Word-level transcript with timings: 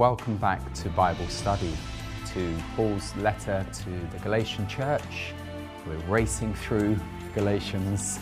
welcome 0.00 0.38
back 0.38 0.72
to 0.72 0.88
Bible 0.88 1.28
study, 1.28 1.70
to 2.24 2.56
Paul's 2.74 3.14
letter 3.16 3.66
to 3.70 3.90
the 3.90 4.18
Galatian 4.22 4.66
church. 4.66 5.34
We're 5.86 5.98
racing 6.10 6.54
through 6.54 6.98
Galatians, 7.34 8.18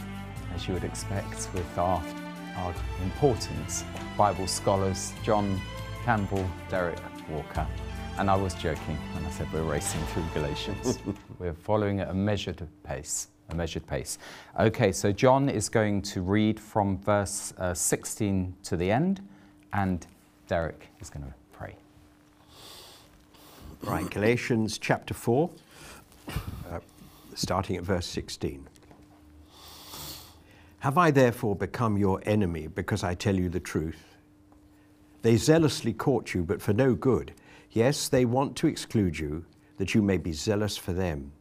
as 0.57 0.67
you 0.67 0.75
would 0.75 0.83
expect, 0.83 1.49
with 1.55 1.79
our, 1.79 2.03
our 2.57 2.75
important 3.05 3.85
Bible 4.17 4.49
scholars, 4.49 5.13
John 5.23 5.61
Campbell, 6.05 6.51
Derek 6.69 6.99
Walker. 7.31 7.65
And 8.19 8.29
I 8.29 8.35
was 8.35 8.55
joking 8.55 8.97
when 9.15 9.25
I 9.25 9.31
said 9.31 9.47
we're 9.53 9.63
racing 9.63 10.01
through 10.07 10.25
Galatians. 10.35 10.99
we're 11.39 11.55
following 11.55 12.01
at 12.01 12.09
a 12.09 12.15
measured 12.15 12.67
pace. 12.83 13.29
A 13.51 13.55
measured 13.55 13.87
pace. 13.87 14.19
Okay, 14.59 14.91
so 14.91 15.13
John 15.13 15.49
is 15.49 15.69
going 15.69 16.03
to 16.03 16.23
read 16.23 16.59
from 16.59 16.99
verse 16.99 17.55
uh, 17.57 17.73
16 17.73 18.57
to 18.65 18.77
the 18.77 18.91
end, 18.91 19.21
and 19.73 20.05
Derek 20.49 20.89
is 21.01 21.09
going 21.09 21.25
to. 21.25 21.38
Right, 23.83 24.09
Galatians 24.11 24.79
chapter 24.79 25.15
4, 25.15 25.51
uh, 26.29 26.81
starting 27.35 27.77
at 27.77 27.85
verse 27.85 28.07
16. 28.07 28.67
Have 30.81 30.99
I 30.99 31.11
therefore 31.11 31.57
become 31.57 31.97
your 31.97 32.21
enemy 32.25 32.67
because 32.67 33.03
I 33.03 33.15
tell 33.15 33.37
you 33.37 33.49
the 33.49 33.61
truth? 33.61 34.17
They 35.23 35.37
zealously 35.37 35.93
court 35.93 36.35
you, 36.35 36.45
but 36.45 36.63
for 36.63 36.73
no 36.73 36.95
good. 36.95 37.33
Yes, 37.71 38.09
they 38.09 38.25
want 38.25 38.57
to 38.57 38.67
exclude 38.67 39.19
you, 39.19 39.45
that 39.77 39.95
you 39.95 40.03
may 40.03 40.17
be 40.17 40.33
zealous 40.33 40.77
for 40.77 40.93
them. 40.93 41.33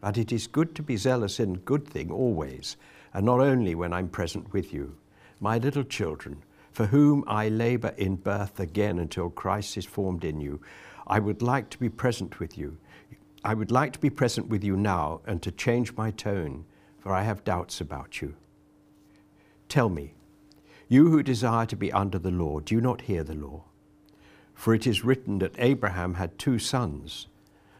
But 0.00 0.18
it 0.18 0.32
is 0.32 0.46
good 0.46 0.74
to 0.76 0.82
be 0.82 0.96
zealous 0.96 1.40
in 1.40 1.58
good 1.58 1.86
thing 1.86 2.10
always, 2.10 2.76
and 3.12 3.26
not 3.26 3.40
only 3.40 3.74
when 3.74 3.92
I'm 3.92 4.08
present 4.08 4.52
with 4.52 4.72
you. 4.72 4.96
My 5.40 5.58
little 5.58 5.84
children, 5.84 6.42
for 6.72 6.86
whom 6.86 7.24
I 7.26 7.48
labor 7.48 7.94
in 7.96 8.16
birth 8.16 8.60
again 8.60 8.98
until 8.98 9.30
Christ 9.30 9.76
is 9.76 9.86
formed 9.86 10.24
in 10.24 10.40
you, 10.40 10.60
I 11.10 11.18
would 11.18 11.42
like 11.42 11.70
to 11.70 11.78
be 11.78 11.88
present 11.88 12.38
with 12.38 12.56
you. 12.56 12.78
I 13.42 13.52
would 13.52 13.72
like 13.72 13.92
to 13.94 13.98
be 13.98 14.10
present 14.10 14.46
with 14.46 14.62
you 14.62 14.76
now 14.76 15.22
and 15.26 15.42
to 15.42 15.50
change 15.50 15.96
my 15.96 16.12
tone, 16.12 16.66
for 17.00 17.12
I 17.12 17.24
have 17.24 17.42
doubts 17.42 17.80
about 17.80 18.22
you. 18.22 18.36
Tell 19.68 19.88
me, 19.88 20.14
you 20.88 21.10
who 21.10 21.24
desire 21.24 21.66
to 21.66 21.74
be 21.74 21.92
under 21.92 22.20
the 22.20 22.30
law, 22.30 22.60
do 22.60 22.80
not 22.80 23.02
hear 23.02 23.24
the 23.24 23.34
law? 23.34 23.64
For 24.54 24.72
it 24.72 24.86
is 24.86 25.04
written 25.04 25.40
that 25.40 25.56
Abraham 25.58 26.14
had 26.14 26.38
two 26.38 26.60
sons, 26.60 27.26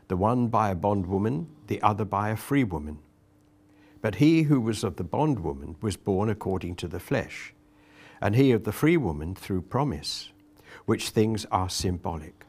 the 0.08 0.17
one 0.17 0.48
by 0.48 0.70
a 0.70 0.75
bondwoman, 0.75 1.47
the 1.69 1.81
other 1.83 2.05
by 2.05 2.31
a 2.31 2.36
free 2.36 2.64
woman. 2.64 2.98
But 4.03 4.17
he 4.17 4.42
who 4.42 4.61
was 4.61 4.83
of 4.83 4.97
the 4.97 5.05
bondwoman 5.05 5.77
was 5.81 5.97
born 5.97 6.28
according 6.28 6.75
to 6.77 6.89
the 6.89 6.98
flesh, 6.98 7.55
and 8.20 8.34
he 8.34 8.51
of 8.51 8.64
the 8.64 8.73
free 8.73 8.97
woman 8.97 9.36
through 9.36 9.62
promise, 9.62 10.33
which 10.84 11.11
things 11.11 11.47
are 11.53 11.70
symbolic. 11.70 12.45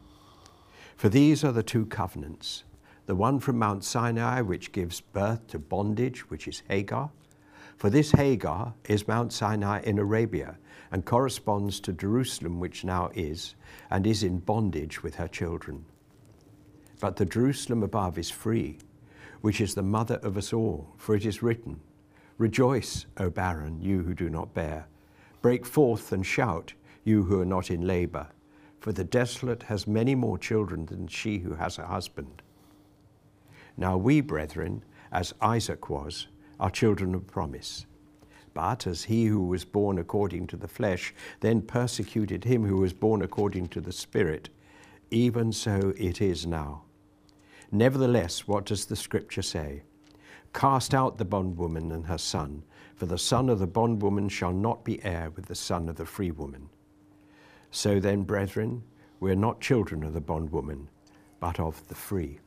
For 1.01 1.09
these 1.09 1.44
are 1.44 1.51
the 1.51 1.63
two 1.63 1.88
covenants 1.88 2.63
the 3.07 3.16
one 3.16 3.39
from 3.39 3.57
Mount 3.57 3.84
Sinai, 3.84 4.41
which 4.41 4.72
gives 4.72 5.01
birth 5.01 5.47
to 5.47 5.57
bondage, 5.57 6.29
which 6.29 6.47
is 6.47 6.62
Hagar. 6.67 7.09
For 7.75 7.89
this 7.89 8.12
Hagar 8.12 8.75
is 8.88 9.07
Mount 9.07 9.34
Sinai 9.34 9.81
in 9.81 9.97
Arabia 9.97 10.59
and 10.91 11.03
corresponds 11.03 11.79
to 11.79 11.91
Jerusalem, 11.91 12.59
which 12.59 12.84
now 12.84 13.09
is, 13.16 13.56
and 13.89 14.06
is 14.06 14.22
in 14.22 14.41
bondage 14.41 15.01
with 15.01 15.16
her 15.16 15.28
children. 15.28 15.85
But 17.00 17.16
the 17.16 17.25
Jerusalem 17.25 17.81
above 17.81 18.19
is 18.19 18.29
free, 18.29 18.78
which 19.41 19.59
is 19.59 19.73
the 19.73 19.81
mother 19.81 20.19
of 20.22 20.38
us 20.38 20.53
all, 20.53 20.94
for 20.97 21.16
it 21.16 21.25
is 21.25 21.41
written, 21.41 21.79
Rejoice, 22.38 23.07
O 23.18 23.31
barren, 23.31 23.81
you 23.81 24.03
who 24.03 24.13
do 24.13 24.29
not 24.29 24.53
bear. 24.53 24.85
Break 25.41 25.66
forth 25.66 26.12
and 26.12 26.23
shout, 26.23 26.73
you 27.03 27.23
who 27.23 27.41
are 27.41 27.45
not 27.45 27.72
in 27.72 27.88
labor, 27.88 28.28
for 28.81 28.92
the 28.92 29.03
desolate 29.03 29.64
has 29.64 29.86
many 29.86 30.16
more 30.16 30.40
children 30.40 30.88
than 30.88 31.08
she 31.08 31.38
who 31.38 31.53
has 31.53 31.78
a 31.78 31.86
husband. 31.86 32.42
Now 33.78 33.96
we, 33.96 34.22
brethren, 34.22 34.84
as 35.12 35.36
Isaac 35.40 35.88
was, 35.88 36.28
are 36.59 36.72
children 36.72 37.14
of 37.14 37.28
promise. 37.28 37.86
But 38.56 38.88
as 38.88 39.03
he 39.03 39.28
who 39.28 39.46
was 39.46 39.64
born 39.64 40.00
according 40.00 40.47
to 40.47 40.58
the 40.58 40.68
flesh 40.68 41.14
then 41.40 41.62
persecuted 41.62 42.44
him 42.44 42.66
who 42.66 42.78
was 42.78 42.92
born 42.92 43.22
according 43.22 43.68
to 43.68 43.81
the 43.81 43.92
Spirit, 43.92 44.50
even 45.12 45.52
so 45.52 45.94
it 45.96 46.19
is 46.19 46.48
now. 46.48 46.81
Nevertheless, 47.72 48.48
what 48.48 48.66
does 48.66 48.86
the 48.86 48.96
Scripture 48.96 49.44
say? 49.44 49.84
Cast 50.53 50.94
out 50.94 51.18
the 51.18 51.24
bondwoman 51.24 51.92
and 51.92 52.08
her 52.08 52.18
son, 52.18 52.63
for 52.96 53.06
the 53.06 53.18
son 53.18 53.48
of 53.48 53.59
the 53.59 53.68
bondwoman 53.68 54.28
shall 54.28 54.52
not 54.52 54.84
be 54.84 55.03
heir 55.06 55.30
with 55.30 55.46
the 55.46 55.56
son 55.56 55.88
of 55.88 55.96
the 55.96 56.06
free 56.06 56.31
woman. 56.31 56.68
So 57.72 58.00
then, 58.00 58.24
brethren, 58.24 58.84
we 59.20 59.32
are 59.32 59.36
not 59.36 59.62
children 59.62 60.04
of 60.04 60.14
the 60.14 60.22
bondwoman, 60.22 60.88
but 61.40 61.59
of 61.59 61.88
the 61.88 61.96
free. 61.96 62.40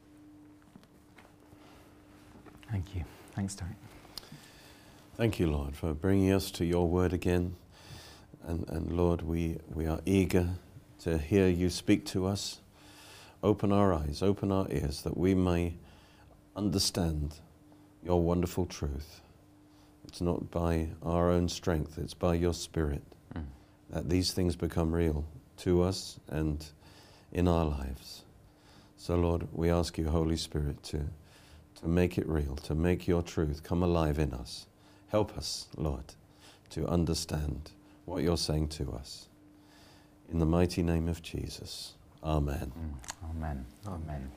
Thank 2.70 2.94
you. 2.94 3.04
Thanks, 3.34 3.54
Derek. 3.54 3.74
Thank 5.16 5.38
you, 5.38 5.50
Lord, 5.50 5.76
for 5.76 5.94
bringing 5.94 6.32
us 6.32 6.50
to 6.52 6.64
your 6.64 6.88
word 6.88 7.12
again. 7.12 7.56
And, 8.46 8.68
and 8.68 8.92
Lord, 8.92 9.22
we, 9.22 9.58
we 9.72 9.86
are 9.86 10.00
eager 10.04 10.48
to 11.00 11.18
hear 11.18 11.48
you 11.48 11.70
speak 11.70 12.04
to 12.06 12.26
us. 12.26 12.60
Open 13.42 13.72
our 13.72 13.94
eyes, 13.94 14.22
open 14.22 14.50
our 14.50 14.66
ears, 14.70 15.02
that 15.02 15.16
we 15.16 15.34
may 15.34 15.74
understand 16.56 17.36
your 18.04 18.20
wonderful 18.20 18.66
truth. 18.66 19.20
It's 20.06 20.20
not 20.20 20.50
by 20.50 20.88
our 21.02 21.30
own 21.30 21.48
strength, 21.48 21.98
it's 21.98 22.14
by 22.14 22.34
your 22.34 22.54
Spirit 22.54 23.02
mm. 23.34 23.44
That 23.94 24.08
these 24.10 24.32
things 24.32 24.56
become 24.56 24.92
real 24.92 25.24
to 25.56 25.80
us 25.80 26.18
and 26.28 26.66
in 27.32 27.46
our 27.46 27.64
lives. 27.64 28.22
So, 28.96 29.14
Lord, 29.14 29.46
we 29.52 29.70
ask 29.70 29.96
you, 29.96 30.08
Holy 30.08 30.36
Spirit, 30.36 30.82
to, 30.84 31.00
to 31.80 31.88
make 31.88 32.18
it 32.18 32.28
real, 32.28 32.56
to 32.56 32.74
make 32.74 33.06
your 33.06 33.22
truth 33.22 33.62
come 33.62 33.84
alive 33.84 34.18
in 34.18 34.34
us. 34.34 34.66
Help 35.10 35.38
us, 35.38 35.68
Lord, 35.76 36.14
to 36.70 36.88
understand 36.88 37.70
what 38.04 38.24
you're 38.24 38.36
saying 38.36 38.68
to 38.70 38.90
us. 38.92 39.28
In 40.32 40.40
the 40.40 40.46
mighty 40.46 40.82
name 40.82 41.08
of 41.08 41.22
Jesus. 41.22 41.92
Amen. 42.24 42.72
Mm, 42.76 43.30
amen. 43.30 43.66
Amen. 43.86 44.32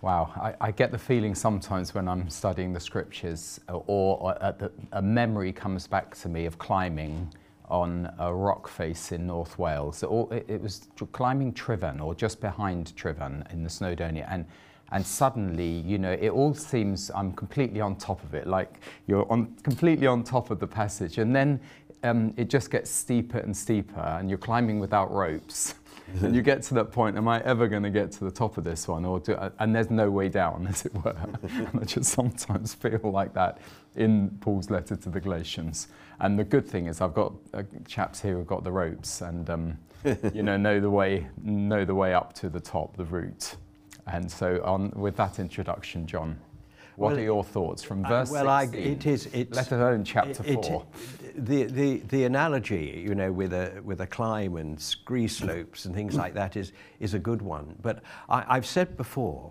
Wow, 0.00 0.32
I, 0.36 0.68
I, 0.68 0.70
get 0.70 0.92
the 0.92 0.98
feeling 0.98 1.34
sometimes 1.34 1.92
when 1.92 2.08
I'm 2.08 2.30
studying 2.30 2.72
the 2.72 2.80
scriptures, 2.80 3.60
or, 3.68 3.84
or 3.86 4.34
the, 4.58 4.72
a 4.92 5.02
memory 5.02 5.52
comes 5.52 5.86
back 5.86 6.16
to 6.20 6.28
me 6.30 6.46
of 6.46 6.56
climbing 6.58 7.30
on 7.70 8.12
a 8.18 8.32
rock 8.34 8.68
face 8.68 9.12
in 9.12 9.26
North 9.26 9.58
Wales. 9.58 10.02
It, 10.02 10.60
was 10.60 10.88
climbing 11.12 11.52
Tryfan, 11.54 12.00
or 12.00 12.14
just 12.14 12.40
behind 12.40 12.92
Tryfan 12.96 13.50
in 13.52 13.62
the 13.62 13.70
Snowdonia, 13.70 14.26
and 14.30 14.44
and 14.92 15.06
suddenly, 15.06 15.68
you 15.86 15.98
know, 15.98 16.10
it 16.10 16.30
all 16.30 16.52
seems 16.52 17.12
I'm 17.14 17.32
completely 17.32 17.80
on 17.80 17.94
top 17.94 18.24
of 18.24 18.34
it, 18.34 18.48
like 18.48 18.80
you're 19.06 19.30
on 19.30 19.54
completely 19.62 20.08
on 20.08 20.24
top 20.24 20.50
of 20.50 20.58
the 20.58 20.66
passage, 20.66 21.18
and 21.18 21.34
then 21.34 21.60
um, 22.02 22.34
it 22.36 22.48
just 22.48 22.70
gets 22.70 22.90
steeper 22.90 23.38
and 23.38 23.56
steeper, 23.56 24.00
and 24.00 24.28
you're 24.28 24.38
climbing 24.38 24.80
without 24.80 25.12
ropes. 25.12 25.74
and 26.22 26.34
you 26.34 26.42
get 26.50 26.62
to 26.64 26.74
that 26.74 26.92
point, 26.92 27.16
am 27.16 27.28
I 27.28 27.40
ever 27.42 27.68
going 27.68 27.82
to 27.82 27.90
get 27.90 28.12
to 28.12 28.24
the 28.24 28.30
top 28.30 28.58
of 28.58 28.64
this 28.64 28.88
one? 28.88 29.04
Or 29.04 29.20
do, 29.20 29.36
and 29.58 29.74
there's 29.74 29.90
no 29.90 30.10
way 30.10 30.28
down, 30.28 30.66
as 30.68 30.86
it 30.86 30.94
were. 30.94 31.16
and 31.42 31.80
I 31.80 31.84
just 31.84 32.12
sometimes 32.12 32.74
feel 32.82 33.00
like 33.04 33.34
that 33.34 33.58
in 33.96 34.30
Paul's 34.40 34.70
letter 34.70 34.96
to 34.96 35.08
the 35.08 35.20
Galatians. 35.20 35.88
And 36.20 36.38
the 36.38 36.44
good 36.44 36.66
thing 36.66 36.86
is 36.86 37.00
I've 37.00 37.14
got 37.14 37.32
uh, 37.54 37.62
chaps 37.86 38.20
here 38.20 38.34
who've 38.36 38.46
got 38.46 38.64
the 38.64 38.72
ropes 38.72 39.20
and, 39.20 39.48
um, 39.48 39.78
you 40.32 40.42
know, 40.42 40.56
know 40.56 40.80
the 40.80 40.90
way, 40.90 41.26
know 41.42 41.84
the 41.84 41.94
way 41.94 42.14
up 42.14 42.32
to 42.34 42.48
the 42.48 42.60
top, 42.60 42.96
the 42.96 43.04
route. 43.04 43.56
And 44.06 44.30
so, 44.30 44.60
on, 44.64 44.90
with 44.96 45.16
that 45.16 45.38
introduction, 45.38 46.06
John, 46.06 46.38
what 47.00 47.12
well, 47.12 47.18
are 47.18 47.24
your 47.24 47.42
thoughts 47.42 47.82
from 47.82 48.04
verse 48.04 48.28
uh, 48.30 48.44
well, 48.44 48.60
16, 48.60 48.82
I, 48.82 48.90
it 48.90 49.06
is, 49.06 49.26
it's, 49.32 49.56
let 49.56 49.72
alone 49.72 50.04
chapter 50.04 50.44
it, 50.44 50.62
4? 50.62 50.84
It, 51.24 51.46
the, 51.46 51.64
the, 51.64 51.96
the 52.10 52.24
analogy, 52.24 53.02
you 53.02 53.14
know, 53.14 53.32
with 53.32 53.54
a, 53.54 53.80
with 53.82 54.02
a 54.02 54.06
climb 54.06 54.56
and 54.56 54.78
scree 54.78 55.26
slopes 55.26 55.86
and 55.86 55.94
things 55.94 56.14
like 56.14 56.34
that 56.34 56.56
is, 56.56 56.72
is 57.00 57.14
a 57.14 57.18
good 57.18 57.40
one. 57.40 57.74
But 57.80 58.02
I, 58.28 58.44
I've 58.46 58.66
said 58.66 58.98
before, 58.98 59.50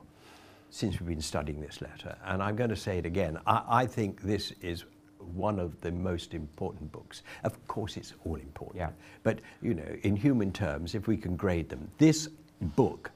since 0.69 0.99
we've 0.99 1.09
been 1.09 1.21
studying 1.21 1.59
this 1.59 1.81
letter, 1.81 2.15
and 2.23 2.43
I'm 2.43 2.55
going 2.55 2.69
to 2.69 2.75
say 2.75 2.99
it 2.99 3.07
again, 3.07 3.39
I, 3.47 3.63
I 3.67 3.85
think 3.87 4.21
this 4.21 4.53
is 4.61 4.85
one 5.33 5.57
of 5.57 5.81
the 5.81 5.91
most 5.91 6.35
important 6.35 6.91
books. 6.91 7.23
Of 7.43 7.67
course, 7.67 7.97
it's 7.97 8.13
all 8.25 8.35
important. 8.35 8.77
Yeah. 8.77 8.91
But, 9.23 9.39
you 9.63 9.73
know, 9.73 9.97
in 10.03 10.15
human 10.15 10.51
terms, 10.51 10.93
if 10.93 11.07
we 11.07 11.17
can 11.17 11.35
grade 11.35 11.67
them, 11.67 11.89
this 11.97 12.29
book 12.75 13.09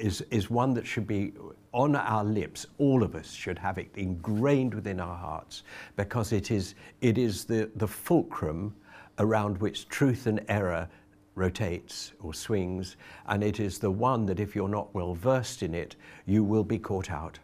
is, 0.00 0.22
is 0.32 0.50
one 0.50 0.74
that 0.74 0.84
should 0.84 1.06
be 1.06 1.32
on 1.72 1.96
our 1.96 2.24
lips. 2.24 2.66
All 2.78 3.02
of 3.02 3.14
us 3.14 3.32
should 3.32 3.58
have 3.58 3.78
it 3.78 3.90
ingrained 3.96 4.74
within 4.74 5.00
our 5.00 5.16
hearts 5.16 5.62
because 5.96 6.32
it 6.32 6.50
is, 6.50 6.74
it 7.00 7.18
is 7.18 7.44
the, 7.44 7.70
the 7.76 7.88
fulcrum 7.88 8.74
around 9.18 9.58
which 9.58 9.88
truth 9.88 10.26
and 10.26 10.44
error 10.48 10.88
rotates 11.34 12.12
or 12.20 12.34
swings, 12.34 12.96
and 13.26 13.42
it 13.44 13.60
is 13.60 13.78
the 13.78 13.90
one 13.90 14.26
that 14.26 14.40
if 14.40 14.54
you're 14.56 14.68
not 14.68 14.92
well 14.94 15.14
versed 15.14 15.62
in 15.62 15.74
it, 15.74 15.96
you 16.26 16.42
will 16.42 16.64
be 16.64 16.78
caught 16.78 17.10
out. 17.10 17.38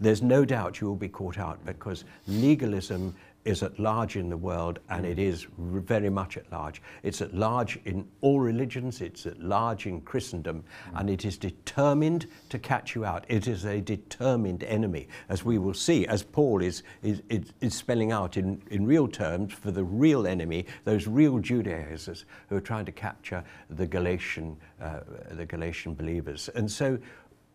There's 0.00 0.22
no 0.22 0.44
doubt 0.44 0.80
you 0.80 0.88
will 0.88 0.96
be 0.96 1.08
caught 1.08 1.38
out 1.38 1.64
because 1.64 2.04
legalism 2.26 3.14
is 3.46 3.62
at 3.62 3.78
large 3.78 4.16
in 4.16 4.28
the 4.28 4.36
world 4.36 4.80
and 4.90 5.06
it 5.06 5.18
is 5.18 5.46
very 5.58 6.10
much 6.10 6.36
at 6.36 6.50
large. 6.50 6.82
It's 7.02 7.20
at 7.22 7.34
large 7.34 7.78
in 7.84 8.06
all 8.20 8.40
religions, 8.40 9.00
it's 9.00 9.26
at 9.26 9.40
large 9.40 9.86
in 9.86 10.00
Christendom, 10.00 10.64
and 10.94 11.08
it 11.08 11.24
is 11.24 11.38
determined 11.38 12.26
to 12.48 12.58
catch 12.58 12.94
you 12.94 13.04
out. 13.04 13.24
It 13.28 13.46
is 13.46 13.64
a 13.64 13.80
determined 13.80 14.64
enemy, 14.64 15.08
as 15.28 15.44
we 15.44 15.58
will 15.58 15.74
see, 15.74 16.06
as 16.06 16.22
Paul 16.22 16.62
is, 16.62 16.82
is, 17.02 17.22
is, 17.28 17.52
is 17.60 17.74
spelling 17.74 18.12
out 18.12 18.36
in, 18.36 18.60
in 18.70 18.86
real 18.86 19.08
terms 19.08 19.52
for 19.52 19.70
the 19.70 19.84
real 19.84 20.26
enemy, 20.26 20.66
those 20.84 21.06
real 21.06 21.38
Judaizers 21.38 22.24
who 22.48 22.56
are 22.56 22.60
trying 22.60 22.84
to 22.86 22.92
capture 22.92 23.44
the 23.70 23.86
Galatian, 23.86 24.56
uh, 24.80 25.00
the 25.30 25.46
Galatian 25.46 25.94
believers. 25.94 26.50
And 26.54 26.70
so 26.70 26.98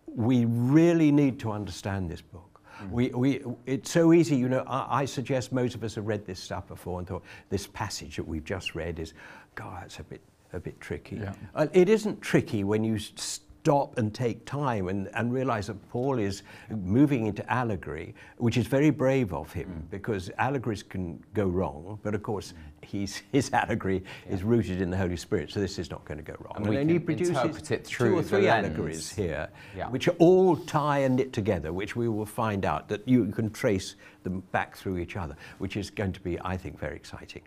we 0.08 0.46
really 0.46 1.12
need 1.12 1.40
to 1.40 1.52
understand 1.52 2.10
this 2.10 2.22
book. 2.22 2.50
We, 2.89 3.10
we, 3.10 3.44
it's 3.66 3.92
so 3.92 4.13
easy, 4.13 4.36
you 4.36 4.50
know. 4.50 4.63
I, 4.68 5.01
I 5.01 5.06
suggest 5.06 5.51
most 5.51 5.75
of 5.75 5.83
us 5.83 5.95
have 5.95 6.07
read 6.07 6.25
this 6.25 6.39
stuff 6.39 6.68
before 6.68 7.00
and 7.00 7.07
thought 7.07 7.24
this 7.50 7.68
passage 7.68 8.16
that 8.16 8.28
we've 8.28 8.44
just 8.44 8.74
read 8.75 9.00
is, 9.00 9.13
God, 9.56 9.83
it's 9.86 10.00
a 10.00 10.04
bit, 10.04 10.22
a 10.54 10.60
bit 10.60 10.80
tricky. 10.80 11.18
Yeah. 11.18 11.33
Uh, 11.54 11.68
it 11.74 11.89
isn't 11.89 12.22
tricky 12.22 12.63
when 12.63 12.83
you 12.83 12.95
s- 12.95 13.42
stop 13.62 13.96
and 14.00 14.12
take 14.12 14.44
time 14.46 14.88
and, 14.88 15.08
and 15.13 15.31
realize 15.31 15.68
that 15.68 15.90
Paul 15.90 16.18
is 16.18 16.42
moving 16.72 17.28
into 17.28 17.48
allegory, 17.52 18.16
which 18.38 18.58
is 18.58 18.66
very 18.66 18.90
brave 18.90 19.34
of 19.34 19.54
him 19.54 19.68
mm. 19.69 19.92
because 19.92 20.31
allegories 20.40 20.81
can 20.81 21.24
go 21.36 21.46
wrong, 21.46 22.00
but 22.02 22.16
of 22.16 22.24
course 22.24 22.56
he's, 22.81 23.22
his 23.31 23.54
allegory 23.54 24.04
is 24.28 24.42
rooted 24.42 24.81
in 24.81 24.90
the 24.90 24.98
Holy 24.98 25.16
Spirit, 25.16 25.52
so 25.52 25.60
this 25.60 25.78
is 25.78 25.92
not 25.92 26.04
going 26.06 26.18
to 26.18 26.24
go 26.24 26.36
wrong. 26.40 26.54
And 26.56 26.68
we 26.68 26.75
then 26.75 26.88
can 26.88 26.96
he 26.96 27.00
produces 27.00 27.62
two 27.88 28.18
or 28.18 28.24
three 28.24 28.48
allegories 28.48 29.12
here, 29.12 29.48
Yeah. 29.78 29.90
which 29.90 30.08
are 30.08 30.16
all 30.18 30.56
tie 30.56 31.00
and 31.00 31.16
knit 31.16 31.31
together, 31.31 31.72
which 31.72 31.96
we 31.96 32.10
will 32.10 32.25
find 32.25 32.66
out 32.66 32.88
that 32.88 33.08
you 33.08 33.28
can 33.28 33.52
trace 33.52 33.96
them 34.24 34.42
back 34.52 34.75
through 34.75 34.98
each 34.98 35.16
other, 35.16 35.36
which 35.60 35.78
is 35.78 35.92
going 35.92 36.13
to 36.13 36.22
be, 36.22 36.40
I 36.44 36.58
think, 36.58 36.80
very 36.80 36.96
exciting. 36.96 37.44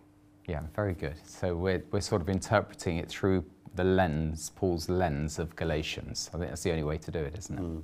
Yeah, 0.46 0.60
very 0.76 0.94
good. 0.94 1.14
So 1.26 1.56
we're, 1.56 1.82
we're 1.90 2.00
sort 2.00 2.20
of 2.20 2.28
interpreting 2.28 2.98
it 2.98 3.08
through 3.08 3.44
the 3.74 3.84
lens, 3.84 4.50
Paul's 4.54 4.88
lens 4.88 5.38
of 5.38 5.56
Galatians. 5.56 6.30
I 6.32 6.38
think 6.38 6.50
that's 6.50 6.62
the 6.62 6.70
only 6.70 6.84
way 6.84 6.98
to 6.98 7.10
do 7.10 7.18
it, 7.18 7.36
isn't 7.38 7.58
it? 7.58 7.62
Hmm. 7.62 7.80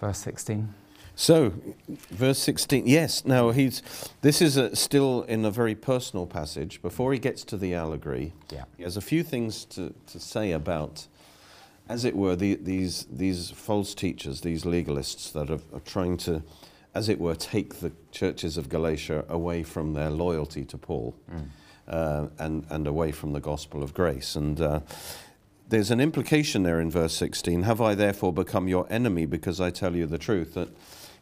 Verse 0.00 0.18
16. 0.18 0.74
So, 1.14 1.52
verse 2.10 2.38
16, 2.38 2.86
yes, 2.86 3.24
now 3.24 3.50
he's, 3.50 3.82
this 4.20 4.40
is 4.40 4.56
a, 4.56 4.76
still 4.76 5.22
in 5.22 5.44
a 5.44 5.50
very 5.50 5.74
personal 5.74 6.26
passage. 6.26 6.80
Before 6.80 7.12
he 7.12 7.18
gets 7.18 7.42
to 7.44 7.56
the 7.56 7.74
allegory, 7.74 8.34
Yeah. 8.52 8.64
he 8.76 8.84
has 8.84 8.96
a 8.96 9.00
few 9.00 9.24
things 9.24 9.64
to, 9.66 9.92
to 10.06 10.20
say 10.20 10.52
about, 10.52 11.08
as 11.88 12.04
it 12.04 12.14
were, 12.14 12.36
the, 12.36 12.54
these, 12.54 13.04
these 13.10 13.50
false 13.50 13.96
teachers, 13.96 14.42
these 14.42 14.62
legalists 14.62 15.32
that 15.32 15.50
are, 15.50 15.60
are 15.74 15.80
trying 15.80 16.18
to, 16.18 16.44
as 16.94 17.08
it 17.08 17.18
were, 17.18 17.34
take 17.34 17.80
the 17.80 17.90
churches 18.12 18.56
of 18.56 18.68
Galatia 18.68 19.24
away 19.28 19.64
from 19.64 19.94
their 19.94 20.10
loyalty 20.10 20.64
to 20.66 20.78
Paul 20.78 21.16
hmm. 21.28 21.46
Uh, 21.88 22.28
and, 22.38 22.66
and 22.70 22.86
away 22.86 23.12
from 23.12 23.32
the 23.32 23.40
gospel 23.40 23.82
of 23.82 23.94
grace. 23.94 24.36
And 24.36 24.60
uh, 24.60 24.80
there's 25.68 25.90
an 25.90 26.00
implication 26.00 26.62
there 26.62 26.80
in 26.80 26.90
verse 26.90 27.14
16 27.14 27.62
Have 27.62 27.80
I 27.80 27.94
therefore 27.94 28.32
become 28.32 28.68
your 28.68 28.86
enemy 28.90 29.26
because 29.26 29.60
I 29.60 29.70
tell 29.70 29.96
you 29.96 30.06
the 30.06 30.18
truth? 30.18 30.54
That, 30.54 30.68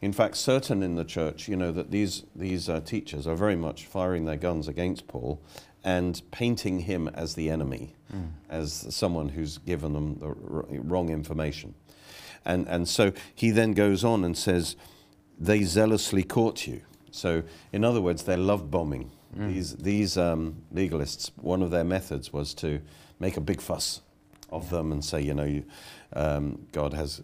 in 0.03 0.13
fact, 0.13 0.37
certain 0.37 0.83
in 0.83 0.97
the 0.97 1.05
church, 1.05 1.49
you 1.49 1.57
know, 1.57 1.73
that 1.73 1.91
these, 1.91 2.25
these 2.35 2.69
uh, 2.69 2.81
teachers 2.81 3.27
are 3.27 3.35
very 3.35 3.57
much 3.57 3.87
firing 3.87 4.25
their 4.25 4.37
guns 4.37 4.69
against 4.69 5.07
Paul 5.09 5.41
and 5.83 6.21
painting 6.33 6.81
him 6.81 7.09
as 7.09 7.35
the 7.35 7.49
enemy, 7.49 7.95
as 8.51 8.87
someone 8.91 9.31
who's 9.31 9.59
given 9.59 9.93
them 9.93 10.19
the 10.19 10.27
r- 10.27 10.65
wrong 10.69 11.11
information. 11.11 11.75
And, 12.45 12.67
and 12.69 12.89
so 12.89 13.12
he 13.35 13.51
then 13.51 13.73
goes 13.73 14.05
on 14.05 14.25
and 14.25 14.37
says, 14.37 14.77
They 15.39 15.62
zealously 15.62 16.25
court 16.25 16.67
you. 16.67 16.83
So, 17.11 17.45
in 17.73 17.85
other 17.85 18.01
words, 18.01 18.25
they're 18.25 18.37
love 18.37 18.71
bombing. 18.71 19.11
These, 19.34 19.76
these 19.76 20.17
um, 20.17 20.62
legalists, 20.75 21.31
one 21.37 21.62
of 21.62 21.70
their 21.70 21.84
methods 21.84 22.32
was 22.32 22.55
to 22.55 22.81
make 23.20 23.37
a 23.37 23.40
big 23.40 23.61
fuss 23.61 24.00
of 24.50 24.70
them 24.70 24.93
and 24.93 25.05
say, 25.05 25.20
you 25.20 25.34
know, 25.34 25.44
you, 25.44 25.64
um, 26.14 26.67
God 26.73 26.94
has 26.94 27.23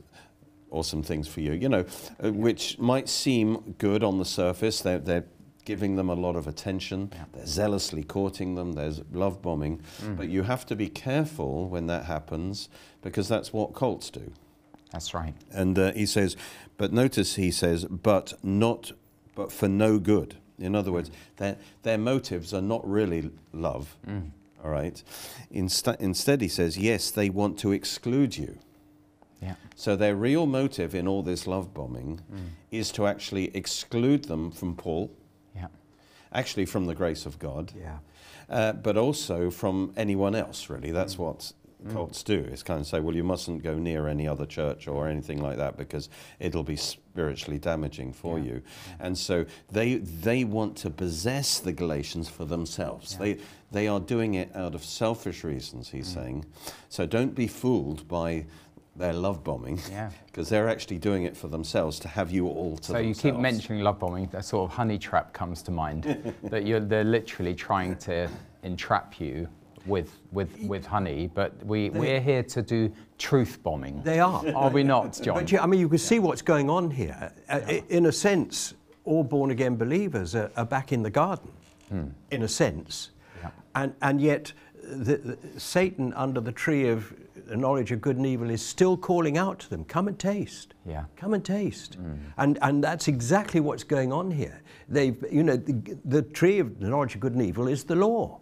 awesome 0.70 1.02
things 1.02 1.28
for 1.28 1.40
you, 1.40 1.52
you 1.52 1.69
know, 1.69 1.84
uh, 2.22 2.32
which 2.32 2.78
might 2.78 3.08
seem 3.08 3.75
good 3.78 4.02
on 4.02 4.19
the 4.19 4.25
surface. 4.25 4.81
They're, 4.81 4.99
they're 4.99 5.25
giving 5.64 5.96
them 5.96 6.08
a 6.08 6.14
lot 6.14 6.34
of 6.34 6.46
attention, 6.49 7.12
they're 7.32 7.46
zealously 7.46 8.02
courting 8.02 8.56
them, 8.56 8.72
there's 8.72 9.00
love 9.12 9.40
bombing. 9.40 9.81
But 10.16 10.28
you 10.28 10.43
have 10.43 10.66
to 10.66 10.76
be 10.76 10.88
careful 10.88 11.69
when 11.69 11.87
that 11.87 12.06
happens 12.06 12.69
because 13.00 13.28
that's 13.28 13.52
what 13.52 13.75
cults 13.75 14.10
do. 14.10 14.32
That's 14.90 15.14
right. 15.14 15.34
And 15.52 15.78
uh, 15.78 15.93
he 15.93 16.04
says, 16.04 16.37
but 16.76 16.93
notice 16.93 17.37
he 17.37 17.50
says, 17.50 17.84
but 17.84 18.34
not, 18.43 18.93
but 19.34 19.52
for 19.52 19.69
no 19.69 19.99
good. 19.99 20.37
In 20.62 20.75
other 20.75 20.93
words, 20.93 21.11
their, 21.37 21.56
their 21.82 21.99
motives 21.99 22.55
are 22.55 22.62
not 22.62 22.88
really 22.88 23.31
love, 23.53 23.97
mm. 24.06 24.31
all 24.62 24.70
right? 24.70 25.03
Insta- 25.53 26.00
instead, 26.00 26.41
he 26.41 26.49
says, 26.49 26.79
yes, 26.79 27.11
they 27.11 27.31
want 27.31 27.59
to 27.61 27.73
exclude 27.73 28.37
you. 28.37 28.59
Yeah. 29.41 29.55
So 29.75 29.97
their 29.97 30.14
real 30.14 30.47
motive 30.47 30.94
in 30.94 31.09
all 31.09 31.23
this 31.23 31.47
love 31.47 31.75
bombing 31.75 32.20
mm. 32.32 32.38
is 32.70 32.93
to 32.93 33.06
actually 33.06 33.55
exclude 33.56 34.25
them 34.25 34.50
from 34.53 34.76
Paul, 34.76 35.11
Yeah. 35.55 35.69
actually 36.32 36.67
from 36.67 36.87
the 36.87 36.94
grace 36.94 37.26
of 37.26 37.38
God, 37.38 37.73
Yeah. 37.76 37.99
uh, 38.49 38.73
but 38.73 38.97
also 38.97 39.50
from 39.50 39.93
anyone 39.97 40.37
else, 40.37 40.70
really. 40.70 40.93
That's 40.93 41.17
mm. 41.17 41.25
what 41.25 41.53
Mm. 41.84 41.93
cults 41.93 42.23
do, 42.23 42.38
is 42.38 42.62
kind 42.62 42.81
of 42.81 42.87
say, 42.87 43.00
well, 43.00 43.14
you 43.14 43.25
mustn't 43.25 43.62
go 43.62 43.75
near 43.75 44.08
any 44.08 44.29
other 44.29 44.46
church 44.46 44.88
or 44.88 45.08
anything 45.08 45.43
like 45.43 45.56
that 45.56 45.76
because 45.76 46.08
it'll 46.38 46.62
be 46.62 46.76
spiritually 46.76 47.58
damaging 47.58 48.12
for 48.12 48.38
Yeah. 48.38 48.44
you. 48.44 48.62
And 49.00 49.17
so 49.17 49.44
they, 49.70 49.96
they 49.96 50.44
want 50.44 50.76
to 50.79 50.90
possess 50.90 51.58
the 51.58 51.73
Galatians 51.73 52.28
for 52.28 52.45
themselves. 52.45 53.16
They, 53.16 53.38
they 53.71 53.88
are 53.88 54.00
doing 54.00 54.35
it 54.35 54.54
out 54.54 54.75
of 54.75 54.85
selfish 54.85 55.45
reasons, 55.45 55.88
he's 55.88 56.11
mm. 56.11 56.14
saying. 56.14 56.45
So 56.88 57.07
don't 57.07 57.35
be 57.35 57.47
fooled 57.47 58.07
by 58.09 58.47
their 58.95 59.12
love 59.14 59.42
bombing 59.42 59.80
Yeah. 59.90 60.11
because 60.26 60.49
they're 60.49 60.68
actually 60.68 60.99
doing 60.99 61.25
it 61.25 61.37
for 61.37 61.49
themselves 61.49 61.99
to 62.00 62.09
have 62.09 62.30
you 62.30 62.47
all 62.47 62.76
to 62.78 62.92
So 62.92 62.99
you 62.99 63.14
keep 63.14 63.37
mentioning 63.37 63.83
love 63.83 63.99
bombing, 63.99 64.28
a 64.33 64.42
sort 64.42 64.71
of 64.71 64.76
honey 64.76 64.99
trap 64.99 65.33
comes 65.33 65.62
to 65.62 65.71
mind. 65.71 66.35
that 66.45 66.66
you're, 66.66 66.80
they're 66.80 67.04
literally 67.04 67.54
trying 67.54 67.97
to 67.97 68.28
entrap 68.62 69.21
you 69.21 69.49
with, 69.87 70.21
with, 70.31 70.59
with 70.61 70.87
honey, 70.87 71.31
but 71.33 71.65
we, 71.65 71.91
we're 71.91 72.21
here 72.21 72.43
to 72.43 72.62
do 72.62 72.93
truth 73.19 73.62
bombing. 73.62 74.03
They 74.03 74.21
are. 74.21 74.43
Are 74.55 74.71
we 74.71 74.83
not, 74.83 75.19
John? 75.23 75.35
But 75.35 75.61
I 75.61 75.67
mean, 75.67 75.81
you 75.81 75.89
can 75.89 75.99
see 75.99 76.19
what's 76.19 76.43
going 76.43 76.71
on 76.71 76.91
here. 76.91 77.33
Uh, 77.49 77.53
uh 77.53 77.61
i- 77.69 77.85
In 77.89 78.07
a 78.07 78.12
sense, 78.12 78.75
all 79.05 79.25
born 79.25 79.51
again 79.51 79.77
believers 79.77 80.35
are, 80.35 80.51
are 80.57 80.65
back 80.65 80.93
in 80.93 81.03
the 81.03 81.11
garden, 81.11 81.51
hmm. 81.89 82.09
in 82.31 82.43
a 82.43 82.49
sense. 82.49 83.11
Yeah. 83.43 83.51
And, 83.75 83.95
and 84.03 84.21
yet, 84.21 84.53
the, 84.83 85.17
the, 85.17 85.61
Satan, 85.61 86.12
under 86.15 86.41
the 86.41 86.53
tree 86.53 86.89
of 86.89 87.12
the 87.47 87.57
knowledge 87.57 87.91
of 87.91 88.01
good 88.01 88.17
and 88.17 88.27
evil, 88.27 88.51
is 88.51 88.65
still 88.65 88.97
calling 88.97 89.37
out 89.37 89.59
to 89.61 89.71
them 89.71 89.85
come 89.85 90.07
and 90.07 90.19
taste. 90.19 90.75
Yeah. 90.87 91.05
Come 91.17 91.35
and 91.35 91.45
taste. 91.45 91.95
Hmm. 91.97 92.15
And, 92.39 92.59
and 92.62 92.85
that's 92.85 93.09
exactly 93.09 93.61
what's 93.61 93.85
going 93.85 94.12
on 94.12 94.31
here. 94.31 94.62
They've, 94.89 95.25
you 95.31 95.43
know, 95.43 95.57
the, 95.57 95.99
the 96.05 96.23
tree 96.23 96.61
of 96.61 96.79
the 96.79 96.89
knowledge 96.89 97.15
of 97.15 97.21
good 97.21 97.33
and 97.33 97.43
evil 97.43 97.67
is 97.67 97.85
the 97.85 97.97
law 97.97 98.39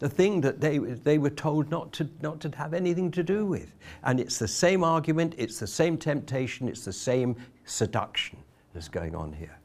The 0.00 0.08
thing 0.08 0.40
that 0.40 0.60
they, 0.60 0.78
they 0.78 1.18
were 1.18 1.30
told 1.30 1.70
not 1.70 1.92
to, 1.92 2.08
not 2.22 2.40
to 2.40 2.50
have 2.56 2.74
anything 2.74 3.10
to 3.12 3.22
do 3.22 3.46
with. 3.46 3.76
And 4.02 4.18
it's 4.18 4.38
the 4.38 4.48
same 4.48 4.82
argument, 4.82 5.34
it's 5.38 5.60
the 5.60 5.66
same 5.66 5.96
temptation, 5.96 6.68
it's 6.68 6.84
the 6.84 6.92
same 6.92 7.36
seduction 7.66 8.38
that's 8.74 8.88
going 8.88 9.14
on 9.14 9.32
here. 9.32 9.56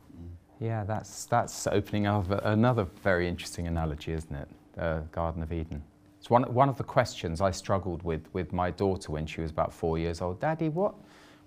Yeah, 0.59 0.83
that's, 0.83 1.25
that's 1.25 1.67
opening 1.67 2.05
up 2.05 2.29
another 2.45 2.85
very 3.01 3.27
interesting 3.27 3.67
analogy, 3.67 4.11
isn't 4.13 4.35
it? 4.35 4.47
The 4.73 5.03
Garden 5.11 5.41
of 5.41 5.51
Eden. 5.51 5.81
It's 6.19 6.29
one, 6.29 6.43
one 6.53 6.69
of 6.69 6.77
the 6.77 6.83
questions 6.83 7.39
I 7.39 7.51
struggled 7.51 8.03
with 8.03 8.27
with 8.33 8.51
my 8.51 8.71
daughter 8.71 9.11
when 9.11 9.25
she 9.25 9.41
was 9.41 9.51
about 9.51 9.71
four 9.71 9.97
years 9.97 10.21
old. 10.21 10.41
Daddy, 10.41 10.69
what, 10.69 10.95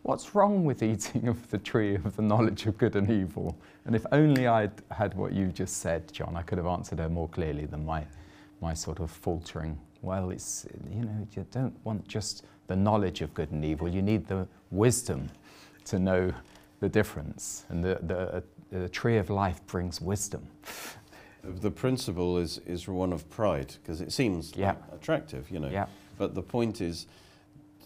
what's 0.02 0.34
wrong 0.34 0.64
with 0.64 0.82
eating 0.82 1.28
of 1.28 1.50
the 1.50 1.58
tree 1.58 1.96
of 1.96 2.16
the 2.16 2.22
knowledge 2.22 2.64
of 2.66 2.78
good 2.78 2.96
and 2.96 3.10
evil? 3.10 3.58
And 3.84 3.94
if 3.94 4.06
only 4.12 4.46
I'd 4.46 4.72
had 4.90 5.14
what 5.14 5.32
you 5.32 5.48
just 5.48 5.78
said, 5.78 6.10
John, 6.12 6.36
I 6.36 6.42
could 6.42 6.58
have 6.58 6.66
answered 6.66 7.00
her 7.00 7.08
more 7.08 7.28
clearly 7.28 7.66
than 7.66 7.84
my, 7.84 8.06
my 8.60 8.74
sort 8.74 9.00
of 9.00 9.10
faltering. 9.10 9.78
Well, 10.02 10.30
it's, 10.30 10.66
you 10.90 11.02
know, 11.02 11.26
you 11.34 11.46
don't 11.50 11.74
want 11.84 12.06
just 12.08 12.44
the 12.66 12.76
knowledge 12.76 13.20
of 13.22 13.32
good 13.34 13.50
and 13.50 13.64
evil, 13.64 13.88
you 13.88 14.02
need 14.02 14.26
the 14.26 14.46
wisdom 14.70 15.28
to 15.86 15.98
know 15.98 16.32
the 16.80 16.88
difference. 16.88 17.64
And 17.70 17.82
the, 17.82 17.98
the, 18.02 18.42
the 18.78 18.88
tree 18.88 19.16
of 19.16 19.30
life 19.30 19.64
brings 19.66 20.00
wisdom. 20.00 20.46
The 21.42 21.70
principle 21.70 22.36
is, 22.38 22.58
is 22.66 22.86
one 22.86 23.12
of 23.12 23.28
pride 23.30 23.74
because 23.82 24.00
it 24.00 24.12
seems 24.12 24.54
Yeah. 24.54 24.74
attractive, 24.92 25.50
you 25.50 25.60
know. 25.60 25.70
Yeah. 25.70 25.86
But 26.18 26.34
the 26.34 26.42
point 26.42 26.80
is, 26.80 27.06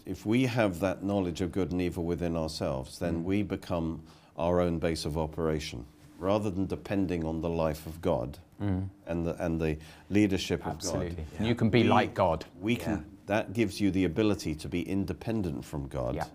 if 0.05 0.25
we 0.25 0.45
have 0.47 0.79
that 0.81 1.01
knowledge 1.03 1.39
of 1.39 1.51
good 1.51 1.71
and 1.71 1.81
evil 1.81 2.03
within 2.03 2.35
ourselves, 2.35 2.99
then 2.99 3.21
Mm. 3.21 3.23
we 3.23 3.43
become 3.43 4.01
our 4.37 4.59
own 4.59 4.79
base 4.79 5.05
of 5.05 5.17
operation. 5.17 5.85
Rather 6.23 6.49
than 6.49 6.65
depending 6.67 7.25
on 7.25 7.41
the 7.41 7.49
life 7.49 7.85
of 7.85 8.01
God 8.01 8.37
and, 8.59 8.89
the, 9.27 9.35
and 9.43 9.59
the 9.59 9.77
leadership 10.09 10.61
of 10.65 10.67
Mm. 10.67 10.75
Absolutely. 10.75 11.09
God. 11.15 11.25
And 11.39 11.47
you 11.47 11.53
can 11.55 11.69
be 11.69 11.83
we- 11.83 11.89
like 11.89 12.13
God. 12.13 12.45
We 12.61 12.77
can, 12.77 13.05
That 13.25 13.51
gives 13.53 13.81
you 13.81 13.91
the 13.91 14.05
ability 14.05 14.55
to 14.55 14.69
be 14.69 14.81
independent 14.89 15.65
from 15.65 15.87
God 15.89 16.15
Yeah. 16.15 16.25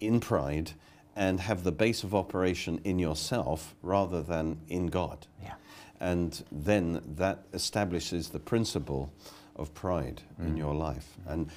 in 0.00 0.18
pride 0.20 0.72
and 1.14 1.38
have 1.40 1.62
the 1.62 1.70
base 1.72 2.02
of 2.02 2.14
operation 2.16 2.80
in 2.84 2.98
yourself 2.98 3.76
rather 3.82 4.22
than 4.22 4.58
in 4.68 4.86
God. 4.86 5.26
Yeah. 5.40 5.54
And 6.00 6.42
then 6.50 7.00
that 7.16 7.44
establishes 7.52 8.30
the 8.30 8.40
principle 8.40 9.12
of 9.54 9.72
pride 9.74 10.22
in 10.40 10.56
your 10.56 10.74
life. 10.74 11.16
And, 11.26 11.48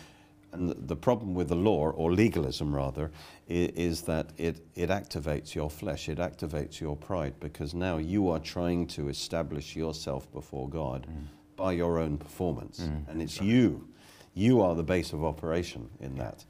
and 0.57 0.69
the- 0.69 0.75
the 0.75 0.95
problem 0.95 1.33
with 1.33 1.47
the 1.49 1.55
law, 1.55 1.89
or 1.91 2.11
legalism 2.13 2.73
rather, 2.75 3.11
is 3.47 4.01
that 4.03 4.27
it, 4.37 4.65
it 4.75 4.89
activates 4.89 5.53
your 5.55 5.69
flesh, 5.69 6.09
it 6.09 6.17
activates 6.17 6.79
your 6.79 6.95
pride, 6.95 7.33
because 7.39 7.73
now 7.73 7.97
you 7.97 8.29
are 8.29 8.39
trying 8.39 8.87
to 8.87 9.09
establish 9.09 9.75
yourself 9.75 10.31
before 10.31 10.67
God 10.69 11.07
mm. 11.09 11.25
by 11.55 11.73
your 11.73 11.99
own 11.99 12.17
performance. 12.17 12.79
Mm. 12.79 13.07
And 13.09 13.21
it's 13.21 13.39
you. 13.41 13.87
You 14.33 14.61
are 14.61 14.75
the 14.75 14.83
base 14.83 15.13
of 15.13 15.23
operation 15.23 15.89
in 16.01 16.17
that, 16.17 16.43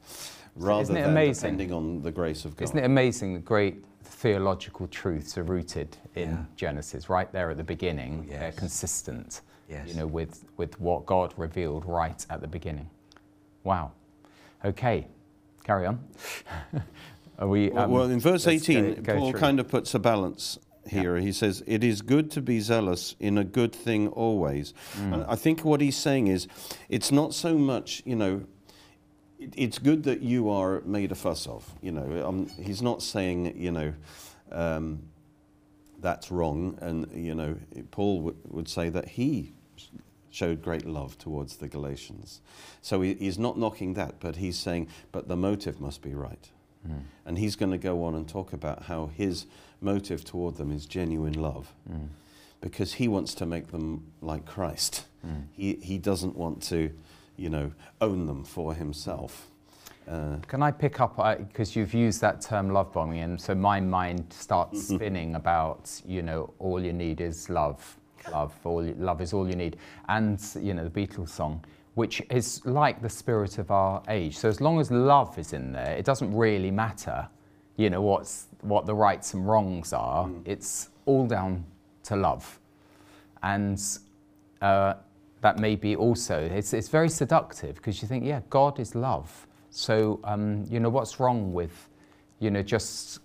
rather 0.56 0.82
isn't 0.82 0.96
it 0.96 1.02
than 1.02 1.10
amazing? 1.10 1.56
depending 1.56 1.72
on 1.72 2.02
the 2.02 2.10
grace 2.10 2.44
of 2.44 2.56
God. 2.56 2.64
Isn't 2.64 2.78
it 2.78 2.84
amazing 2.84 3.34
that 3.34 3.44
great 3.44 3.84
theological 4.02 4.88
truths 4.88 5.36
are 5.38 5.44
rooted 5.44 5.96
in 6.14 6.30
Yeah. 6.30 6.44
Genesis, 6.56 7.08
right 7.08 7.30
there 7.30 7.50
at 7.50 7.56
the 7.58 7.64
beginning? 7.64 8.26
Oh, 8.28 8.38
They're 8.38 8.52
consistent, 8.52 9.42
Yes. 9.68 9.88
you 9.88 9.94
know, 9.94 10.06
with, 10.06 10.44
with 10.56 10.80
what 10.80 11.06
God 11.06 11.34
revealed 11.36 11.84
right 11.84 12.24
at 12.30 12.40
the 12.40 12.48
beginning. 12.48 12.88
Wow. 13.66 13.90
Okay, 14.64 15.08
carry 15.64 15.86
on. 15.86 15.98
are 17.38 17.48
we, 17.48 17.68
Well, 17.70 17.84
um, 17.84 17.90
well, 17.90 18.04
in 18.04 18.20
verse 18.20 18.46
18, 18.46 18.94
go- 18.94 19.02
go 19.02 19.18
Paul 19.18 19.30
through. 19.32 19.40
kind 19.40 19.58
of 19.58 19.66
puts 19.66 19.92
a 19.92 19.98
balance 19.98 20.60
here. 20.88 21.16
He 21.16 21.32
says, 21.32 21.64
It 21.66 21.82
is 21.82 22.00
good 22.00 22.30
to 22.30 22.40
be 22.40 22.60
zealous 22.60 23.16
in 23.18 23.36
a 23.36 23.42
good 23.42 23.74
thing 23.74 24.06
always. 24.06 24.72
Mm. 24.96 25.14
And 25.14 25.24
I 25.24 25.34
think 25.34 25.64
what 25.64 25.80
he's 25.80 25.96
saying 25.96 26.28
is, 26.28 26.46
it's 26.88 27.10
not 27.10 27.34
so 27.34 27.58
much, 27.58 28.02
you 28.06 28.14
know, 28.14 28.44
it, 29.40 29.52
it's 29.56 29.80
good 29.80 30.04
that 30.04 30.22
you 30.22 30.48
are 30.48 30.80
made 30.82 31.10
a 31.10 31.16
fuss 31.16 31.48
of. 31.48 31.68
You 31.82 31.90
know, 31.90 32.24
um, 32.24 32.46
he's 32.62 32.82
not 32.82 33.02
saying, 33.02 33.60
you 33.60 33.72
know, 33.72 33.94
um, 34.52 35.02
that's 35.98 36.30
wrong. 36.30 36.78
And, 36.80 37.10
you 37.12 37.34
know, 37.34 37.56
Paul 37.90 38.18
w- 38.18 38.36
would 38.46 38.68
say 38.68 38.90
that 38.90 39.08
he 39.08 39.54
showed 40.36 40.60
great 40.60 40.84
love 40.84 41.16
towards 41.16 41.56
the 41.56 41.66
Galatians. 41.66 42.42
So 42.82 43.00
he, 43.00 43.14
he's 43.14 43.38
not 43.38 43.58
knocking 43.58 43.94
that, 43.94 44.20
but 44.20 44.36
he's 44.36 44.58
saying, 44.58 44.88
but 45.10 45.28
the 45.28 45.36
motive 45.36 45.80
must 45.80 46.02
be 46.02 46.14
right. 46.14 46.50
Hmm. 46.86 46.98
And 47.24 47.38
he's 47.38 47.56
going 47.56 47.72
to 47.72 47.78
go 47.78 48.04
on 48.04 48.14
and 48.14 48.28
talk 48.28 48.52
about 48.52 48.82
how 48.82 49.06
his 49.06 49.46
motive 49.80 50.26
toward 50.26 50.56
them 50.56 50.70
is 50.70 50.84
genuine 50.84 51.40
love. 51.40 51.72
Hmm. 51.88 52.08
Because 52.60 52.94
he 52.94 53.08
wants 53.08 53.34
to 53.36 53.46
make 53.46 53.68
them 53.68 54.12
like 54.20 54.44
Christ. 54.44 55.06
Hmm. 55.22 55.44
He, 55.52 55.76
he 55.76 55.96
doesn't 55.96 56.36
want 56.36 56.62
to, 56.64 56.90
you 57.38 57.48
know, 57.48 57.72
own 58.02 58.26
them 58.26 58.44
for 58.44 58.74
himself. 58.74 59.48
Uh, 60.06 60.36
Can 60.46 60.62
I 60.62 60.70
pick 60.70 61.00
up, 61.00 61.18
uh, 61.18 61.36
because 61.36 61.74
you've 61.74 61.94
used 61.94 62.20
that 62.20 62.42
term 62.42 62.70
love 62.70 62.92
bombing, 62.92 63.20
and 63.20 63.40
so 63.40 63.54
my 63.54 63.80
mind 63.80 64.26
starts 64.30 64.86
spinning 64.88 65.34
about, 65.34 65.90
you 66.04 66.20
know, 66.20 66.52
all 66.58 66.84
you 66.84 66.92
need 66.92 67.22
is 67.22 67.48
love. 67.48 67.96
Love, 68.32 68.52
all 68.64 68.82
love 68.98 69.20
is 69.20 69.32
all 69.32 69.48
you 69.48 69.56
need. 69.56 69.76
And, 70.08 70.40
you 70.60 70.74
know, 70.74 70.88
the 70.88 71.06
Beatles 71.06 71.28
song, 71.30 71.64
which 71.94 72.22
is 72.30 72.64
like 72.66 73.00
the 73.00 73.08
spirit 73.08 73.58
of 73.58 73.70
our 73.70 74.02
age. 74.08 74.36
So 74.36 74.48
as 74.48 74.60
long 74.60 74.80
as 74.80 74.90
love 74.90 75.38
is 75.38 75.52
in 75.52 75.72
there, 75.72 75.94
it 75.94 76.04
doesn't 76.04 76.34
really 76.34 76.70
matter, 76.70 77.28
you 77.76 77.88
know, 77.90 78.02
what's, 78.02 78.46
what 78.62 78.86
the 78.86 78.94
rights 78.94 79.34
and 79.34 79.48
wrongs 79.48 79.92
are. 79.92 80.26
Mm. 80.26 80.42
It's 80.44 80.90
all 81.06 81.26
down 81.26 81.64
to 82.04 82.16
love. 82.16 82.58
And 83.42 83.80
uh, 84.60 84.94
that 85.40 85.58
may 85.58 85.76
be 85.76 85.94
also, 85.96 86.38
it's, 86.42 86.72
it's 86.72 86.88
very 86.88 87.08
seductive 87.08 87.76
because 87.76 88.02
you 88.02 88.08
think, 88.08 88.24
yeah, 88.24 88.40
God 88.50 88.80
is 88.80 88.94
love. 88.94 89.46
So, 89.70 90.20
um, 90.24 90.64
you 90.68 90.80
know, 90.80 90.88
what's 90.88 91.20
wrong 91.20 91.52
with, 91.52 91.88
you 92.40 92.50
know, 92.50 92.62
just 92.62 93.20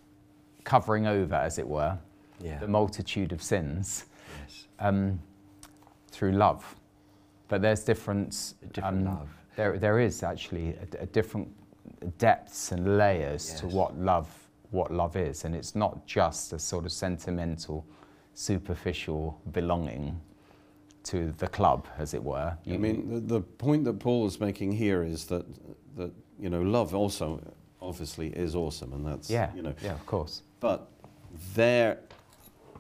covering 0.64 1.08
over, 1.08 1.36
as 1.36 1.58
it 1.58 1.68
were, 1.68 1.98
Yeah. 2.40 2.60
the 2.60 2.68
multitude 2.68 3.32
of 3.32 3.42
sins. 3.42 4.06
Um, 4.82 5.20
through 6.12 6.34
love? 6.34 6.76
But 7.48 7.62
there's 7.62 7.84
different, 7.84 8.54
Different 8.74 9.08
um, 9.08 9.14
love. 9.16 9.30
There, 9.56 9.78
there 9.78 10.00
is 10.00 10.24
actually 10.24 10.70
a, 10.70 11.04
a 11.04 11.06
different 11.06 11.48
depths 12.18 12.72
and 12.72 12.98
layers 12.98 13.54
to 13.56 13.68
what 13.68 13.98
love, 13.98 14.28
what 14.72 14.92
love 14.92 15.16
is, 15.18 15.46
and 15.46 15.56
it's 15.56 15.76
not 15.76 16.06
just 16.08 16.54
a 16.54 16.60
sort 16.60 16.86
of 16.86 16.92
sentimental, 16.92 17.86
superficial 18.34 19.40
belonging 19.52 20.20
to 21.04 21.34
the 21.40 21.48
club, 21.48 21.88
as 21.98 22.14
it 22.14 22.24
were. 22.24 22.56
I 22.68 22.78
mean, 22.78 23.10
the, 23.14 23.20
the 23.20 23.42
point 23.42 23.84
that 23.86 24.00
Paul 24.00 24.26
is 24.28 24.40
making 24.40 24.72
here 24.72 25.04
is 25.04 25.26
that, 25.26 25.46
that, 25.98 26.12
you 26.40 26.50
know, 26.50 26.62
love 26.62 26.96
also 26.96 27.42
obviously 27.82 28.28
is 28.30 28.56
awesome, 28.56 28.94
and 28.94 29.06
that's, 29.06 29.30
yeah, 29.30 29.50
you 29.56 29.62
know, 29.64 29.74
yeah, 29.84 29.94
of 29.94 30.06
course. 30.06 30.44
but 30.60 30.88
they're, 31.56 31.98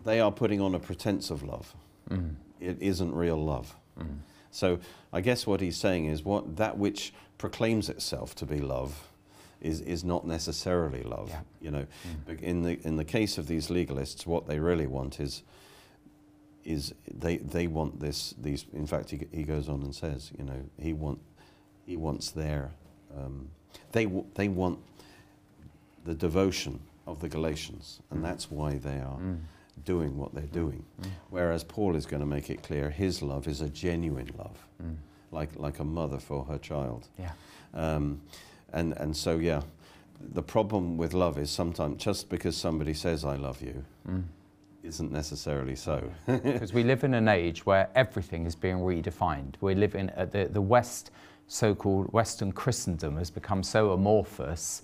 they 0.06 0.20
are 0.20 0.32
putting 0.32 0.62
on 0.62 0.76
a 0.76 0.80
pretense 0.80 1.30
of 1.32 1.44
love. 1.44 1.76
Mm. 2.10 2.36
It 2.60 2.78
isn't 2.82 3.14
real 3.14 3.44
love. 3.44 3.76
So 4.52 4.80
I 5.14 5.22
guess 5.22 5.48
what 5.48 5.62
he's 5.62 5.78
saying 5.78 6.08
is 6.08 6.24
what 6.26 6.58
that 6.58 6.78
which 6.78 7.14
proclaims 7.38 7.90
itself 7.90 8.36
to 8.36 8.46
be 8.46 8.60
love 8.60 9.08
is, 9.62 9.80
is 9.82 10.04
not 10.04 10.26
necessarily 10.28 11.04
love. 11.04 11.30
Yeah. 11.30 11.40
You 11.62 11.72
know, 11.72 11.86
But 12.26 12.42
in 12.42 12.64
the 12.64 12.80
in 12.84 12.98
the 12.98 13.06
case 13.06 13.38
of 13.38 13.48
these 13.48 13.68
legalists, 13.70 14.26
what 14.26 14.48
they 14.48 14.60
really 14.60 14.88
want 14.88 15.20
is 15.20 15.44
is 16.66 16.94
they 17.14 17.38
they 17.38 17.68
want 17.68 18.00
this 18.00 18.34
these. 18.42 18.66
In 18.74 18.88
fact, 18.88 19.10
he, 19.12 19.28
he 19.32 19.44
goes 19.44 19.70
on 19.70 19.82
and 19.84 19.96
says, 19.96 20.32
you 20.38 20.44
know, 20.44 20.62
he 20.78 20.94
want 20.94 21.20
he 21.86 21.96
wants 21.96 22.32
their 22.32 22.72
um, 23.18 23.50
they 23.92 24.06
they 24.36 24.48
want 24.50 24.80
the 26.06 26.14
devotion 26.16 26.80
of 27.06 27.20
the 27.20 27.30
Galatians, 27.30 28.02
and 28.10 28.24
that's 28.24 28.50
why 28.52 28.78
they 28.78 29.00
are 29.00 29.18
Mm. 29.20 29.40
Doing 29.86 30.18
what 30.18 30.34
they're 30.34 30.44
doing. 30.54 30.84
Whereas 31.30 31.64
Paul 31.64 31.96
is 31.96 32.06
going 32.06 32.20
to 32.22 32.26
make 32.26 32.50
it 32.50 32.64
clear 32.64 32.90
his 32.90 33.22
love 33.22 33.48
is 33.48 33.62
a 33.62 33.70
genuine 33.70 34.30
love, 34.38 34.58
Mm. 34.84 34.96
like, 35.32 35.50
like 35.58 35.80
a 35.80 35.84
mother 35.84 36.18
for 36.20 36.44
her 36.46 36.58
child. 36.58 37.08
Yeah. 37.20 37.32
Um, 37.74 38.22
and, 38.74 38.94
and 38.98 39.16
so, 39.16 39.38
yeah, 39.38 39.62
the 40.34 40.44
problem 40.44 40.98
with 40.98 41.14
love 41.14 41.38
is 41.38 41.50
sometimes 41.50 42.04
just 42.04 42.30
because 42.30 42.56
somebody 42.58 42.94
says, 42.94 43.24
I 43.26 43.36
love 43.36 43.62
you, 43.62 43.84
Mm. 44.08 44.24
isn't 44.84 45.12
necessarily 45.12 45.76
so. 45.76 46.10
because 46.26 46.74
we 46.74 46.84
live 46.84 47.04
in 47.04 47.14
an 47.14 47.28
age 47.28 47.66
where 47.66 47.90
everything 47.96 48.46
is 48.46 48.56
being 48.56 48.78
redefined. 48.78 49.56
We 49.62 49.76
live 49.76 49.96
in 49.96 50.10
uh, 50.12 50.26
the, 50.26 50.46
the 50.46 50.62
West, 50.62 51.12
so-called 51.48 52.12
Western 52.14 52.52
Christendom 52.52 53.18
has 53.18 53.30
become 53.30 53.62
so 53.64 53.92
amorphous. 53.92 54.82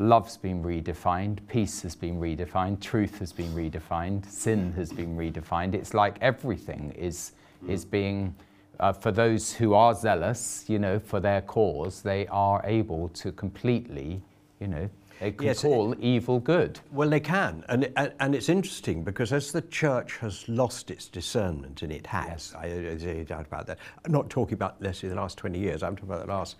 Love's 0.00 0.36
been 0.36 0.62
redefined, 0.62 1.38
peace 1.48 1.82
has 1.82 1.96
been 1.96 2.20
redefined, 2.20 2.80
truth 2.80 3.18
has 3.18 3.32
been 3.32 3.52
redefined, 3.52 4.24
sin 4.26 4.72
has 4.74 4.92
been 4.92 5.16
redefined. 5.16 5.74
It's 5.74 5.92
like 5.92 6.16
everything 6.20 6.92
is, 6.96 7.32
is 7.66 7.84
being, 7.84 8.32
uh, 8.78 8.92
for 8.92 9.10
those 9.10 9.52
who 9.52 9.74
are 9.74 9.92
zealous, 9.94 10.64
you 10.68 10.78
know, 10.78 11.00
for 11.00 11.18
their 11.18 11.40
cause, 11.40 12.00
they 12.02 12.28
are 12.28 12.62
able 12.64 13.08
to 13.08 13.32
completely, 13.32 14.22
you 14.60 14.68
know, 14.68 14.88
they 15.20 15.32
can 15.32 15.46
Yes, 15.46 15.62
call 15.62 15.94
evil 15.98 16.38
good. 16.38 16.80
Well, 16.92 17.08
they 17.08 17.20
can, 17.20 17.64
and, 17.68 17.90
and 17.96 18.12
and 18.20 18.34
it's 18.34 18.48
interesting 18.48 19.02
because 19.02 19.32
as 19.32 19.52
the 19.52 19.62
church 19.62 20.16
has 20.18 20.48
lost 20.48 20.90
its 20.90 21.08
discernment, 21.08 21.82
and 21.82 21.92
it 21.92 22.06
has, 22.06 22.54
I, 22.56 22.68
there's 22.68 23.04
no 23.04 23.24
doubt 23.24 23.46
about 23.46 23.66
that. 23.66 23.78
I'm 24.04 24.12
not 24.12 24.30
talking 24.30 24.54
about 24.54 24.80
necessarily 24.80 25.14
the 25.16 25.20
last 25.20 25.38
20 25.38 25.58
years. 25.58 25.82
I'm 25.82 25.96
talking 25.96 26.10
about 26.10 26.26
the 26.26 26.32
last 26.32 26.56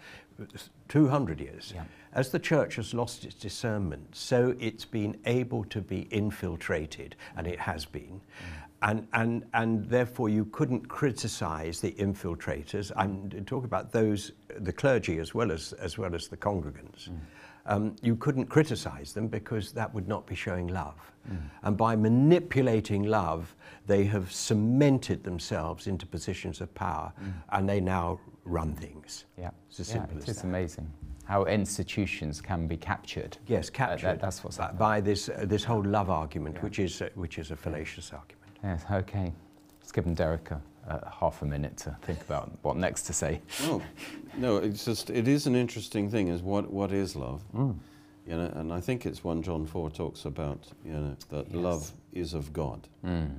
200 0.89 1.41
years. 1.41 1.73
Yeah. 1.75 1.85
As 2.15 2.31
the 2.31 2.39
church 2.39 2.77
has 2.77 2.95
lost 2.95 3.25
its 3.25 3.35
discernment, 3.35 4.15
so 4.15 4.57
it's 4.59 4.85
been 4.85 5.19
able 5.27 5.65
to 5.65 5.81
be 5.81 6.09
infiltrated, 6.11 7.17
and 7.37 7.47
it 7.47 7.61
has 7.61 7.85
been. 7.85 8.21
Mm. 8.21 8.69
And, 8.81 9.09
and, 9.13 9.45
and 9.55 9.85
therefore, 9.91 10.29
you 10.29 10.45
couldn't 10.47 10.89
criticize 10.89 11.81
the 11.81 11.93
infiltrators. 11.93 12.93
I'm 12.97 13.29
talking 13.45 13.65
about 13.65 13.91
those, 13.91 14.33
the 14.57 14.73
clergy 14.73 15.19
as 15.19 15.35
well 15.35 15.51
as, 15.51 15.73
as, 15.75 15.99
well 15.99 16.15
as 16.15 16.29
the 16.29 16.37
congregants. 16.37 17.11
Mm. 17.11 17.19
Um, 17.69 17.95
you 18.01 18.17
couldn't 18.17 18.47
criticize 18.47 19.13
them 19.13 19.29
because 19.29 19.73
that 19.73 19.93
would 19.93 20.09
not 20.09 20.27
be 20.27 20.35
showing 20.35 20.69
love. 20.69 20.95
And 21.63 21.77
by 21.77 21.95
manipulating 21.95 23.03
love, 23.03 23.55
they 23.87 24.05
have 24.05 24.33
cemented 24.33 25.23
themselves 25.23 25.87
into 25.87 26.07
positions 26.07 26.63
of 26.63 26.75
power, 26.75 27.13
and 27.51 27.69
they 27.69 27.81
now 27.81 28.19
run 28.47 28.73
things. 28.75 29.27
Yeah, 29.39 29.51
It's 29.69 29.81
as 29.81 29.89
yeah, 29.89 29.95
simple 29.97 30.17
it 30.19 30.29
as 30.29 30.37
that. 30.37 30.45
amazing 30.45 30.91
how 31.25 31.45
institutions 31.45 32.41
can 32.41 32.67
be 32.67 32.79
captured. 32.79 33.37
Yes, 33.47 33.69
Uh, 33.69 33.73
captured. 33.75 34.07
that- 34.07 34.21
that's 34.23 34.43
what's 34.43 34.57
by, 34.57 34.63
happening. 34.63 34.79
by 34.79 35.01
this 35.03 35.29
uh, 35.29 35.45
this 35.47 35.63
whole 35.65 35.85
love 35.85 36.09
argument, 36.09 36.57
Yeah. 36.57 36.63
which 36.63 36.79
is 36.79 37.03
uh, 37.03 37.11
which 37.17 37.39
is 37.39 37.51
a 37.51 37.57
fallacious 37.57 38.11
argument. 38.15 38.47
Yes, 38.65 38.85
okay. 38.91 39.35
Let's 39.83 39.93
give 39.93 40.15
Derek 40.15 40.51
a, 40.51 40.63
a 40.87 41.11
half 41.21 41.43
a 41.43 41.45
minute 41.45 41.77
to 41.85 41.95
think 42.01 42.23
about 42.23 42.51
what 42.63 42.77
next 42.79 43.03
to 43.03 43.13
say. 43.13 43.43
no, 44.39 44.57
it's 44.59 44.85
just, 44.85 45.11
it 45.11 45.29
is 45.29 45.47
an 45.47 45.55
interesting 45.55 46.11
thing 46.11 46.29
is 46.29 46.43
what, 46.43 46.71
what 46.71 46.93
is 46.93 47.17
love? 47.17 47.43
Mm. 47.55 47.77
You 48.27 48.37
know, 48.37 48.53
and 48.57 48.73
I 48.73 48.81
think 48.81 49.07
it's 49.07 49.25
1 49.25 49.43
John 49.43 49.67
4 49.67 49.91
talks 49.91 50.25
about, 50.25 50.59
you 50.85 50.93
know, 50.93 51.17
that 51.31 51.47
Yes. 51.47 51.55
love 51.55 51.93
is 52.13 52.35
of 52.35 52.53
God. 52.53 52.87
Mm. 53.05 53.31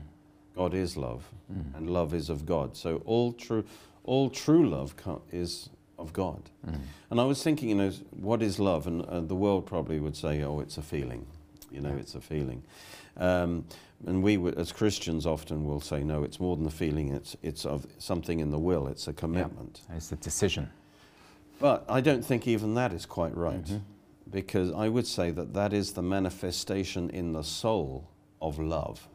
God 0.56 0.74
is 0.74 0.98
love, 0.98 1.24
Mm. 1.52 1.76
and 1.78 1.90
love 1.90 2.14
is 2.14 2.30
of 2.30 2.46
God. 2.46 2.76
So 2.76 3.02
all 3.06 3.32
true, 3.34 3.64
all 4.04 4.30
true 4.30 4.68
love 4.68 4.94
is 5.32 5.70
of 5.98 6.12
God. 6.14 6.42
Mm. 6.66 6.80
And 7.12 7.22
I 7.22 7.24
was 7.26 7.44
thinking, 7.44 7.70
you 7.70 7.76
know, 7.76 7.92
what 8.20 8.42
is 8.42 8.60
love? 8.60 8.88
And 8.88 9.04
uh, 9.04 9.22
the 9.22 9.36
world 9.36 9.66
probably 9.66 10.00
would 10.00 10.16
say, 10.16 10.42
oh, 10.44 10.60
it's 10.60 10.78
a 10.78 10.82
feeling. 10.82 11.26
You 11.72 11.82
know, 11.82 11.96
it's 11.96 12.16
a 12.16 12.22
feeling. 12.22 12.64
Um, 13.18 13.66
and 14.08 14.24
we, 14.24 14.38
as 14.56 14.72
Christians, 14.72 15.26
often 15.26 15.66
will 15.66 15.82
say, 15.82 16.04
no, 16.04 16.24
it's 16.24 16.40
more 16.40 16.56
than 16.56 16.66
a 16.66 16.72
feeling. 16.72 17.10
It's 17.14 17.36
it's 17.44 17.66
of 17.66 17.86
something 18.00 18.40
in 18.40 18.50
the 18.50 18.58
will. 18.58 18.88
It's 18.88 19.08
a 19.08 19.14
commitment. 19.14 19.82
It's 19.94 20.12
a 20.12 20.16
decision. 20.16 20.70
But 21.60 21.86
I 21.90 22.02
don't 22.02 22.24
think 22.24 22.48
even 22.48 22.74
that 22.76 22.94
is 22.94 23.06
quite 23.06 23.36
right, 23.36 23.64
Mhm. 23.66 23.82
because 24.30 24.72
I 24.72 24.88
would 24.90 25.06
say 25.08 25.32
that 25.32 25.54
that 25.54 25.74
is 25.74 25.94
the 25.94 26.02
manifestation 26.02 27.10
in 27.10 27.34
the 27.34 27.44
soul 27.44 28.06
of 28.42 28.60
love. 28.60 29.08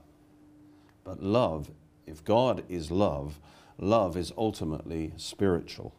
But 1.04 1.22
love, 1.22 1.70
if 2.06 2.22
God 2.24 2.64
is 2.68 2.90
love, 2.90 3.40
love 3.78 4.16
is 4.16 4.32
ultimately 4.36 5.12
spiritual. 5.16 5.92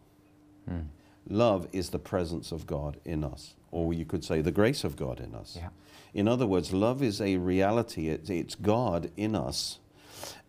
Mm. 0.69 0.85
Love 1.27 1.67
is 1.71 1.89
the 1.89 1.99
presence 1.99 2.51
of 2.51 2.67
God 2.67 2.97
in 3.03 3.23
us, 3.23 3.55
or 3.71 3.93
you 3.93 4.05
could 4.05 4.23
say 4.23 4.41
the 4.41 4.51
grace 4.51 4.83
of 4.83 4.95
God 4.95 5.19
in 5.19 5.33
us. 5.33 5.55
Yeah. 5.55 5.69
In 6.13 6.27
other 6.27 6.45
words, 6.45 6.71
love 6.71 7.01
is 7.01 7.19
a 7.19 7.37
reality, 7.37 8.09
it's, 8.09 8.29
it's 8.29 8.55
God 8.55 9.09
in 9.17 9.35
us. 9.35 9.79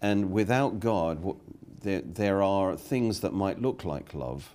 And 0.00 0.30
without 0.30 0.78
God, 0.80 1.36
there, 1.80 2.02
there 2.02 2.42
are 2.42 2.76
things 2.76 3.20
that 3.20 3.32
might 3.32 3.60
look 3.60 3.84
like 3.84 4.14
love, 4.14 4.54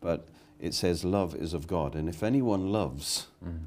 but 0.00 0.28
it 0.62 0.72
says 0.72 1.04
love 1.04 1.34
is 1.34 1.52
of 1.52 1.66
God. 1.66 1.94
And 1.94 2.08
if 2.08 2.22
anyone 2.22 2.72
loves, 2.72 3.26
Mm. 3.44 3.58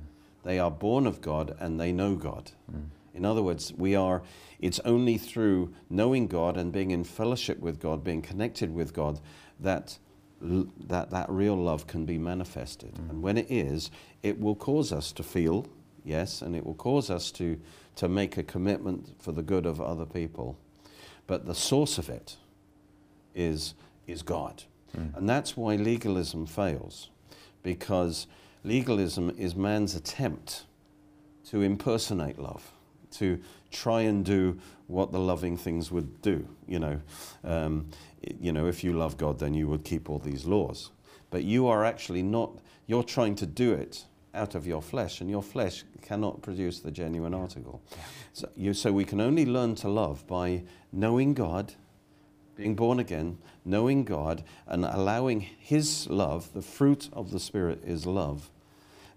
they 0.44 0.58
are 0.58 0.72
born 0.72 1.06
of 1.06 1.22
God 1.22 1.56
and 1.60 1.80
they 1.80 1.92
know 1.92 2.16
God. 2.16 2.52
Mm. 2.72 2.86
In 3.14 3.26
other 3.26 3.44
words, 3.44 3.74
we 3.74 3.96
are, 3.96 4.24
it's 4.60 4.80
only 4.86 5.18
through 5.18 5.74
knowing 5.90 6.28
God 6.28 6.58
and 6.58 6.72
being 6.72 6.92
in 6.92 7.04
fellowship 7.04 7.60
with 7.60 7.80
God, 7.80 8.04
being 8.04 8.22
connected 8.22 8.74
with 8.74 8.94
God, 8.94 9.20
that 9.60 10.00
that, 10.42 11.10
that 11.12 11.30
real 11.30 11.56
love 11.56 11.88
can 11.88 12.06
be 12.06 12.18
manifested. 12.18 12.94
Mm. 12.96 13.10
And 13.10 13.22
when 13.24 13.38
it 13.38 13.48
is, 13.50 13.90
it 14.22 14.40
will 14.40 14.56
cause 14.56 14.92
us 14.92 15.12
to 15.14 15.24
feel, 15.24 15.66
yes, 16.04 16.42
and 16.42 16.56
it 16.56 16.66
will 16.66 16.76
cause 16.76 17.10
us 17.10 17.32
to, 17.32 17.60
to 17.96 18.08
make 18.08 18.38
a 18.38 18.44
commitment 18.44 19.16
for 19.22 19.32
the 19.32 19.42
good 19.42 19.66
of 19.66 19.82
other 19.82 20.06
people. 20.06 20.58
But 21.26 21.46
the 21.46 21.56
source 21.56 21.98
of 21.98 22.10
it 22.10 22.38
is, 23.34 23.74
is 24.08 24.22
God. 24.22 24.64
Mm. 24.96 25.18
And 25.18 25.30
that's 25.30 25.56
why 25.58 25.76
legalism 25.76 26.46
fails, 26.46 27.10
because 27.64 28.28
legalism 28.64 29.34
is 29.38 29.56
man's 29.56 29.96
attempt 29.96 30.66
to 31.50 31.62
impersonate 31.62 32.40
love, 32.40 32.72
to 33.12 33.40
try 33.72 34.02
and 34.02 34.26
do 34.26 34.60
what 34.88 35.12
the 35.12 35.20
loving 35.20 35.58
things 35.58 35.92
would 35.92 36.22
do. 36.22 36.48
You 36.68 36.80
know, 36.80 37.02
um, 37.44 37.88
you 38.40 38.52
know, 38.52 38.68
if 38.68 38.84
you 38.84 38.94
love 38.94 39.18
God, 39.18 39.40
then 39.40 39.54
you 39.54 39.68
would 39.68 39.84
keep 39.84 40.10
all 40.10 40.20
these 40.20 40.46
laws. 40.46 40.92
But 41.30 41.44
you 41.44 41.68
are 41.68 41.84
actually 41.86 42.24
not. 42.24 42.52
You're 42.88 43.04
trying 43.04 43.36
to 43.36 43.46
do 43.46 43.74
it 43.74 44.06
out 44.34 44.56
of 44.56 44.68
your 44.68 44.82
flesh, 44.82 45.22
and 45.22 45.30
your 45.30 45.42
flesh 45.44 45.84
cannot 46.02 46.42
produce 46.42 46.80
the 46.80 46.92
genuine 46.92 47.34
article. 47.34 47.82
So, 48.34 48.50
you, 48.56 48.74
so 48.74 48.92
we 48.92 49.06
can 49.06 49.22
only 49.22 49.46
learn 49.46 49.76
to 49.76 49.90
love 49.90 50.28
by 50.28 50.64
knowing 50.92 51.34
God, 51.34 51.74
being 52.56 52.76
born 52.76 53.00
again, 53.00 53.38
knowing 53.66 54.04
God, 54.04 54.44
and 54.68 54.86
allowing 54.86 55.42
His 55.42 56.08
love. 56.10 56.54
The 56.54 56.62
fruit 56.62 57.10
of 57.14 57.32
the 57.32 57.40
Spirit 57.40 57.82
is 57.84 58.06
love. 58.06 58.50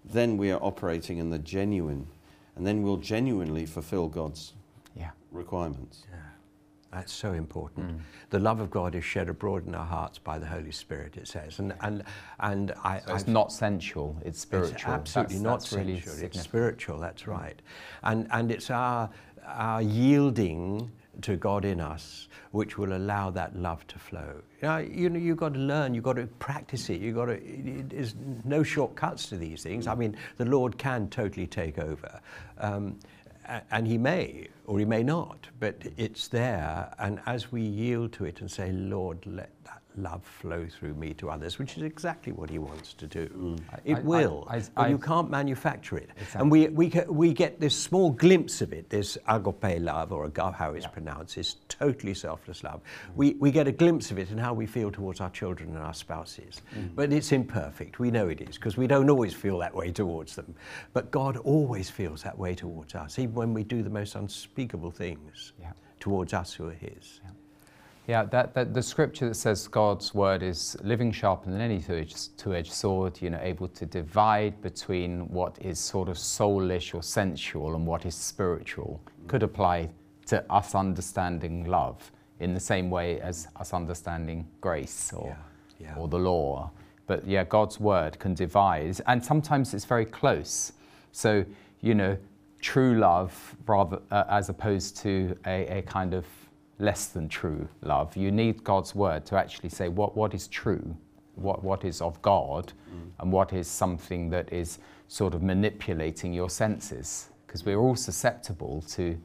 Then 0.03 0.37
we 0.37 0.51
are 0.51 0.61
operating 0.63 1.17
in 1.19 1.29
the 1.29 1.39
genuine, 1.39 2.07
and 2.55 2.65
then 2.65 2.81
we'll 2.83 2.97
genuinely 2.97 3.65
fulfill 3.65 4.07
God's 4.09 4.53
Yeah. 4.95 5.11
requirements. 5.31 6.03
Yeah, 6.11 6.17
that's 6.91 7.13
so 7.13 7.33
important. 7.33 7.91
Mm. 7.97 7.99
The 8.31 8.39
love 8.39 8.59
of 8.59 8.71
God 8.71 8.95
is 8.95 9.03
shed 9.05 9.29
abroad 9.29 9.67
in 9.67 9.75
our 9.75 9.85
hearts 9.85 10.17
by 10.17 10.39
the 10.39 10.47
Holy 10.47 10.71
Spirit, 10.71 11.15
it 11.17 11.27
says. 11.27 11.59
And, 11.59 11.73
and, 11.81 12.03
and 12.39 12.71
I, 12.83 12.99
So 13.01 13.13
it's 13.13 13.23
I've- 13.25 13.31
not 13.31 13.51
sensual, 13.51 14.15
it's 14.21 14.27
It's 14.29 14.39
spiritual. 14.41 14.93
absolutely 14.93 15.35
That's- 15.35 15.43
not 15.43 15.59
that's 15.59 15.73
really 15.73 15.99
sensual. 16.01 16.25
It's 16.25 16.41
spiritual. 16.41 16.99
That's 16.99 17.27
right. 17.27 17.61
And 18.03 18.27
and 18.31 18.51
it's 18.51 18.71
our 18.71 19.09
our 19.45 19.81
yielding 19.81 20.91
to 21.23 21.35
God 21.35 21.65
in 21.65 21.79
us 21.79 22.27
which 22.51 22.77
will 22.77 22.95
allow 22.95 23.29
that 23.29 23.55
love 23.55 23.85
to 23.87 23.99
flow. 23.99 24.41
You 24.61 24.67
know, 24.67 24.77
you 24.77 25.09
know, 25.09 25.19
you've 25.19 25.37
got 25.37 25.53
to 25.53 25.59
learn. 25.59 25.93
You've 25.93 26.03
got 26.03 26.15
to 26.15 26.25
practice 26.39 26.89
it. 26.89 26.99
You've 26.99 27.15
got 27.15 27.25
to. 27.25 27.39
There's 27.87 28.15
no 28.43 28.63
shortcuts 28.63 29.27
to 29.29 29.37
these 29.37 29.61
things. 29.61 29.87
I 29.87 29.95
mean, 29.95 30.17
the 30.37 30.45
Lord 30.45 30.77
can 30.77 31.09
totally 31.09 31.47
take 31.47 31.77
over. 31.77 32.19
Um, 32.57 32.97
and 33.71 33.87
he 33.87 33.97
may 33.97 34.47
or 34.65 34.77
he 34.77 34.85
may 34.85 35.01
not, 35.03 35.47
but 35.59 35.81
it's 35.97 36.27
there. 36.27 36.93
And 36.99 37.19
as 37.25 37.51
we 37.51 37.61
yield 37.61 38.13
to 38.13 38.25
it 38.25 38.41
and 38.41 38.49
say, 38.49 38.71
Lord, 38.71 39.25
let 39.25 39.49
that 39.65 39.78
love 39.99 40.23
flow 40.23 40.65
through 40.67 40.93
me 40.95 41.13
to 41.15 41.29
others, 41.29 41.59
which 41.59 41.77
is 41.77 41.83
exactly 41.83 42.31
what 42.31 42.49
he 42.49 42.57
wants 42.59 42.93
to 42.95 43.07
do. 43.07 43.27
Mm. 43.27 43.59
It 43.85 43.95
I- 43.95 43.99
I- 43.99 44.01
will, 44.01 44.47
I- 44.49 44.61
but 44.75 44.89
you 44.89 44.97
can't 44.97 45.29
manufacture 45.29 45.97
it. 45.97 46.09
Exactly. 46.17 46.41
And 46.41 46.51
we, 46.51 46.67
we, 46.69 46.87
we 47.09 47.33
get 47.33 47.59
this 47.59 47.75
small 47.75 48.09
glimpse 48.11 48.61
of 48.61 48.73
it, 48.73 48.89
this 48.89 49.17
agape 49.27 49.79
love, 49.81 50.11
or 50.11 50.25
agape, 50.25 50.53
how 50.55 50.73
it's 50.73 50.87
pronounced, 50.87 51.35
this 51.35 51.57
totally 51.67 52.13
selfless 52.13 52.63
love. 52.63 52.81
We, 53.15 53.33
we 53.39 53.51
get 53.51 53.67
a 53.67 53.71
glimpse 53.71 54.11
of 54.11 54.17
it 54.19 54.31
in 54.31 54.37
how 54.37 54.53
we 54.53 54.65
feel 54.65 54.91
towards 54.91 55.21
our 55.21 55.29
children 55.29 55.69
and 55.69 55.79
our 55.79 55.93
spouses. 55.93 56.61
Mm. 56.75 56.95
But 56.95 57.13
it's 57.13 57.31
imperfect. 57.31 57.99
We 57.99 58.11
know 58.11 58.27
it 58.29 58.41
is, 58.41 58.55
because 58.55 58.77
we 58.77 58.87
don't 58.87 59.09
always 59.09 59.33
feel 59.33 59.57
that 59.59 59.75
way 59.75 59.91
towards 59.91 60.35
them. 60.35 60.55
But 60.93 61.11
God 61.11 61.37
always 61.37 61.89
feels 61.89 62.23
that 62.23 62.37
way 62.37 62.55
towards 62.55 62.95
us, 62.95 63.19
even 63.19 63.35
when 63.35 63.53
we 63.53 63.63
do 63.63 63.83
the 63.83 63.89
most 63.89 64.15
unspeakable 64.15 64.91
things 64.91 65.53
Yeah. 65.59 65.71
towards 65.99 66.33
us 66.33 66.53
who 66.53 66.67
are 66.67 66.73
His. 66.73 67.19
Yeah, 67.23 67.31
that, 68.09 68.55
that 68.55 68.73
the 68.73 68.81
scripture 68.81 69.27
that 69.27 69.35
says 69.35 69.67
God's 69.67 70.15
word 70.15 70.41
is 70.41 70.75
living 70.83 71.11
sharper 71.11 71.51
than 71.51 71.61
any 71.61 71.79
two-edged 71.79 72.71
sword, 72.71 73.21
you 73.21 73.29
know, 73.29 73.39
able 73.39 73.67
to 73.67 73.85
divide 73.85 74.59
between 74.61 75.29
what 75.29 75.57
is 75.61 75.77
sort 75.77 76.09
of 76.09 76.17
soulish 76.17 76.95
or 76.95 77.03
sensual 77.03 77.75
and 77.75 77.85
what 77.85 78.07
is 78.07 78.15
spiritual, 78.15 78.99
could 79.27 79.43
apply 79.43 79.89
to 80.25 80.43
us 80.51 80.73
understanding 80.73 81.65
love 81.65 82.11
in 82.39 82.55
the 82.55 82.59
same 82.59 82.89
way 82.89 83.21
as 83.21 83.47
us 83.57 83.73
understanding 83.73 84.47
grace 84.59 85.13
or, 85.13 85.37
Yeah, 85.79 85.89
yeah. 85.89 85.95
or 85.95 86.07
the 86.07 86.17
law. 86.17 86.71
But 87.05 87.27
yeah, 87.27 87.43
God's 87.43 87.79
word 87.79 88.17
can 88.17 88.33
divide, 88.33 88.99
and 89.05 89.23
sometimes 89.23 89.73
it's 89.75 89.85
very 89.85 90.05
close. 90.05 90.73
So, 91.11 91.45
you 91.81 91.93
know, 91.93 92.17
true 92.59 92.97
love 92.97 93.55
rather 93.67 93.99
uh, 94.09 94.23
as 94.29 94.49
opposed 94.49 94.97
to 94.97 95.37
a, 95.45 95.79
a 95.79 95.81
kind 95.83 96.13
of 96.13 96.25
less 96.79 97.07
than 97.07 97.27
true 97.29 97.67
love. 97.81 98.15
You 98.17 98.31
need 98.31 98.63
God's 98.63 98.95
word 98.95 99.25
to 99.27 99.35
actually 99.37 99.69
say 99.69 99.89
what, 99.89 100.15
what 100.15 100.33
is 100.33 100.47
true, 100.47 100.95
what, 101.35 101.63
what 101.63 101.85
is 101.85 102.01
of 102.01 102.21
God, 102.21 102.73
and 103.19 103.31
what 103.31 103.53
is 103.53 103.67
something 103.67 104.29
that 104.31 104.51
is 104.51 104.79
sort 105.07 105.33
of 105.33 105.43
manipulating 105.43 106.33
your 106.33 106.49
senses. 106.49 107.29
Because 107.45 107.65
we're 107.65 107.77
all 107.79 107.95
susceptible 107.95 108.81
to, 108.89 109.17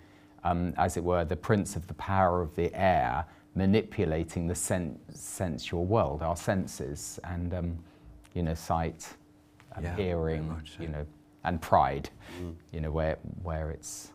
um, 0.43 0.75
as 0.77 0.97
it 0.97 1.05
were, 1.05 1.25
the 1.25 1.37
prince 1.37 1.77
of 1.77 1.87
the 1.87 1.95
power 1.95 2.41
of 2.43 2.55
the 2.57 2.75
air 2.75 3.25
manipulating 3.55 4.49
the 4.49 4.55
sen- 4.55 4.99
sensual 5.13 5.85
world, 5.85 6.23
our 6.23 6.37
senses, 6.37 7.21
and, 7.25 7.55
um, 7.55 7.79
you 8.35 8.43
know, 8.43 8.55
sight, 8.55 9.15
um, 9.77 9.85
Yeah, 9.85 9.97
hearing, 9.97 10.57
so. 10.65 10.83
you 10.83 10.89
know, 10.89 11.07
and 11.45 11.61
pride, 11.61 12.11
you 12.73 12.81
know, 12.81 12.91
where, 12.91 13.17
where 13.43 13.71
it's, 13.71 14.11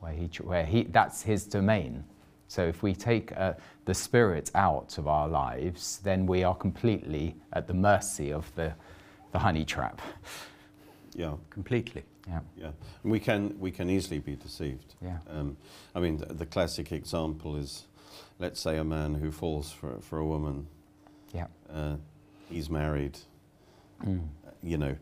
where 0.00 0.12
he, 0.12 0.28
where 0.42 0.64
he, 0.64 0.84
that's 0.84 1.22
his 1.22 1.44
domain. 1.44 2.02
So 2.50 2.66
if 2.66 2.82
we 2.82 2.96
take 2.96 3.30
uh, 3.36 3.52
the 3.84 3.94
spirit 3.94 4.50
out 4.56 4.98
of 4.98 5.06
our 5.06 5.28
lives, 5.28 6.00
then 6.02 6.26
we 6.26 6.42
are 6.42 6.56
completely 6.56 7.36
at 7.52 7.68
the 7.68 7.74
mercy 7.74 8.32
of 8.32 8.52
the, 8.56 8.74
the 9.30 9.38
honey 9.38 9.64
trap. 9.64 10.02
Yeah, 11.14 11.34
Completely. 11.48 12.02
Yeah. 12.26 12.40
yeah. 12.56 12.70
And 13.04 13.12
we 13.12 13.20
can 13.20 13.56
we 13.60 13.70
can 13.70 13.88
easily 13.88 14.18
be 14.18 14.34
deceived. 14.34 14.94
Yeah. 15.00 15.18
Um, 15.28 15.56
I 15.94 16.00
mean, 16.00 16.16
the, 16.16 16.26
the 16.26 16.46
classic 16.46 16.90
example 16.90 17.56
is, 17.56 17.86
let's 18.40 18.60
say, 18.60 18.78
a 18.78 18.84
man 18.84 19.14
who 19.14 19.30
falls 19.30 19.70
for 19.70 20.00
for 20.00 20.18
a 20.18 20.26
woman. 20.26 20.66
Yeah. 21.32 21.46
Uh, 21.72 21.96
he's 22.48 22.68
married. 22.68 23.16
Mm. 24.04 24.26
you 24.62 24.78
know, 24.78 24.96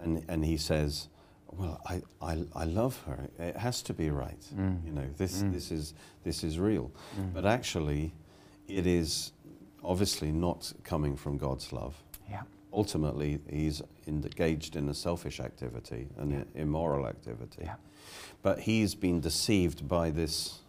and, 0.00 0.24
and 0.28 0.44
he 0.44 0.56
says, 0.56 1.08
well, 1.52 1.80
I, 1.86 2.02
I, 2.20 2.44
I 2.54 2.64
love 2.64 3.00
her. 3.06 3.28
It 3.38 3.56
has 3.56 3.82
to 3.82 3.94
be 3.94 4.10
right. 4.10 4.40
Mm. 4.54 4.84
You 4.84 4.92
know, 4.92 5.06
this, 5.16 5.42
Mm. 5.42 5.52
this, 5.52 5.70
is, 5.70 5.94
this 6.24 6.44
is 6.44 6.58
real. 6.58 6.90
Mm. 7.18 7.32
But 7.34 7.46
actually, 7.46 8.12
it 8.68 8.86
is 8.86 9.32
obviously 9.84 10.32
not 10.32 10.72
coming 10.84 11.16
from 11.16 11.38
God's 11.38 11.72
love. 11.72 11.94
Yeah. 12.30 12.42
Ultimately, 12.72 13.38
he's 13.48 13.80
engaged 14.06 14.76
in 14.76 14.88
a 14.88 14.94
selfish 14.94 15.40
activity, 15.40 16.08
an 16.18 16.30
Yeah. 16.30 16.62
immoral 16.62 17.06
activity. 17.06 17.62
Yeah. 17.62 17.76
But 18.42 18.60
he's 18.60 18.94
been 18.94 19.20
deceived 19.20 19.88
by 19.88 20.10
this 20.10 20.60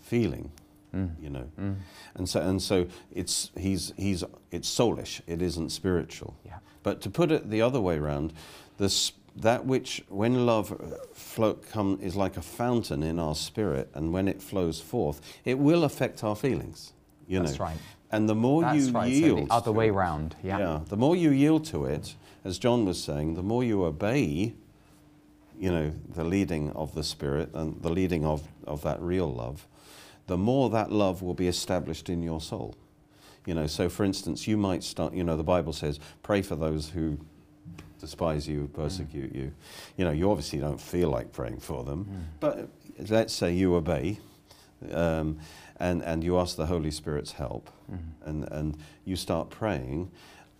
feeling, 0.00 0.50
Mm. 0.94 1.10
you 1.20 1.30
know. 1.30 1.46
Mm. 1.60 1.76
And 2.14 2.28
so, 2.28 2.40
and 2.40 2.60
so 2.62 2.86
it's, 3.12 3.50
he's, 3.56 3.92
he's, 3.96 4.24
it's 4.50 4.68
soulish, 4.68 5.20
it 5.26 5.42
isn't 5.42 5.70
spiritual. 5.70 6.34
Yeah. 6.44 6.58
But 6.82 7.00
to 7.02 7.10
put 7.10 7.30
it 7.30 7.50
the 7.50 7.60
other 7.62 7.80
way 7.80 7.98
around, 7.98 8.32
this, 8.78 9.12
that 9.36 9.66
which, 9.66 10.02
when 10.08 10.46
love 10.46 10.68
flow, 11.12 11.54
come, 11.54 11.98
is 12.02 12.16
like 12.16 12.36
a 12.36 12.42
fountain 12.42 13.02
in 13.02 13.18
our 13.18 13.34
spirit, 13.34 13.90
and 13.94 14.12
when 14.12 14.28
it 14.28 14.40
flows 14.40 14.80
forth, 14.80 15.20
it 15.44 15.58
will 15.58 15.84
affect 15.84 16.24
our 16.24 16.36
feelings. 16.36 16.92
You 17.26 17.40
That's 17.40 17.58
know. 17.58 17.66
right. 17.66 17.78
And 18.12 18.28
the 18.28 18.34
more 18.34 18.62
That's 18.62 18.86
you 18.86 18.92
right. 18.92 19.04
So 19.04 19.08
yield, 19.08 19.48
the 19.48 19.52
other 19.52 19.64
to 19.66 19.72
way 19.72 19.90
round. 19.90 20.36
Yeah. 20.42 20.58
yeah, 20.58 20.80
the 20.88 20.96
more 20.96 21.16
you 21.16 21.30
yield 21.30 21.64
to 21.66 21.84
it, 21.86 22.14
as 22.44 22.58
John 22.58 22.84
was 22.84 23.02
saying, 23.02 23.34
the 23.34 23.42
more 23.42 23.64
you 23.64 23.84
obey 23.84 24.54
you 25.58 25.70
know, 25.70 25.92
the 26.14 26.24
leading 26.24 26.70
of 26.72 26.94
the 26.94 27.02
Spirit 27.02 27.50
and 27.54 27.80
the 27.82 27.88
leading 27.88 28.24
of, 28.24 28.46
of 28.66 28.82
that 28.82 29.00
real 29.00 29.32
love, 29.32 29.66
the 30.26 30.36
more 30.36 30.70
that 30.70 30.92
love 30.92 31.22
will 31.22 31.34
be 31.34 31.48
established 31.48 32.08
in 32.08 32.22
your 32.22 32.40
soul. 32.40 32.74
You 33.46 33.54
know, 33.54 33.66
so 33.66 33.88
for 33.88 34.04
instance, 34.04 34.46
you 34.46 34.56
might 34.56 34.82
start, 34.82 35.14
you 35.14 35.22
know, 35.24 35.36
the 35.36 35.44
Bible 35.44 35.72
says, 35.72 36.00
pray 36.22 36.42
for 36.42 36.56
those 36.56 36.90
who 36.90 37.18
despise 38.00 38.48
you, 38.48 38.68
persecute 38.74 39.34
you. 39.34 39.52
You 39.96 40.04
know, 40.04 40.10
you 40.10 40.30
obviously 40.30 40.58
don't 40.58 40.80
feel 40.80 41.08
like 41.08 41.32
praying 41.32 41.60
for 41.60 41.84
them, 41.84 42.04
mm. 42.04 42.24
but 42.40 42.68
let's 43.08 43.32
say 43.32 43.52
you 43.52 43.74
obey 43.74 44.18
um, 44.92 45.38
and, 45.78 46.02
and 46.02 46.24
you 46.24 46.38
ask 46.38 46.56
the 46.56 46.66
Holy 46.66 46.90
Spirit's 46.90 47.32
help 47.32 47.70
mm. 47.90 47.98
and, 48.24 48.44
and 48.50 48.78
you 49.04 49.16
start 49.16 49.50
praying. 49.50 50.10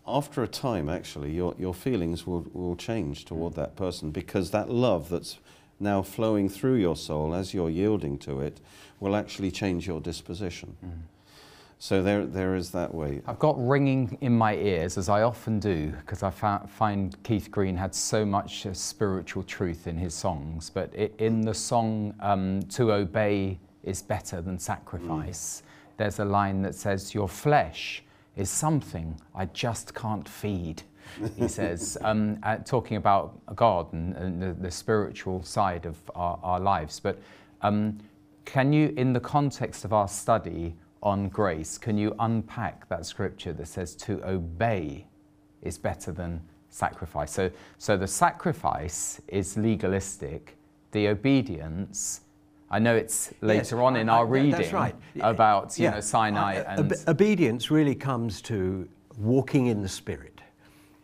After 0.06 0.42
a 0.42 0.48
time, 0.48 0.88
actually, 0.88 1.32
your, 1.32 1.54
your 1.58 1.74
feelings 1.74 2.26
will, 2.26 2.46
will 2.52 2.76
change 2.76 3.24
toward 3.24 3.54
mm. 3.54 3.56
that 3.56 3.76
person 3.76 4.10
because 4.10 4.50
that 4.50 4.70
love 4.70 5.08
that's 5.08 5.38
now 5.78 6.02
flowing 6.02 6.48
through 6.48 6.76
your 6.76 6.96
soul 6.96 7.34
as 7.34 7.52
you're 7.52 7.70
yielding 7.70 8.18
to 8.18 8.40
it 8.40 8.60
will 8.98 9.14
actually 9.14 9.50
change 9.50 9.86
your 9.86 10.00
disposition. 10.00 10.76
So 11.78 12.02
there, 12.02 12.24
there 12.24 12.54
is 12.54 12.70
that 12.70 12.94
way. 12.94 13.20
I've 13.26 13.38
got 13.38 13.54
ringing 13.58 14.16
in 14.22 14.36
my 14.36 14.54
ears, 14.54 14.96
as 14.96 15.08
I 15.10 15.22
often 15.22 15.60
do, 15.60 15.92
because 16.00 16.22
I 16.22 16.30
find 16.30 17.22
Keith 17.22 17.50
Green 17.50 17.76
had 17.76 17.94
so 17.94 18.24
much 18.24 18.64
uh, 18.64 18.72
spiritual 18.72 19.42
truth 19.42 19.86
in 19.86 19.96
his 19.98 20.14
songs. 20.14 20.70
But 20.70 20.92
i 20.98 21.10
in 21.18 21.42
the 21.42 21.52
song, 21.52 22.14
um, 22.20 22.62
To 22.70 22.92
Obey 22.92 23.58
is 23.84 24.00
Better 24.00 24.40
Than 24.40 24.58
Sacrifice, 24.58 25.62
there's 25.98 26.18
a 26.18 26.24
line 26.24 26.62
that 26.62 26.74
says, 26.74 27.14
Your 27.14 27.28
flesh 27.28 28.02
is 28.36 28.50
something 28.50 29.18
I 29.34 29.46
just 29.46 29.94
can't 29.94 30.28
feed. 30.28 30.82
He 31.36 31.46
says, 31.60 31.98
um, 32.02 32.38
uh, 32.42 32.56
talking 32.56 32.96
about 32.96 33.38
God 33.54 33.92
and, 33.92 34.16
and 34.16 34.42
the, 34.42 34.52
the 34.54 34.70
spiritual 34.70 35.42
side 35.42 35.84
of 35.84 35.96
our, 36.14 36.38
our 36.42 36.60
lives. 36.60 37.00
But 37.00 37.18
um, 37.60 37.98
can 38.46 38.72
you, 38.72 38.94
in 38.96 39.12
the 39.12 39.20
context 39.20 39.84
of 39.84 39.92
our 39.92 40.08
study 40.08 40.74
on 41.06 41.28
grace, 41.28 41.78
can 41.78 41.96
you 41.96 42.14
unpack 42.18 42.88
that 42.88 43.06
scripture 43.06 43.52
that 43.52 43.68
says 43.68 43.94
to 43.94 44.20
obey 44.28 45.06
is 45.62 45.78
better 45.78 46.10
than 46.10 46.40
sacrifice? 46.68 47.30
So, 47.30 47.48
so 47.78 47.96
the 47.96 48.08
sacrifice 48.08 49.20
is 49.28 49.56
legalistic, 49.56 50.56
the 50.90 51.06
obedience. 51.08 52.22
I 52.72 52.80
know 52.80 52.96
it's 52.96 53.32
later 53.40 53.76
Yes, 53.76 53.84
on 53.86 53.94
in 53.96 54.08
I- 54.08 54.14
I- 54.14 54.18
our 54.18 54.26
reading 54.26 54.50
that's 54.50 54.72
right. 54.72 54.96
about 55.20 55.78
you 55.78 55.84
Yeah. 55.84 55.90
know 55.92 56.00
Sinai 56.00 56.56
Uh, 56.56 56.64
and 56.70 56.80
obe- 56.92 57.08
obedience 57.08 57.70
really 57.70 57.94
comes 57.94 58.42
to 58.42 58.88
walking 59.16 59.66
in 59.66 59.82
the 59.82 59.88
Spirit. 59.88 60.40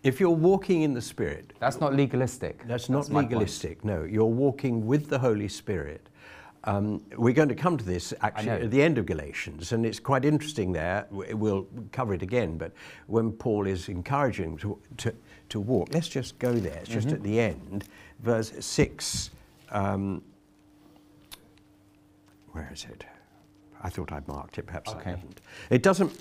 If 0.03 0.19
you're 0.19 0.31
walking 0.51 0.83
in 0.83 0.95
the 0.95 1.01
Spirit, 1.01 1.53
that's 1.61 1.79
not 1.81 1.95
legalistic. 1.95 2.67
that's 2.67 2.89
not 2.89 3.09
my 3.09 3.21
point. 3.21 3.31
legalistic. 3.31 3.85
No, 3.85 4.03
you're 4.03 4.25
walking 4.47 4.85
with 4.85 5.09
the 5.11 5.21
Holy 5.21 5.47
Spirit. 5.47 6.09
Um, 6.65 7.03
we're 7.17 7.35
going 7.35 7.49
to 7.49 7.57
come 7.57 7.77
to 7.77 7.85
this 7.85 8.15
actually 8.23 8.51
at 8.51 8.71
the 8.71 8.81
end 8.83 8.97
of 8.99 9.07
Galatians, 9.07 9.73
and 9.73 9.85
it's 9.85 9.99
quite 9.99 10.25
interesting 10.25 10.73
there. 10.73 11.07
We'll 11.11 11.67
cover 11.91 12.15
it 12.15 12.23
again, 12.23 12.57
but 12.57 12.73
when 13.09 13.33
Paul 13.33 13.67
is 13.67 13.89
encouraging 13.89 14.59
to, 14.59 14.79
to, 14.99 15.13
to 15.49 15.61
walk, 15.61 15.89
let's 15.93 16.09
just 16.09 16.39
go 16.39 16.53
there. 16.53 16.79
It's 16.79 16.89
just 16.89 17.09
Mm-hmm. 17.09 17.17
at 17.17 17.23
the 17.25 17.41
end, 17.41 17.85
verse 18.21 18.53
6. 18.65 19.31
Um, 19.71 20.23
where 22.53 22.71
is 22.73 22.85
it? 22.85 23.05
I 23.83 23.89
thought 23.89 24.13
I'd 24.13 24.29
marked 24.29 24.59
it, 24.59 24.67
perhaps 24.67 24.91
Okay. 24.93 25.01
I 25.07 25.11
haven't. 25.11 25.41
It 25.71 25.83
doesn't. 25.83 26.13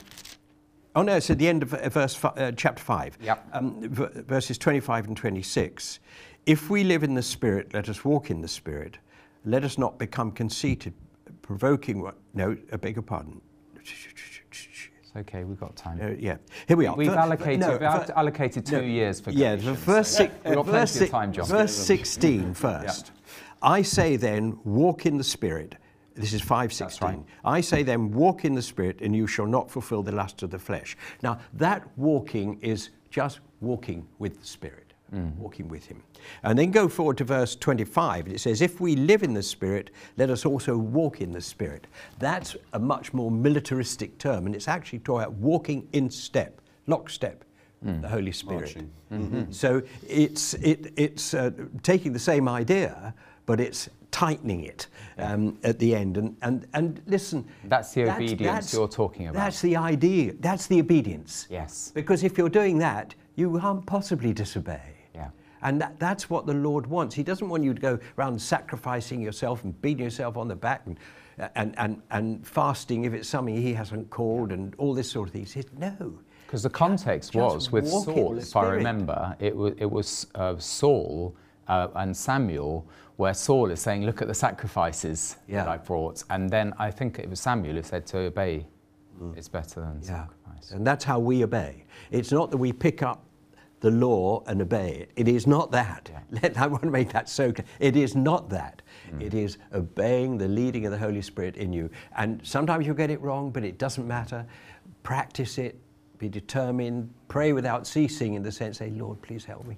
Oh 0.95 1.03
no, 1.03 1.15
it's 1.17 1.29
at 1.29 1.37
the 1.37 1.47
end 1.47 1.61
of 1.63 1.73
uh, 1.73 1.87
verse 1.89 2.17
uh, 2.23 2.51
chapter 2.57 2.81
five. 2.83 3.17
Yep. 3.21 3.47
Um, 3.53 3.81
v- 3.89 4.21
verses 4.23 4.57
twenty-five 4.57 5.07
and 5.07 5.15
twenty-six. 5.15 5.99
If 6.47 6.69
we 6.69 6.83
live 6.83 7.03
in 7.03 7.13
the 7.13 7.21
Spirit, 7.21 7.73
let 7.73 7.87
us 7.87 8.03
walk 8.03 8.29
in 8.31 8.41
the 8.41 8.47
Spirit. 8.47 8.97
Let 9.45 9.63
us 9.63 9.77
not 9.77 9.97
become 9.97 10.31
conceited, 10.31 10.93
provoking. 11.41 12.01
What? 12.01 12.15
No, 12.33 12.55
I 12.71 12.75
beg 12.77 12.95
your 12.95 13.03
pardon. 13.03 13.41
It's 13.75 15.11
okay, 15.17 15.43
we've 15.43 15.59
got 15.59 15.75
time. 15.75 15.99
Uh, 16.01 16.09
yeah, 16.17 16.37
here 16.67 16.77
we 16.77 16.85
are. 16.85 16.95
We've 16.95 17.09
Ver- 17.11 17.17
allocated, 17.17 17.59
no, 17.59 17.71
we've 17.73 17.81
al- 17.81 18.05
allocated 18.15 18.65
two 18.65 18.77
no, 18.77 18.81
years 18.83 19.19
for 19.19 19.31
Yeah, 19.31 19.55
verse, 19.57 20.07
so 20.07 20.17
six, 20.23 20.33
We've 20.45 20.55
got 20.55 20.65
verse, 20.65 20.91
plenty 20.93 21.05
of 21.05 21.11
time, 21.11 21.33
John. 21.33 21.45
verse 21.47 21.75
16 21.75 22.53
first. 22.53 23.11
I 23.61 23.81
say 23.81 24.15
then, 24.15 24.57
walk 24.63 25.05
in 25.05 25.17
the 25.17 25.23
Spirit. 25.23 25.75
This 26.15 26.33
is 26.33 26.41
516. 26.41 27.07
right. 27.07 27.19
I 27.43 27.61
say 27.61 27.83
then, 27.83 28.11
walk 28.11 28.45
in 28.45 28.53
the 28.55 28.61
Spirit, 28.61 29.01
and 29.01 29.15
you 29.15 29.27
shall 29.27 29.45
not 29.47 29.69
fulfill 29.69 30.03
the 30.03 30.11
lust 30.11 30.43
of 30.43 30.49
the 30.49 30.59
flesh. 30.59 30.95
Now, 31.23 31.39
that 31.53 31.87
walking 31.97 32.59
is 32.61 32.89
just 33.09 33.39
walking 33.59 34.07
with 34.19 34.39
the 34.39 34.47
Spirit, 34.47 34.90
Mm. 35.13 35.35
walking 35.35 35.67
with 35.67 35.85
Him. 35.85 36.01
And 36.43 36.57
then 36.57 36.71
go 36.71 36.87
forward 36.87 37.17
to 37.17 37.25
verse 37.25 37.57
25. 37.57 38.27
and 38.27 38.35
It 38.35 38.39
says, 38.39 38.61
If 38.61 38.79
we 38.79 38.95
live 38.95 39.23
in 39.23 39.33
the 39.33 39.43
Spirit, 39.43 39.89
let 40.15 40.29
us 40.29 40.45
also 40.45 40.77
walk 40.77 41.19
in 41.19 41.33
the 41.33 41.41
Spirit. 41.41 41.85
That's 42.19 42.55
a 42.71 42.79
much 42.79 43.13
more 43.13 43.29
militaristic 43.29 44.17
term, 44.19 44.45
and 44.45 44.55
it's 44.55 44.69
actually 44.69 44.99
talking 44.99 45.23
about 45.23 45.33
walking 45.33 45.85
in 45.91 46.09
step, 46.09 46.61
lockstep, 46.87 47.43
Mm. 47.85 48.01
the 48.03 48.07
Holy 48.07 48.31
Spirit. 48.31 48.77
Mm-hmm. 49.11 49.51
So 49.51 49.81
it's, 50.07 50.53
it, 50.53 50.93
it's 50.95 51.33
uh, 51.33 51.49
taking 51.81 52.13
the 52.13 52.19
same 52.19 52.47
idea, 52.47 53.11
but 53.47 53.59
it's 53.59 53.89
tightening 54.11 54.65
it 54.65 54.85
um, 55.17 55.57
at 55.63 55.79
the 55.79 55.95
end. 55.95 56.17
And, 56.17 56.37
and, 56.43 56.67
and 56.73 57.01
listen, 57.07 57.43
That's 57.63 57.91
the 57.93 58.13
obedience 58.13 58.71
you're 58.71 58.87
talking 58.87 59.29
about. 59.29 59.39
That's 59.39 59.61
the 59.61 59.75
idea. 59.77 60.33
That's 60.39 60.67
the 60.67 60.79
obedience. 60.79 61.47
Yes. 61.49 61.91
Because 61.95 62.23
if 62.23 62.37
you're 62.37 62.49
doing 62.49 62.77
that, 62.77 63.15
you 63.35 63.59
can't 63.59 63.83
possibly 63.85 64.31
disobey. 64.31 65.00
And 65.61 65.79
that, 65.81 65.99
that's 65.99 66.29
what 66.29 66.45
the 66.45 66.53
Lord 66.53 66.87
wants. 66.87 67.15
He 67.15 67.23
doesn't 67.23 67.47
want 67.47 67.63
you 67.63 67.73
to 67.73 67.81
go 67.81 67.99
around 68.17 68.41
sacrificing 68.41 69.21
yourself 69.21 69.63
and 69.63 69.79
beating 69.81 70.03
yourself 70.03 70.37
on 70.37 70.47
the 70.47 70.55
back 70.55 70.83
and, 70.85 70.97
and, 71.55 71.75
and, 71.77 72.01
and 72.11 72.45
fasting 72.47 73.05
if 73.05 73.13
it's 73.13 73.29
something 73.29 73.55
He 73.55 73.73
hasn't 73.73 74.09
called 74.09 74.51
and 74.51 74.73
all 74.77 74.93
this 74.93 75.09
sort 75.09 75.27
of 75.29 75.33
thing. 75.33 75.41
He 75.43 75.47
says, 75.47 75.65
no. 75.77 76.19
Because 76.47 76.63
the 76.63 76.69
context 76.69 77.31
Just 77.33 77.53
was 77.55 77.71
with 77.71 77.87
Saul, 77.87 78.37
if 78.37 78.55
I 78.55 78.67
remember, 78.69 79.35
it 79.39 79.55
was, 79.55 79.73
it 79.77 79.89
was 79.89 80.27
uh, 80.35 80.57
Saul 80.57 81.35
uh, 81.67 81.87
and 81.95 82.15
Samuel, 82.15 82.85
where 83.15 83.33
Saul 83.33 83.71
is 83.71 83.79
saying, 83.79 84.05
Look 84.05 84.21
at 84.21 84.27
the 84.27 84.33
sacrifices 84.33 85.37
that 85.47 85.53
Yeah. 85.53 85.69
I 85.71 85.77
brought. 85.77 86.23
And 86.29 86.49
then 86.49 86.73
I 86.77 86.91
think 86.91 87.19
it 87.19 87.29
was 87.29 87.39
Samuel 87.39 87.75
who 87.75 87.83
said, 87.83 88.05
To 88.07 88.17
obey 88.17 88.65
is 89.37 89.47
better 89.47 89.79
than 89.81 89.99
Mm. 90.01 90.09
Yeah. 90.09 90.25
sacrifice. 90.27 90.71
And 90.71 90.85
that's 90.85 91.05
how 91.05 91.19
we 91.19 91.43
obey. 91.43 91.85
It's 92.09 92.31
not 92.31 92.51
that 92.51 92.57
we 92.57 92.73
pick 92.73 93.01
up 93.03 93.23
the 93.81 93.91
law 93.91 94.43
and 94.47 94.61
obey 94.61 94.91
it. 95.01 95.11
It 95.15 95.27
is 95.27 95.45
not 95.45 95.71
that. 95.71 96.09
Let, 96.41 96.57
I 96.57 96.67
want 96.67 96.83
to 96.83 96.89
make 96.91 97.11
that 97.11 97.27
so 97.27 97.51
clear. 97.51 97.65
It 97.79 97.95
is 97.97 98.15
not 98.15 98.49
that. 98.49 98.81
Mm. 99.11 99.21
It 99.21 99.33
is 99.33 99.57
obeying 99.73 100.37
the 100.37 100.47
leading 100.47 100.85
of 100.85 100.91
the 100.91 100.97
Holy 100.97 101.21
Spirit 101.21 101.57
in 101.57 101.73
you. 101.73 101.89
And 102.15 102.39
sometimes 102.43 102.85
you'll 102.85 102.95
get 102.95 103.09
it 103.11 103.19
wrong, 103.21 103.49
but 103.51 103.63
it 103.63 103.77
doesn't 103.77 104.07
matter. 104.07 104.45
Practice 105.03 105.57
it, 105.57 105.79
be 106.19 106.29
determined, 106.29 107.11
pray 107.27 107.53
without 107.53 107.87
ceasing 107.87 108.35
in 108.35 108.43
the 108.43 108.51
sense, 108.51 108.77
say, 108.77 108.91
Lord, 108.91 109.21
please 109.23 109.43
help 109.43 109.65
me. 109.65 109.77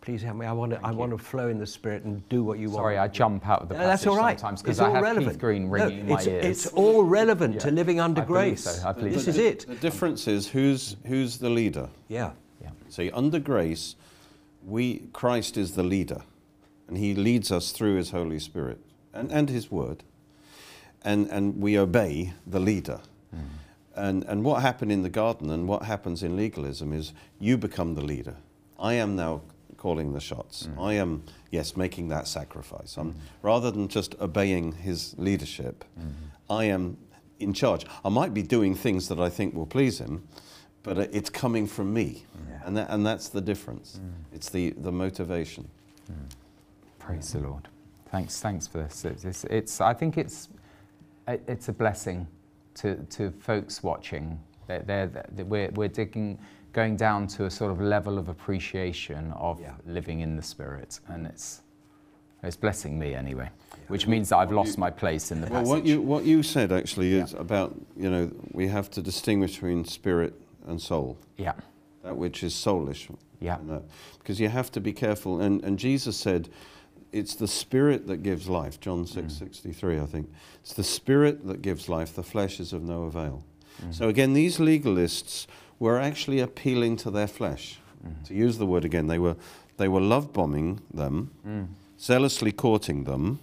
Please 0.00 0.20
help 0.22 0.36
me. 0.38 0.46
I 0.46 0.52
want 0.52 0.72
to, 0.72 0.80
I 0.82 0.90
want 0.90 1.12
to 1.12 1.18
flow 1.18 1.48
in 1.48 1.58
the 1.58 1.66
Spirit 1.66 2.02
and 2.02 2.28
do 2.28 2.42
what 2.42 2.58
you 2.58 2.68
want. 2.70 2.78
Sorry, 2.78 2.98
I 2.98 3.06
jump 3.06 3.46
out 3.46 3.62
of 3.62 3.68
the 3.68 3.74
No, 3.74 3.80
passage 3.80 3.90
that's 3.90 4.06
all 4.08 4.16
right. 4.16 4.40
sometimes 4.40 4.62
because 4.62 4.78
It's 4.78 4.82
I 4.82 4.88
all 4.88 4.94
have 4.94 5.02
relevant. 5.04 5.28
Keith 5.34 5.38
Green 5.40 5.64
No, 5.66 5.68
ringing 5.68 5.98
in 6.00 6.08
my 6.08 6.14
it's, 6.16 6.26
ears. 6.26 6.44
It's 6.44 6.66
all 6.68 7.04
relevant 7.04 7.60
to 7.60 7.70
living 7.70 8.00
under 8.00 8.22
I 8.22 8.24
believe 8.24 8.42
grace. 8.54 8.64
so, 8.64 8.88
I 8.88 8.92
believe 8.92 9.12
this 9.14 9.26
so. 9.26 9.30
is 9.30 9.38
it. 9.38 9.66
The 9.68 9.76
difference 9.76 10.26
is 10.26 10.48
who's, 10.48 10.96
who's 11.06 11.38
the 11.38 11.50
leader. 11.50 11.88
Yeah. 12.08 12.32
Yeah. 12.62 12.70
See, 12.88 13.10
under 13.10 13.38
grace, 13.38 13.96
we, 14.64 15.08
Christ 15.12 15.56
is 15.56 15.72
the 15.72 15.82
leader, 15.82 16.22
and 16.88 16.96
he 16.96 17.14
leads 17.14 17.50
us 17.50 17.72
through 17.72 17.96
his 17.96 18.10
Holy 18.10 18.38
Spirit 18.38 18.78
and, 19.12 19.30
and 19.32 19.48
his 19.48 19.70
word. 19.70 20.02
And, 21.04 21.26
and 21.28 21.60
we 21.60 21.76
obey 21.76 22.32
the 22.46 22.60
leader. 22.60 23.00
Mm. 23.34 23.40
And, 23.96 24.24
and 24.24 24.44
what 24.44 24.62
happened 24.62 24.92
in 24.92 25.02
the 25.02 25.10
garden 25.10 25.50
and 25.50 25.66
what 25.66 25.82
happens 25.82 26.22
in 26.22 26.36
legalism 26.36 26.92
is 26.92 27.12
you 27.40 27.58
become 27.58 27.94
the 27.94 28.02
leader. 28.02 28.36
I 28.78 28.94
am 28.94 29.16
now 29.16 29.42
calling 29.76 30.12
the 30.12 30.20
shots. 30.20 30.68
Mm. 30.68 30.82
I 30.82 30.94
am, 30.94 31.24
yes, 31.50 31.76
making 31.76 32.08
that 32.08 32.28
sacrifice. 32.28 32.96
I'm, 32.96 33.14
mm. 33.14 33.16
Rather 33.42 33.70
than 33.72 33.88
just 33.88 34.14
obeying 34.20 34.72
his 34.72 35.14
leadership, 35.18 35.84
I 36.48 36.64
am 36.64 36.96
in 37.40 37.52
charge. 37.52 37.84
I 38.04 38.08
might 38.08 38.32
be 38.32 38.42
doing 38.42 38.74
things 38.74 39.08
that 39.08 39.18
I 39.18 39.28
think 39.28 39.54
will 39.54 39.66
please 39.66 39.98
him, 39.98 40.26
but 40.82 40.98
it's 40.98 41.30
coming 41.30 41.66
from 41.66 41.92
me. 41.92 42.24
And, 42.64 42.76
that, 42.76 42.90
and 42.90 43.04
that's 43.04 43.28
the 43.28 43.40
difference. 43.40 43.98
Mm. 44.00 44.34
It's 44.34 44.48
the, 44.50 44.70
the 44.70 44.92
motivation. 44.92 45.68
Mm. 46.10 46.14
Praise 46.98 47.32
the 47.32 47.40
Lord. 47.40 47.68
Thanks, 48.10 48.40
thanks 48.40 48.66
for 48.66 48.78
this. 48.78 49.04
It's, 49.04 49.24
it's, 49.24 49.44
it's 49.44 49.80
I 49.80 49.94
think 49.94 50.16
it's, 50.18 50.48
it's 51.26 51.68
a 51.68 51.72
blessing 51.72 52.26
to, 52.74 52.96
to 53.10 53.30
folks 53.32 53.82
watching. 53.82 54.38
They're, 54.68 54.80
they're, 54.80 55.06
they're- 55.32 55.44
we're, 55.44 55.70
we're 55.70 55.88
digging, 55.88 56.38
going 56.72 56.96
down 56.96 57.26
to 57.28 57.46
a 57.46 57.50
sort 57.50 57.72
of 57.72 57.80
level 57.80 58.18
of 58.18 58.28
appreciation 58.28 59.32
of 59.32 59.60
Yeah. 59.60 59.72
living 59.86 60.20
in 60.20 60.36
the 60.36 60.42
Spirit, 60.42 61.00
and 61.08 61.26
it's, 61.26 61.62
it's 62.42 62.56
blessing 62.56 62.98
me 62.98 63.14
anyway, 63.14 63.48
which 63.88 64.06
means 64.06 64.28
that 64.30 64.36
I've 64.38 64.52
lost 64.52 64.78
my 64.78 64.90
place 64.90 65.30
in 65.32 65.40
the 65.40 65.46
Well, 65.48 65.60
passage. 65.62 65.70
what 65.70 65.86
you, 65.86 66.00
what 66.02 66.24
you 66.24 66.42
said 66.42 66.70
actually 66.72 67.14
is 67.14 67.34
about, 67.34 67.74
you 67.96 68.10
know, 68.10 68.30
we 68.52 68.68
have 68.68 68.90
to 68.92 69.02
distinguish 69.02 69.54
between 69.54 69.84
spirit 69.84 70.34
and 70.66 70.80
soul, 70.80 71.18
yeah, 71.36 71.54
that 72.02 72.16
which 72.16 72.42
is 72.42 72.54
soulish. 72.54 73.08
Yeah. 73.40 73.58
because 74.18 74.38
you 74.38 74.48
have 74.48 74.70
to 74.72 74.80
be 74.80 74.92
careful. 74.92 75.40
And, 75.40 75.64
and 75.64 75.76
Jesus 75.76 76.16
said, 76.16 76.48
it's 77.12 77.34
the 77.34 77.48
spirit 77.48 78.06
that 78.06 78.22
gives 78.22 78.48
life. 78.48 78.80
John 78.80 79.04
mm. 79.04 79.08
6 79.08 79.34
63, 79.34 80.00
I 80.00 80.06
think. 80.06 80.32
It's 80.60 80.72
the 80.72 80.84
spirit 80.84 81.46
that 81.46 81.60
gives 81.60 81.88
life, 81.88 82.14
the 82.14 82.22
flesh 82.22 82.60
is 82.60 82.72
of 82.72 82.82
no 82.82 83.04
avail. 83.04 83.44
Mm. 83.82 83.94
So 83.94 84.08
again, 84.08 84.32
these 84.32 84.58
legalists 84.58 85.46
were 85.78 85.98
actually 85.98 86.40
appealing 86.40 86.96
to 86.98 87.10
their 87.10 87.26
flesh. 87.26 87.78
Mm. 88.06 88.24
To 88.28 88.34
use 88.34 88.58
the 88.58 88.66
word 88.66 88.84
again, 88.84 89.08
they 89.08 89.18
were, 89.18 89.36
they 89.76 89.88
were 89.88 90.00
love 90.00 90.32
bombing 90.32 90.80
them, 90.92 91.32
zealously 92.00 92.52
courting 92.52 93.04
them, 93.04 93.40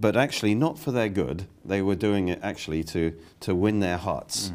but 0.00 0.16
actually 0.16 0.54
not 0.54 0.78
for 0.78 0.90
their 0.90 1.08
good. 1.08 1.46
They 1.64 1.82
were 1.82 1.94
doing 1.94 2.28
it 2.28 2.40
actually 2.42 2.84
to, 2.84 3.14
to 3.40 3.54
win 3.54 3.80
their 3.80 3.96
hearts. 3.96 4.52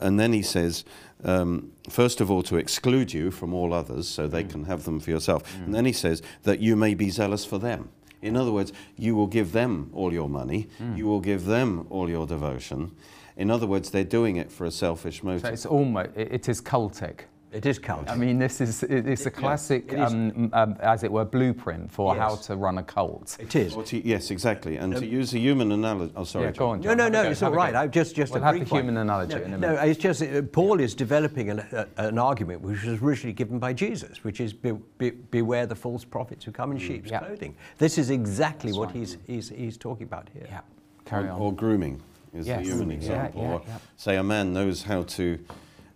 And 0.00 0.18
then 0.18 0.32
he 0.32 0.42
says, 0.42 0.84
um, 1.24 1.72
first 1.88 2.20
of 2.20 2.30
all, 2.30 2.42
to 2.44 2.56
exclude 2.56 3.12
you 3.12 3.30
from 3.30 3.54
all 3.54 3.72
others 3.72 4.08
so 4.08 4.28
they 4.28 4.44
mm. 4.44 4.50
can 4.50 4.64
have 4.64 4.84
them 4.84 5.00
for 5.00 5.10
yourself. 5.10 5.42
Mm. 5.56 5.64
And 5.66 5.74
then 5.74 5.84
he 5.84 5.92
says 5.92 6.22
that 6.44 6.60
you 6.60 6.76
may 6.76 6.94
be 6.94 7.10
zealous 7.10 7.44
for 7.44 7.58
them. 7.58 7.88
In 8.20 8.36
other 8.36 8.52
words, 8.52 8.72
you 8.96 9.14
will 9.14 9.26
give 9.26 9.52
them 9.52 9.90
all 9.92 10.12
your 10.12 10.28
money, 10.28 10.68
mm. 10.80 10.96
you 10.96 11.06
will 11.06 11.20
give 11.20 11.44
them 11.44 11.86
all 11.90 12.08
your 12.08 12.26
devotion. 12.26 12.92
In 13.36 13.50
other 13.50 13.66
words, 13.66 13.90
they're 13.90 14.02
doing 14.02 14.36
it 14.36 14.50
for 14.50 14.64
a 14.64 14.70
selfish 14.70 15.20
So 15.20 15.26
motive. 15.26 15.52
it's 15.52 15.66
almost, 15.66 16.10
it 16.16 16.48
is 16.48 16.60
cultic. 16.60 17.20
It 17.50 17.64
is 17.64 17.78
cult. 17.78 18.10
I 18.10 18.14
mean, 18.14 18.38
this 18.38 18.60
is, 18.60 18.82
it, 18.82 19.06
it's 19.08 19.24
a 19.24 19.30
classic, 19.30 19.90
it 19.90 19.98
is. 19.98 20.12
um, 20.12 20.50
um, 20.52 20.76
as 20.80 21.02
it 21.02 21.10
were, 21.10 21.24
blueprint 21.24 21.90
for 21.90 22.14
how 22.14 22.36
to 22.36 22.56
run 22.56 22.76
a 22.76 22.82
cult. 22.82 23.38
it 23.40 23.56
is. 23.56 23.74
Or 23.74 23.82
to- 23.84 24.06
yes, 24.06 24.30
exactly. 24.30 24.76
And 24.76 24.94
to 24.94 25.06
use 25.06 25.32
a 25.32 25.38
human 25.38 25.72
analogy. 25.72 26.12
Oh, 26.14 26.24
sorry. 26.24 26.44
Yeah, 26.46 26.50
go 26.52 26.68
on, 26.70 26.80
No, 26.80 26.88
John. 26.94 26.96
no, 26.98 27.04
Have 27.04 27.12
a 27.12 27.22
no, 27.24 27.30
it's 27.30 27.42
all 27.42 27.52
right. 27.52 27.74
all 27.74 27.82
a 27.82 27.84
I 27.84 27.86
just, 27.88 28.14
just 28.14 28.32
We'll 28.34 28.42
a 28.42 28.44
have 28.44 28.54
the 28.54 28.60
brief 28.60 28.72
one. 28.72 28.82
human 28.82 28.96
analogy 28.98 29.34
no, 29.36 29.42
in 29.42 29.54
a 29.54 29.58
No, 29.58 29.74
it's 29.76 29.98
just 29.98 30.22
uh, 30.22 30.42
Paul 30.42 30.78
is 30.80 30.94
developing 30.94 31.48
an, 31.48 31.60
a, 31.72 31.86
an 31.96 32.18
argument 32.18 32.60
which 32.60 32.82
was 32.84 33.00
originally 33.02 33.32
given 33.32 33.58
by 33.58 33.72
Jesus, 33.72 34.22
which 34.24 34.40
is 34.40 34.52
be, 34.52 34.72
be, 34.98 35.10
beware 35.10 35.64
the 35.66 35.74
false 35.74 36.04
prophets 36.04 36.44
who 36.44 36.52
come 36.52 36.72
in 36.72 36.78
sheep's 36.78 37.08
Mm, 37.08 37.12
yeah. 37.12 37.18
clothing. 37.20 37.54
This 37.78 37.96
is 37.96 38.10
exactly 38.10 38.72
what 38.74 38.88
right. 38.88 38.96
he's, 38.96 39.16
he's, 39.26 39.48
he's 39.48 39.76
talking 39.78 40.04
about 40.06 40.28
here. 40.34 40.46
Yeah, 40.50 40.60
carry 41.06 41.28
or, 41.28 41.32
on. 41.32 41.40
or 41.40 41.52
grooming 41.54 42.02
is 42.34 42.46
Yes. 42.46 42.58
the 42.58 42.64
human 42.64 42.78
Grooming, 42.88 43.02
yeah, 43.02 43.24
example. 43.26 43.42
yeah, 43.42 43.74
or 43.74 43.80
say 43.96 44.16
a 44.16 44.22
man 44.22 44.52
knows 44.52 44.82
how 44.82 45.04
to 45.04 45.38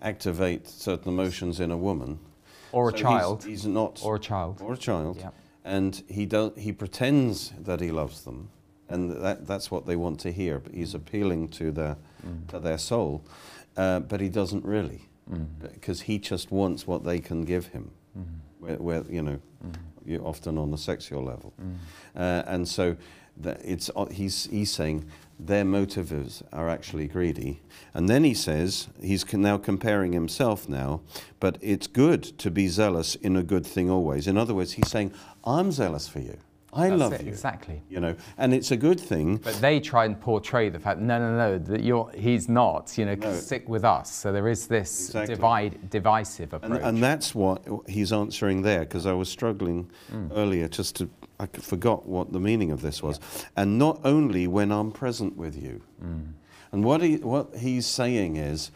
activate 0.03 0.69
certain 0.69 1.13
emotions 1.13 1.61
in 1.61 1.71
a 1.71 1.77
woman. 1.77 2.19
Or 2.73 2.89
a 2.89 2.93
So 2.93 2.99
child. 2.99 3.45
He's, 3.45 3.67
not. 3.67 4.01
Or 4.05 4.17
a 4.17 4.21
child. 4.21 4.61
Or 4.61 4.75
a 4.75 4.77
child. 4.77 5.19
Yeah. 5.19 5.31
And 5.65 6.03
he, 6.09 6.27
don't, 6.27 6.59
he 6.59 6.73
pretends 6.73 7.53
that 7.61 7.81
he 7.81 7.91
loves 7.91 8.23
them. 8.23 8.49
And 8.89 9.11
that, 9.23 9.47
that's 9.47 9.71
what 9.71 9.87
they 9.87 9.97
want 9.97 10.21
to 10.21 10.33
hear. 10.33 10.59
But 10.59 10.75
he's 10.75 10.95
appealing 10.95 11.49
to 11.51 11.71
their, 11.71 11.97
Mm. 12.27 12.47
to 12.49 12.61
their 12.61 12.79
soul. 12.79 13.25
Uh, 13.77 13.99
but 13.99 14.21
he 14.21 14.29
doesn't 14.29 14.65
really. 14.65 15.09
Mm. 15.29 15.47
Because 15.75 16.03
he 16.03 16.19
just 16.21 16.53
wants 16.53 16.87
what 16.87 17.03
they 17.03 17.19
can 17.19 17.45
give 17.45 17.67
him. 17.67 17.91
Mm. 18.17 18.25
Where, 18.61 18.77
where, 18.77 19.03
you 19.11 19.23
know, 19.23 19.41
you 20.05 20.21
often 20.25 20.57
on 20.59 20.71
the 20.71 20.79
sexual 20.79 21.25
level. 21.25 21.53
Mm. 21.61 21.75
Uh, 22.15 22.43
and 22.47 22.69
so 22.69 22.97
that 23.39 23.61
it's, 23.65 23.91
uh, 23.97 24.07
he's, 24.07 24.45
he's 24.51 24.71
saying 24.71 25.05
their 25.47 25.65
motives 25.65 26.43
are 26.53 26.69
actually 26.69 27.09
greedy. 27.09 27.61
And 27.95 28.09
then 28.09 28.25
he 28.25 28.35
says, 28.35 28.89
he's 29.01 29.31
now 29.33 29.59
comparing 29.59 30.13
himself 30.13 30.69
now, 30.69 31.01
but 31.41 31.59
it's 31.61 31.87
good 31.87 32.23
to 32.39 32.51
be 32.51 32.69
zealous 32.69 33.15
in 33.17 33.37
a 33.37 33.43
good 33.43 33.67
thing 33.67 33.91
always. 33.91 34.27
In 34.27 34.37
other 34.37 34.55
words, 34.55 34.73
he's 34.73 34.89
saying, 34.89 35.13
I'm 35.45 35.73
zealous 35.73 36.09
for 36.09 36.21
you. 36.21 36.39
I 36.75 36.89
That's 36.89 37.01
love 37.01 37.13
it, 37.13 37.23
you. 37.25 37.29
exactly. 37.29 37.83
You 37.91 38.01
know, 38.01 38.17
and 38.39 38.55
it's 38.55 38.71
a 38.71 38.79
good 38.79 38.99
thing. 38.99 39.37
But 39.37 39.61
they 39.61 39.79
try 39.79 40.07
and 40.07 40.19
portray 40.19 40.71
the 40.71 40.79
fact, 40.79 41.01
no, 41.01 41.19
no, 41.19 41.37
no, 41.37 41.59
that 41.59 41.83
you're, 41.83 42.11
he's 42.17 42.49
not, 42.49 42.97
you 42.97 43.05
know, 43.05 43.15
No. 43.15 43.35
stick 43.35 43.69
with 43.69 43.85
us. 43.85 44.11
So 44.11 44.33
there 44.33 44.49
is 44.49 44.69
this 44.69 45.09
Exactly. 45.09 45.35
divide, 45.35 45.91
divisive 45.91 46.55
approach. 46.55 46.81
and 46.83 47.03
that's 47.03 47.35
what 47.35 47.63
he's 47.87 48.11
answering 48.11 48.63
there, 48.63 48.81
because 48.81 49.05
I 49.05 49.13
was 49.13 49.29
struggling 49.29 49.91
mm. 50.11 50.31
earlier 50.35 50.67
just 50.67 50.97
to, 50.97 51.11
I 51.43 51.47
forgot 51.47 52.07
what 52.07 52.33
the 52.33 52.39
meaning 52.39 52.71
of 52.71 52.83
this 52.83 53.03
was. 53.03 53.19
And 53.57 53.79
not 53.79 54.01
only 54.05 54.47
when 54.47 54.71
I'm 54.71 54.93
present 54.93 55.37
with 55.37 55.61
you. 55.61 55.83
Mm. 56.03 56.33
And 56.71 56.85
what, 56.85 57.03
he, 57.03 57.17
what 57.17 57.57
he's 57.57 57.87
saying 57.87 58.37
is, 58.37 58.71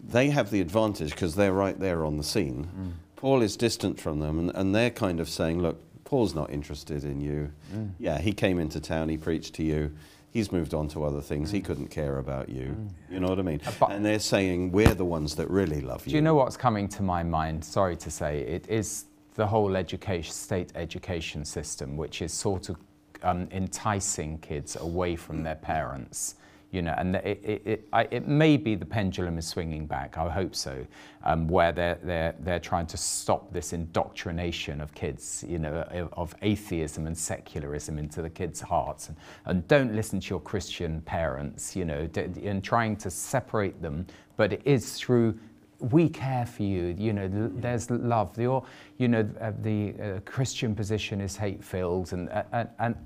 they 0.00 0.30
have 0.30 0.50
the 0.50 0.60
advantage 0.60 1.10
because 1.10 1.34
they're 1.34 1.52
right 1.52 1.78
there 1.78 2.04
on 2.04 2.16
the 2.16 2.24
scene. 2.24 2.68
Mm. 2.78 2.92
Paul 3.16 3.42
is 3.42 3.56
distant 3.56 4.00
from 4.00 4.20
them, 4.20 4.38
and, 4.38 4.50
and 4.54 4.74
they're 4.74 4.90
kind 4.90 5.20
of 5.20 5.28
saying, 5.28 5.60
look, 5.60 5.80
Paul's 6.04 6.34
not 6.34 6.50
interested 6.50 7.04
in 7.04 7.20
you. 7.20 7.52
Mm. 7.74 7.90
Yeah, 7.98 8.18
he 8.18 8.32
came 8.32 8.58
into 8.58 8.80
town, 8.80 9.08
he 9.08 9.16
preached 9.18 9.54
to 9.54 9.62
you. 9.62 9.94
He's 10.30 10.52
moved 10.52 10.74
on 10.74 10.88
to 10.88 11.04
other 11.04 11.22
things. 11.22 11.50
He 11.50 11.60
couldn't 11.62 11.88
care 11.88 12.18
about 12.18 12.50
you. 12.50 12.76
You 13.10 13.20
know 13.20 13.28
what 13.28 13.38
I 13.38 13.42
mean? 13.42 13.60
Uh, 13.66 13.72
but- 13.80 13.90
and 13.90 14.04
they're 14.04 14.18
saying, 14.18 14.70
we're 14.70 14.94
the 14.94 15.04
ones 15.04 15.34
that 15.36 15.50
really 15.50 15.80
love 15.80 16.06
you. 16.06 16.10
Do 16.10 16.16
you 16.16 16.22
know 16.22 16.34
what's 16.34 16.56
coming 16.56 16.88
to 16.88 17.02
my 17.02 17.22
mind? 17.22 17.64
Sorry 17.64 17.96
to 17.96 18.10
say, 18.10 18.40
it 18.40 18.68
is 18.68 19.06
the 19.36 19.46
whole 19.46 19.76
education, 19.76 20.32
state 20.32 20.72
education 20.74 21.44
system, 21.44 21.96
which 21.96 22.22
is 22.22 22.32
sort 22.32 22.68
of 22.68 22.76
um, 23.22 23.48
enticing 23.52 24.38
kids 24.38 24.76
away 24.76 25.16
from 25.16 25.42
their 25.42 25.54
parents. 25.56 26.34
You 26.72 26.82
know, 26.82 26.94
and 26.98 27.16
it, 27.16 27.40
it, 27.44 27.62
it, 27.64 27.88
I, 27.92 28.08
it 28.10 28.26
may 28.26 28.56
be 28.56 28.74
the 28.74 28.84
pendulum 28.84 29.38
is 29.38 29.46
swinging 29.46 29.86
back. 29.86 30.18
I 30.18 30.28
hope 30.28 30.54
so, 30.54 30.84
um, 31.22 31.46
where 31.48 31.72
they're, 31.72 31.98
they're, 32.02 32.34
they're 32.40 32.58
trying 32.58 32.86
to 32.88 32.96
stop 32.96 33.52
this 33.52 33.72
indoctrination 33.72 34.80
of 34.80 34.92
kids, 34.92 35.44
you 35.48 35.58
know, 35.58 35.82
of, 36.12 36.34
atheism 36.42 37.06
and 37.06 37.16
secularism 37.16 37.98
into 37.98 38.20
the 38.20 38.28
kids' 38.28 38.60
hearts, 38.60 39.08
and, 39.08 39.16
and 39.46 39.68
don't 39.68 39.94
listen 39.94 40.20
to 40.20 40.28
your 40.28 40.40
Christian 40.40 41.00
parents, 41.02 41.76
you 41.76 41.84
know, 41.84 42.08
and 42.16 42.64
trying 42.64 42.96
to 42.96 43.10
separate 43.10 43.80
them. 43.80 44.04
But 44.36 44.52
it 44.52 44.62
is 44.64 44.94
through 44.94 45.38
we 45.78 46.08
care 46.08 46.46
for 46.46 46.62
you. 46.62 46.94
You 46.98 47.12
know, 47.12 47.28
there's 47.30 47.90
love. 47.90 48.34
The, 48.34 48.46
or, 48.46 48.64
you 48.98 49.08
know, 49.08 49.28
uh, 49.40 49.52
the 49.62 49.94
uh, 50.00 50.20
Christian 50.24 50.74
position 50.74 51.20
is 51.20 51.36
hate-filled, 51.36 52.12
and, 52.12 52.28
uh, 52.30 52.44
and 52.52 52.68
and 52.78 52.96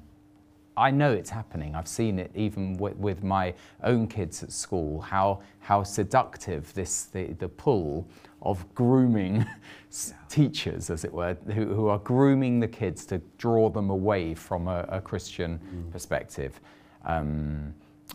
I 0.77 0.91
know 0.91 1.13
it's 1.13 1.31
happening. 1.31 1.75
I've 1.75 1.89
seen 1.89 2.19
it 2.19 2.31
even 2.35 2.77
with, 2.79 2.97
with 2.97 3.23
my 3.23 3.55
own 3.83 4.07
kids 4.07 4.43
at 4.43 4.53
school. 4.53 5.01
How 5.01 5.41
how 5.61 5.83
seductive 5.83 6.73
this 6.75 7.05
the, 7.05 7.33
the 7.35 7.49
pull 7.49 8.09
of 8.43 8.73
grooming 8.75 9.45
teachers, 10.29 10.89
as 10.89 11.05
it 11.05 11.13
were, 11.13 11.37
who, 11.55 11.67
who 11.67 11.89
are 11.89 11.99
grooming 11.99 12.61
the 12.61 12.69
kids 12.69 13.05
to 13.07 13.21
draw 13.37 13.69
them 13.69 13.91
away 13.91 14.35
from 14.35 14.69
a, 14.69 14.87
a 14.89 15.01
Christian 15.01 15.61
perspective, 15.93 16.59
um, 17.05 17.75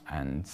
and 0.09 0.49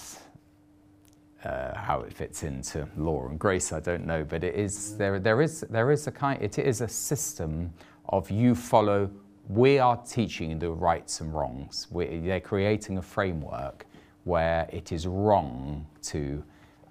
uh, 1.43 1.75
how 1.75 2.01
it 2.01 2.13
fits 2.13 2.43
into 2.43 2.87
law 2.97 3.27
and 3.27 3.39
grace, 3.39 3.71
I 3.71 3.79
don't 3.79 4.05
know, 4.05 4.23
but 4.23 4.43
it 4.43 4.55
is 4.55 4.95
there. 4.97 5.19
There 5.19 5.41
is 5.41 5.61
there 5.69 5.91
is 5.91 6.07
a 6.07 6.11
kind. 6.11 6.41
It 6.41 6.59
is 6.59 6.81
a 6.81 6.87
system 6.87 7.73
of 8.09 8.29
you 8.29 8.55
follow. 8.55 9.09
We 9.47 9.79
are 9.79 9.97
teaching 9.97 10.59
the 10.59 10.69
rights 10.71 11.19
and 11.21 11.33
wrongs. 11.33 11.87
we 11.91 12.19
they're 12.19 12.39
creating 12.39 12.97
a 12.99 13.01
framework 13.01 13.85
where 14.23 14.69
it 14.71 14.91
is 14.91 15.07
wrong 15.07 15.85
to 16.03 16.43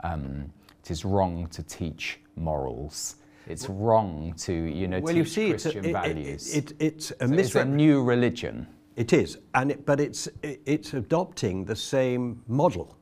um, 0.03 0.53
it 0.83 0.91
is 0.91 1.05
wrong 1.05 1.47
to 1.49 1.63
teach 1.63 2.19
morals. 2.37 3.17
It's 3.47 3.69
wrong 3.69 4.35
to 4.39 4.53
you 4.53 4.89
know 4.89 5.01
Well, 5.01 5.15
teach 5.15 5.17
you 5.17 5.25
see, 5.25 5.51
it's 5.51 5.67
a, 5.67 5.71
Christian 5.71 5.91
it, 5.91 5.93
values. 5.93 6.55
it, 6.57 6.71
it, 6.73 6.77
it's 6.81 7.13
a 7.21 7.29
So 7.29 7.35
it's 7.35 7.55
a 7.55 7.65
new 7.65 8.03
religion. 8.03 8.67
It 8.97 9.13
is, 9.13 9.39
and 9.55 9.71
it, 9.71 9.87
but 9.87 10.01
it's 10.01 10.27
it, 10.43 10.61
it's 10.67 10.93
adopting 10.95 11.65
the 11.65 11.77
same 11.77 12.43
model. 12.49 12.97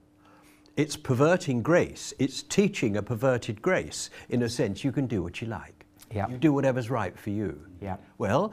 It's 0.78 0.96
perverting 0.96 1.60
grace. 1.60 2.14
It's 2.20 2.44
teaching 2.44 2.96
a 2.98 3.02
perverted 3.02 3.60
grace. 3.60 4.10
In 4.28 4.44
a 4.44 4.48
sense, 4.48 4.84
you 4.84 4.92
can 4.92 5.08
do 5.08 5.24
what 5.24 5.42
you 5.42 5.48
like. 5.48 5.84
Yeah. 6.14 6.28
You 6.28 6.38
do 6.38 6.52
whatever's 6.52 6.88
right 6.88 7.18
for 7.18 7.30
you. 7.30 7.60
Yeah. 7.82 7.96
Well, 8.18 8.52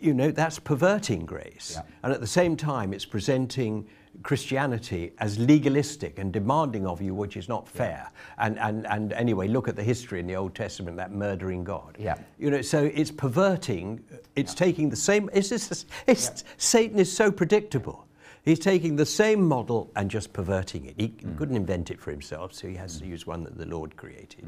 you 0.00 0.14
know 0.14 0.30
that's 0.30 0.58
perverting 0.58 1.26
grace, 1.26 1.74
Yeah. 1.76 1.82
and 2.02 2.12
at 2.14 2.20
the 2.20 2.26
same 2.26 2.56
time, 2.56 2.94
it's 2.94 3.04
presenting 3.04 3.86
Christianity 4.22 5.12
as 5.18 5.38
legalistic 5.38 6.18
and 6.18 6.32
demanding 6.32 6.86
of 6.86 7.02
you, 7.02 7.14
which 7.14 7.36
is 7.36 7.46
not 7.46 7.68
fair. 7.68 8.10
And, 8.38 8.58
and, 8.58 8.86
and 8.86 9.12
anyway, 9.12 9.46
look 9.46 9.68
at 9.68 9.76
the 9.76 9.82
history 9.82 10.18
in 10.18 10.26
the 10.26 10.36
Old 10.36 10.54
Testament, 10.54 10.96
that 10.96 11.12
murdering 11.12 11.62
God. 11.62 11.96
Yeah. 11.98 12.16
You 12.38 12.50
know, 12.50 12.62
so 12.62 12.90
it's 12.94 13.10
perverting, 13.10 14.02
it's 14.34 14.54
taking 14.54 14.88
the 14.88 14.96
same, 14.96 15.28
it's 15.34 15.50
just, 15.50 15.86
it's, 16.06 16.44
Satan 16.56 16.98
is 16.98 17.14
so 17.14 17.30
predictable. 17.30 18.06
He's 18.44 18.58
taking 18.58 18.96
the 18.96 19.06
same 19.06 19.46
model 19.46 19.90
and 19.96 20.10
just 20.10 20.32
perverting 20.32 20.86
it. 20.86 20.94
He 20.98 21.08
Mm. 21.08 21.36
couldn't 21.36 21.56
invent 21.56 21.90
it 21.90 22.00
for 22.00 22.10
himself, 22.10 22.52
so 22.54 22.68
he 22.68 22.74
has 22.76 22.98
to 23.00 23.06
use 23.06 23.26
one 23.26 23.44
that 23.44 23.58
the 23.58 23.66
Lord 23.66 23.96
created. 23.96 24.46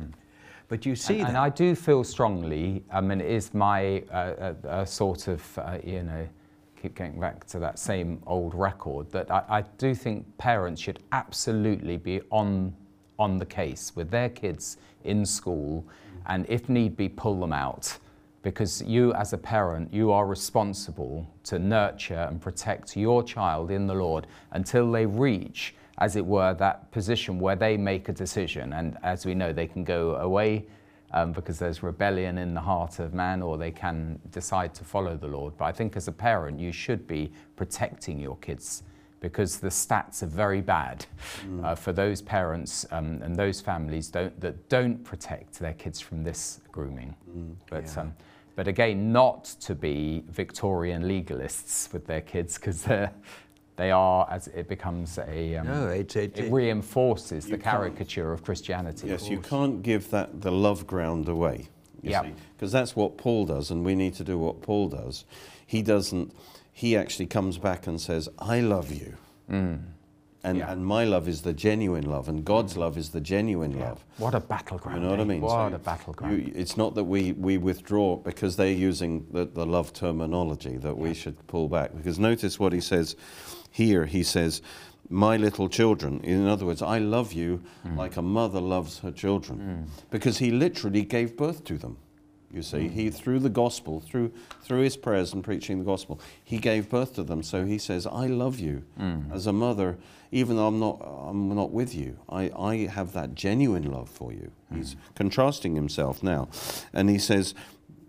But 0.68 0.86
you 0.86 0.96
see 0.96 1.14
Mm. 1.14 1.16
and, 1.16 1.24
that. 1.24 1.28
and 1.28 1.36
I 1.38 1.48
do 1.50 1.74
feel 1.74 2.02
strongly, 2.02 2.82
I 2.90 3.00
mean, 3.02 3.20
it 3.20 3.30
is 3.30 3.52
my 3.52 4.02
uh, 4.10 4.14
uh, 4.14 4.54
uh, 4.66 4.84
sort 4.86 5.28
of, 5.28 5.58
uh, 5.58 5.78
you 5.84 6.02
know, 6.02 6.26
keep 6.80 6.94
going 6.94 7.20
back 7.20 7.44
to 7.48 7.58
that 7.60 7.78
same 7.78 8.20
old 8.26 8.54
record, 8.54 9.10
that 9.12 9.30
I, 9.30 9.44
I 9.48 9.62
do 9.78 9.94
think 9.94 10.24
parents 10.38 10.80
should 10.80 10.98
absolutely 11.12 11.96
be 11.98 12.22
on, 12.30 12.74
on 13.18 13.38
the 13.38 13.46
case 13.46 13.92
with 13.94 14.10
their 14.10 14.30
kids 14.30 14.78
in 15.04 15.24
school 15.26 15.84
and 16.26 16.46
if 16.48 16.68
need 16.68 16.96
be, 16.96 17.08
pull 17.08 17.38
them 17.38 17.52
out. 17.52 17.98
Because 18.42 18.82
you, 18.82 19.12
as 19.14 19.32
a 19.32 19.38
parent, 19.38 19.94
you 19.94 20.10
are 20.10 20.26
responsible 20.26 21.26
to 21.44 21.58
nurture 21.58 22.26
and 22.28 22.40
protect 22.40 22.96
your 22.96 23.22
child 23.22 23.70
in 23.70 23.86
the 23.86 23.94
Lord 23.94 24.26
until 24.50 24.90
they 24.90 25.06
reach 25.06 25.74
as 25.98 26.16
it 26.16 26.24
were, 26.24 26.54
that 26.54 26.90
position 26.90 27.38
where 27.38 27.54
they 27.54 27.76
make 27.76 28.08
a 28.08 28.12
decision. 28.12 28.72
And 28.72 28.96
as 29.02 29.24
we 29.24 29.34
know, 29.34 29.52
they 29.52 29.66
can 29.66 29.84
go 29.84 30.16
away 30.16 30.66
um, 31.12 31.32
because 31.32 31.58
there's 31.58 31.82
rebellion 31.82 32.38
in 32.38 32.54
the 32.54 32.60
heart 32.60 32.98
of 32.98 33.12
man, 33.14 33.42
or 33.42 33.58
they 33.58 33.70
can 33.70 34.18
decide 34.30 34.74
to 34.74 34.84
follow 34.84 35.16
the 35.16 35.28
Lord. 35.28 35.56
But 35.56 35.66
I 35.66 35.72
think 35.72 35.96
as 35.96 36.08
a 36.08 36.12
parent, 36.12 36.58
you 36.58 36.72
should 36.72 37.06
be 37.06 37.32
protecting 37.54 38.18
your 38.18 38.36
kids 38.38 38.82
because 39.20 39.60
the 39.60 39.68
stats 39.68 40.24
are 40.24 40.26
very 40.26 40.60
bad 40.60 41.06
mm. 41.46 41.64
uh, 41.64 41.76
for 41.76 41.92
those 41.92 42.20
parents 42.20 42.84
um, 42.90 43.20
and 43.22 43.36
those 43.36 43.60
families 43.60 44.08
don't, 44.08 44.38
that 44.40 44.68
don't 44.68 45.04
protect 45.04 45.60
their 45.60 45.74
kids 45.74 46.00
from 46.00 46.24
this 46.24 46.60
grooming. 46.72 47.14
Mm. 47.30 47.54
But, 47.70 47.84
yeah. 47.84 48.00
um, 48.00 48.14
but 48.54 48.68
again, 48.68 49.12
not 49.12 49.44
to 49.60 49.74
be 49.74 50.24
Victorian 50.28 51.02
legalists 51.02 51.92
with 51.92 52.06
their 52.06 52.20
kids 52.20 52.56
because 52.56 52.82
they're 52.82 53.12
as 54.30 54.48
it 54.48 54.68
becomes 54.68 55.18
a 55.18 55.56
um, 55.56 55.66
no, 55.66 55.88
it, 55.88 56.14
it, 56.14 56.38
it, 56.38 56.52
reinforces 56.52 57.48
the 57.48 57.58
caricature 57.58 58.32
of 58.32 58.44
Christianity. 58.44 59.08
Yes, 59.08 59.22
of 59.22 59.32
you 59.32 59.40
can't 59.40 59.82
give 59.82 60.10
that 60.10 60.40
the 60.40 60.52
love 60.52 60.86
ground 60.86 61.28
away. 61.28 61.68
Yeah, 62.02 62.30
because 62.56 62.72
that's 62.72 62.96
what 62.96 63.16
Paul 63.16 63.46
does, 63.46 63.70
and 63.70 63.84
we 63.84 63.94
need 63.94 64.14
to 64.14 64.24
do 64.24 64.38
what 64.38 64.62
Paul 64.62 64.88
does. 64.88 65.24
He 65.66 65.82
doesn't. 65.82 66.32
He 66.72 66.96
actually 66.96 67.26
comes 67.26 67.58
back 67.58 67.86
and 67.86 68.00
says, 68.00 68.28
"I 68.38 68.60
love 68.60 68.92
you." 68.92 69.16
Mm. 69.50 69.80
And, 70.44 70.58
yeah. 70.58 70.72
and 70.72 70.84
my 70.84 71.04
love 71.04 71.28
is 71.28 71.42
the 71.42 71.52
genuine 71.52 72.04
love, 72.04 72.28
and 72.28 72.44
God's 72.44 72.76
love 72.76 72.98
is 72.98 73.10
the 73.10 73.20
genuine 73.20 73.70
yeah. 73.70 73.90
love. 73.90 74.04
What 74.18 74.34
a 74.34 74.40
battleground. 74.40 75.00
You 75.00 75.04
know 75.04 75.10
what 75.10 75.20
I 75.20 75.24
mean? 75.24 75.40
What 75.40 75.70
so 75.70 75.76
a 75.76 75.78
battleground. 75.78 76.36
You, 76.36 76.52
it's 76.54 76.76
not 76.76 76.96
that 76.96 77.04
we, 77.04 77.30
we 77.32 77.58
withdraw 77.58 78.16
because 78.16 78.56
they're 78.56 78.72
using 78.72 79.24
the, 79.30 79.44
the 79.44 79.64
love 79.64 79.92
terminology 79.92 80.78
that 80.78 80.96
yeah. 80.96 81.02
we 81.04 81.14
should 81.14 81.46
pull 81.46 81.68
back. 81.68 81.94
Because 81.96 82.18
notice 82.18 82.58
what 82.58 82.72
he 82.72 82.80
says 82.80 83.14
here 83.72 84.04
he 84.04 84.22
says, 84.22 84.62
my 85.08 85.36
little 85.36 85.68
children. 85.68 86.20
In 86.20 86.46
other 86.46 86.66
words, 86.66 86.82
I 86.82 86.98
love 86.98 87.32
you 87.32 87.62
mm. 87.86 87.96
like 87.96 88.16
a 88.16 88.22
mother 88.22 88.60
loves 88.60 89.00
her 89.00 89.10
children. 89.10 89.86
Mm. 89.86 90.10
Because 90.10 90.38
he 90.38 90.50
literally 90.50 91.02
gave 91.02 91.36
birth 91.36 91.64
to 91.64 91.78
them. 91.78 91.96
You 92.52 92.62
see, 92.62 92.78
mm. 92.78 92.90
he 92.90 93.10
through 93.10 93.40
the 93.40 93.48
gospel, 93.48 94.00
through 94.00 94.30
through 94.62 94.82
his 94.82 94.96
prayers 94.96 95.32
and 95.32 95.42
preaching 95.42 95.78
the 95.78 95.84
gospel, 95.84 96.20
he 96.44 96.58
gave 96.58 96.90
birth 96.90 97.14
to 97.14 97.22
them. 97.22 97.42
So 97.42 97.64
he 97.64 97.78
says, 97.78 98.06
"I 98.06 98.26
love 98.26 98.58
you 98.58 98.84
mm. 99.00 99.32
as 99.32 99.46
a 99.46 99.52
mother, 99.54 99.96
even 100.32 100.56
though 100.56 100.66
I'm 100.66 100.80
not 100.80 101.00
I'm 101.28 101.54
not 101.54 101.70
with 101.70 101.94
you. 101.94 102.18
I, 102.28 102.50
I 102.58 102.76
have 102.86 103.12
that 103.12 103.34
genuine 103.34 103.90
love 103.90 104.08
for 104.08 104.32
you." 104.32 104.50
Mm. 104.72 104.78
He's 104.78 104.96
contrasting 105.14 105.76
himself 105.76 106.22
now, 106.22 106.48
and 106.92 107.08
he 107.08 107.18
says, 107.18 107.54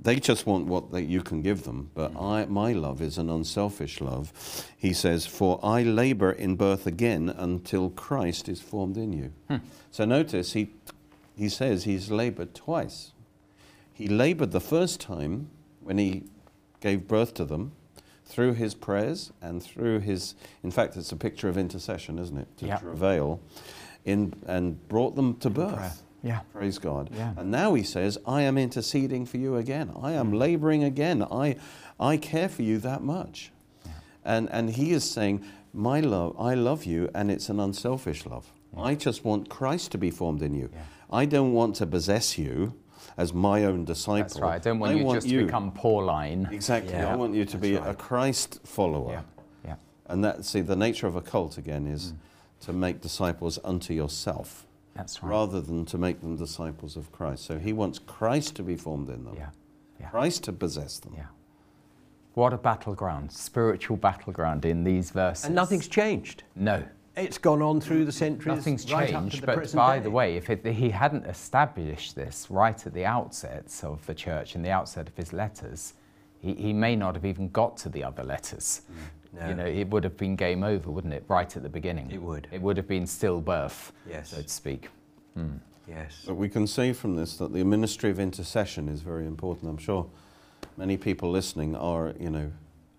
they 0.03 0.17
just 0.17 0.45
want 0.45 0.67
what 0.67 0.91
they, 0.91 1.01
you 1.01 1.21
can 1.21 1.41
give 1.41 1.63
them, 1.63 1.89
but 1.93 2.13
I, 2.19 2.45
my 2.45 2.73
love 2.73 3.01
is 3.01 3.17
an 3.17 3.29
unselfish 3.29 4.01
love. 4.01 4.67
He 4.77 4.91
says, 4.91 5.25
For 5.25 5.61
I 5.63 5.81
labor 5.81 6.31
in 6.31 6.57
birth 6.57 6.85
again 6.85 7.29
until 7.29 7.89
Christ 7.89 8.49
is 8.49 8.61
formed 8.61 8.97
in 8.97 9.13
you. 9.13 9.31
Hmm. 9.47 9.65
So 9.91 10.03
notice 10.03 10.53
he, 10.53 10.71
he 11.37 11.47
says 11.47 11.85
he's 11.85 12.11
labored 12.11 12.53
twice. 12.53 13.13
He 13.93 14.07
labored 14.07 14.51
the 14.51 14.59
first 14.59 14.99
time 14.99 15.49
when 15.81 15.97
he 15.97 16.23
gave 16.81 17.07
birth 17.07 17.33
to 17.35 17.45
them 17.45 17.71
through 18.33 18.53
his 18.53 18.73
prayers 18.73 19.31
and 19.41 19.61
through 19.61 19.99
his, 19.99 20.33
in 20.63 20.71
fact, 20.71 20.97
it's 20.97 21.11
a 21.11 21.15
picture 21.15 21.49
of 21.49 21.57
intercession, 21.57 22.17
isn't 22.17 22.37
it? 22.37 22.47
To 22.57 22.65
yep. 22.65 22.81
travail 22.81 23.39
in, 24.05 24.33
and 24.47 24.87
brought 24.89 25.15
them 25.15 25.35
to 25.37 25.51
birth. 25.51 26.03
Yeah. 26.23 26.39
Praise 26.51 26.79
God. 26.79 27.11
Yeah. 27.13 27.33
And 27.37 27.51
now 27.51 27.75
he 27.75 27.83
says, 27.83 28.17
I 28.25 28.41
am 28.41 28.57
interceding 28.57 29.27
for 29.27 29.37
you 29.37 29.57
again. 29.57 29.91
I 30.01 30.13
am 30.13 30.31
mm. 30.31 30.39
laboring 30.39 30.83
again. 30.83 31.21
I, 31.21 31.57
I 31.99 32.17
care 32.17 32.49
for 32.49 32.63
you 32.63 32.79
that 32.79 33.03
much. 33.03 33.51
Yeah. 33.85 33.91
And, 34.25 34.49
and 34.49 34.69
he 34.71 34.93
is 34.93 35.09
saying, 35.09 35.45
My 35.71 35.99
love, 35.99 36.35
I 36.39 36.55
love 36.55 36.85
you, 36.85 37.09
and 37.13 37.29
it's 37.29 37.49
an 37.49 37.59
unselfish 37.59 38.25
love. 38.25 38.51
Yeah. 38.73 38.81
I 38.81 38.95
just 38.95 39.23
want 39.23 39.49
Christ 39.49 39.91
to 39.91 39.97
be 39.99 40.09
formed 40.09 40.41
in 40.41 40.55
you. 40.55 40.71
I 41.11 41.25
don't 41.25 41.53
want 41.53 41.75
to 41.75 41.85
possess 41.85 42.39
you 42.39 42.73
as 43.17 43.33
my 43.33 43.65
own 43.65 43.85
disciple. 43.85 44.23
That's 44.23 44.39
right. 44.39 44.55
I 44.55 44.59
don't 44.59 44.79
want 44.79 44.93
I 44.93 44.95
you 44.95 45.03
want 45.03 45.17
just 45.17 45.27
you, 45.27 45.41
to 45.41 45.45
become 45.45 45.71
Pauline. 45.71 46.47
Exactly. 46.51 46.95
I 46.95 47.15
want 47.15 47.33
you 47.33 47.45
to 47.45 47.57
That's 47.57 47.61
be 47.61 47.75
right. 47.77 47.89
a 47.89 47.93
Christ 47.93 48.59
follower. 48.63 49.11
Yeah. 49.11 49.21
yeah. 49.65 49.75
And 50.07 50.23
that, 50.23 50.45
see, 50.45 50.61
the 50.61 50.75
nature 50.75 51.07
of 51.07 51.15
a 51.15 51.21
cult, 51.21 51.57
again, 51.57 51.87
is 51.87 52.13
mm. 52.13 52.65
to 52.65 52.73
make 52.73 53.01
disciples 53.01 53.59
unto 53.63 53.93
yourself. 53.93 54.65
That's 54.95 55.23
right. 55.23 55.29
Rather 55.29 55.61
than 55.61 55.85
to 55.85 55.97
make 55.97 56.21
them 56.21 56.35
disciples 56.35 56.95
of 56.97 57.11
Christ. 57.11 57.45
So 57.45 57.57
he 57.57 57.73
wants 57.73 57.99
Christ 57.99 58.55
to 58.55 58.63
be 58.63 58.75
formed 58.75 59.09
in 59.09 59.25
them. 59.25 59.35
Yeah. 59.37 59.49
yeah. 59.99 60.09
Christ 60.09 60.43
to 60.45 60.53
possess 60.53 60.99
them. 60.99 61.13
Yeah. 61.15 61.25
What 62.35 62.51
a 62.51 62.57
battleground, 62.57 63.31
spiritual 63.31 63.97
battleground 63.97 64.65
in 64.65 64.83
these 64.83 65.11
verses. 65.11 65.45
And 65.45 65.55
nothing's 65.55 65.87
changed. 65.87 66.43
No. 66.55 66.83
It's 67.15 67.37
gone 67.37 67.61
on 67.61 67.79
through 67.79 68.05
the 68.05 68.11
centuries. 68.11 68.55
Nothing's 68.55 68.91
right 68.91 69.09
changed, 69.09 69.41
the 69.41 69.45
but 69.45 69.73
by 69.73 69.97
day. 69.97 70.03
the 70.03 70.09
way, 70.09 70.35
if 70.35 70.49
it, 70.49 70.65
he 70.65 70.89
hadn't 70.89 71.25
established 71.25 72.15
this 72.15 72.47
right 72.49 72.85
at 72.85 72.93
the 72.93 73.05
outset 73.05 73.71
of 73.83 74.03
the 74.07 74.15
church, 74.15 74.55
and 74.55 74.65
the 74.65 74.71
outset 74.71 75.07
of 75.07 75.15
his 75.15 75.31
letters, 75.31 75.93
he, 76.39 76.55
he 76.55 76.73
may 76.73 76.95
not 76.95 77.13
have 77.15 77.25
even 77.25 77.49
got 77.49 77.77
to 77.77 77.89
the 77.89 78.03
other 78.03 78.23
letters. 78.23 78.81
Mm. 78.91 79.39
No. 79.39 79.47
You 79.47 79.55
know, 79.55 79.65
it 79.65 79.89
would 79.89 80.03
have 80.03 80.17
been 80.17 80.35
game 80.35 80.63
over, 80.63 80.91
wouldn't 80.91 81.13
it, 81.13 81.23
right 81.27 81.55
at 81.55 81.63
the 81.63 81.69
beginning? 81.69 82.11
It 82.11 82.21
would. 82.21 82.47
It 82.51 82.61
would 82.61 82.77
have 82.77 82.87
been 82.87 83.03
stillbirth, 83.03 83.91
yes. 84.07 84.29
so 84.29 84.41
to 84.41 84.49
speak. 84.49 84.89
Hmm. 85.33 85.57
Yes. 85.87 86.23
But 86.25 86.35
we 86.35 86.49
can 86.49 86.67
see 86.67 86.93
from 86.93 87.15
this 87.15 87.37
that 87.37 87.51
the 87.51 87.63
ministry 87.63 88.09
of 88.09 88.19
intercession 88.19 88.87
is 88.87 89.01
very 89.01 89.25
important. 89.25 89.69
I'm 89.69 89.77
sure 89.77 90.07
many 90.77 90.97
people 90.97 91.31
listening 91.31 91.75
are, 91.75 92.13
you 92.19 92.29
know, 92.29 92.51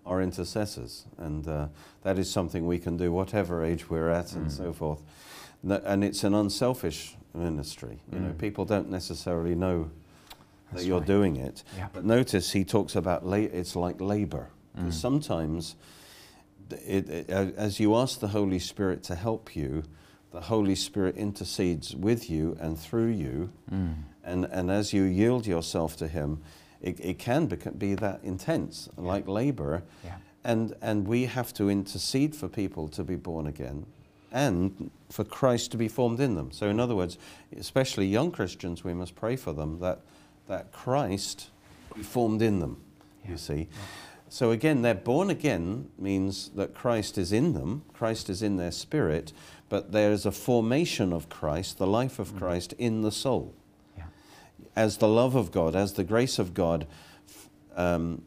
are 0.06 0.20
intercessors, 0.20 1.06
and 1.18 1.48
uh, 1.48 1.68
that 2.02 2.18
is 2.18 2.30
something 2.30 2.66
we 2.66 2.78
can 2.78 2.96
do 2.96 3.12
whatever 3.12 3.64
age 3.64 3.88
we're 3.88 4.10
at 4.10 4.26
mm. 4.26 4.36
and 4.36 4.52
so 4.52 4.72
forth. 4.72 5.02
And 5.62 6.04
it's 6.04 6.24
an 6.24 6.34
unselfish 6.34 7.16
ministry. 7.32 8.00
You 8.12 8.18
mm. 8.18 8.22
know, 8.22 8.32
people 8.34 8.64
don't 8.64 8.90
necessarily 8.90 9.54
know 9.54 9.90
That's 10.70 10.82
that 10.82 10.88
you're 10.88 10.98
right. 10.98 11.06
doing 11.06 11.36
it. 11.36 11.64
Yeah. 11.76 11.88
But 11.92 12.04
notice 12.04 12.52
he 12.52 12.64
talks 12.64 12.96
about 12.96 13.24
la- 13.24 13.36
it's 13.36 13.74
like 13.74 14.00
labor. 14.00 14.50
Mm. 14.78 14.92
Sometimes 14.92 15.76
it, 16.70 17.08
it, 17.08 17.30
as 17.30 17.80
you 17.80 17.94
ask 17.96 18.20
the 18.20 18.28
Holy 18.28 18.58
Spirit 18.58 19.02
to 19.04 19.14
help 19.14 19.56
you, 19.56 19.84
the 20.32 20.42
Holy 20.42 20.74
Spirit 20.74 21.16
intercedes 21.16 21.94
with 21.94 22.28
you 22.28 22.56
and 22.60 22.78
through 22.78 23.10
you. 23.10 23.52
Mm. 23.72 23.94
And, 24.24 24.44
and 24.46 24.70
as 24.70 24.92
you 24.92 25.04
yield 25.04 25.46
yourself 25.46 25.96
to 25.98 26.08
Him, 26.08 26.42
it, 26.85 27.01
it 27.01 27.18
can 27.18 27.47
be 27.79 27.94
that 27.94 28.20
intense, 28.23 28.88
yeah. 28.97 29.05
like 29.05 29.27
labor. 29.27 29.83
Yeah. 30.05 30.16
And, 30.44 30.75
and 30.83 31.09
we 31.09 31.25
have 31.25 31.55
to 31.55 31.70
intercede 31.70 32.37
for 32.37 32.47
people 32.49 32.88
to 32.88 33.03
be 33.03 33.16
born 33.16 33.47
again 33.47 33.87
and 34.31 34.90
for 35.09 35.25
Christ 35.25 35.70
to 35.70 35.79
be 35.79 35.88
formed 35.88 36.20
in 36.20 36.35
them. 36.35 36.53
So, 36.53 36.68
in 36.68 36.79
other 36.79 36.94
words, 36.94 37.16
especially 37.57 38.07
young 38.07 38.31
Christians, 38.31 38.85
we 38.85 38.92
must 38.92 39.14
pray 39.14 39.37
for 39.37 39.55
them 39.55 39.79
that, 39.81 40.01
that 40.47 40.73
Christ 40.73 41.49
be 41.94 42.03
formed 42.03 42.42
in 42.42 42.59
them, 42.59 42.83
yeah. 43.25 43.31
you 43.31 43.37
see. 43.38 43.68
So 44.29 44.51
again, 44.51 44.83
they're 44.83 44.94
born 44.94 45.31
again 45.31 45.90
means 45.97 46.49
that 46.57 46.75
Christ 46.75 47.16
is 47.16 47.33
in 47.33 47.53
them, 47.55 47.85
Christ 47.92 48.29
is 48.29 48.42
in 48.42 48.57
their 48.57 48.73
spirit, 48.73 49.33
but 49.68 49.92
there 49.92 50.11
is 50.11 50.27
a 50.27 50.33
formation 50.33 51.12
of 51.12 51.29
Christ, 51.29 51.79
the 51.79 51.87
life 51.87 52.18
of 52.18 52.33
mm. 52.33 52.38
Christ, 52.38 52.75
in 52.77 53.03
the 53.03 53.12
soul. 53.12 53.55
As 54.76 54.98
the 54.98 55.08
love 55.08 55.34
of 55.34 55.50
God, 55.52 55.76
as 55.76 55.94
the 55.94 56.04
grace 56.04 56.38
of 56.38 56.54
God 56.54 56.87
um, 57.76 58.22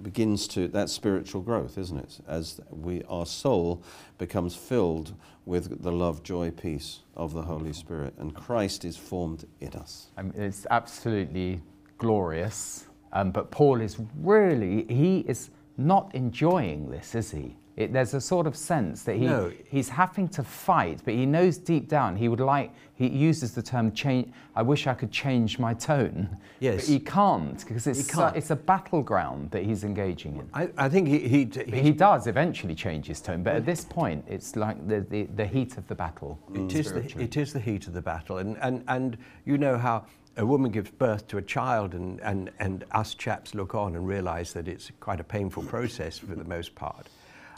begins 0.00 0.46
to, 0.48 0.68
that's 0.68 0.92
spiritual 0.92 1.42
growth, 1.42 1.76
isn't 1.78 1.98
it? 1.98 2.20
As 2.26 2.60
we, 2.70 3.02
our 3.08 3.26
soul 3.26 3.82
becomes 4.18 4.54
filled 4.54 5.14
with 5.46 5.82
the 5.82 5.92
love, 5.92 6.22
joy, 6.22 6.50
peace 6.50 7.00
of 7.16 7.34
the 7.34 7.42
Holy 7.42 7.72
Spirit, 7.72 8.14
and 8.18 8.34
Christ 8.34 8.84
is 8.84 8.96
formed 8.96 9.46
in 9.60 9.72
us. 9.74 10.08
It's 10.36 10.66
absolutely 10.70 11.60
glorious 11.98 12.86
um, 13.14 13.30
but 13.30 13.50
Paul 13.50 13.80
is 13.80 13.96
really, 14.20 14.84
he 14.92 15.20
is 15.20 15.50
not 15.78 16.14
enjoying 16.14 16.90
this, 16.90 17.14
is 17.14 17.30
he? 17.30 17.56
It, 17.76 17.92
there's 17.92 18.14
a 18.14 18.20
sort 18.20 18.46
of 18.46 18.56
sense 18.56 19.02
that 19.02 19.16
he, 19.16 19.26
no. 19.26 19.52
he's 19.68 19.88
having 19.88 20.28
to 20.28 20.44
fight, 20.44 21.00
but 21.04 21.14
he 21.14 21.26
knows 21.26 21.58
deep 21.58 21.88
down 21.88 22.14
he 22.14 22.28
would 22.28 22.40
like, 22.40 22.72
he 22.94 23.08
uses 23.08 23.52
the 23.52 23.62
term 23.62 23.90
change, 23.90 24.32
I 24.54 24.62
wish 24.62 24.86
I 24.86 24.94
could 24.94 25.10
change 25.10 25.58
my 25.58 25.74
tone. 25.74 26.36
Yes. 26.60 26.76
But 26.76 26.84
he 26.84 27.00
can't 27.00 27.58
because 27.58 27.88
it's, 27.88 28.06
can't. 28.06 28.34
A, 28.34 28.38
it's 28.38 28.50
a 28.50 28.56
battleground 28.56 29.50
that 29.50 29.64
he's 29.64 29.82
engaging 29.82 30.36
in. 30.36 30.48
I, 30.54 30.68
I 30.78 30.88
think 30.88 31.08
he. 31.08 31.18
He, 31.18 31.46
he 31.80 31.90
does 31.90 32.28
eventually 32.28 32.74
change 32.76 33.06
his 33.06 33.20
tone, 33.20 33.42
but 33.42 33.56
at 33.56 33.66
this 33.66 33.84
point 33.84 34.24
it's 34.28 34.54
like 34.54 34.86
the, 34.86 35.00
the, 35.00 35.24
the 35.24 35.46
heat 35.46 35.76
of 35.76 35.88
the 35.88 35.94
battle. 35.96 36.38
It 36.54 36.74
is 36.74 36.92
the, 36.92 37.00
mm. 37.00 37.20
it 37.20 37.36
is 37.36 37.52
the 37.52 37.60
heat 37.60 37.88
of 37.88 37.92
the 37.92 38.02
battle. 38.02 38.38
And, 38.38 38.56
and, 38.62 38.84
and 38.86 39.18
you 39.44 39.58
know 39.58 39.76
how 39.76 40.06
a 40.36 40.46
woman 40.46 40.70
gives 40.70 40.90
birth 40.90 41.26
to 41.28 41.38
a 41.38 41.42
child 41.42 41.94
and, 41.94 42.20
and, 42.20 42.50
and 42.58 42.84
us 42.92 43.14
chaps 43.14 43.54
look 43.54 43.74
on 43.74 43.96
and 43.96 44.06
realize 44.06 44.52
that 44.52 44.68
it's 44.68 44.90
quite 45.00 45.20
a 45.20 45.24
painful 45.24 45.62
process 45.64 46.18
for 46.18 46.34
the 46.34 46.44
most 46.44 46.74
part. 46.74 47.08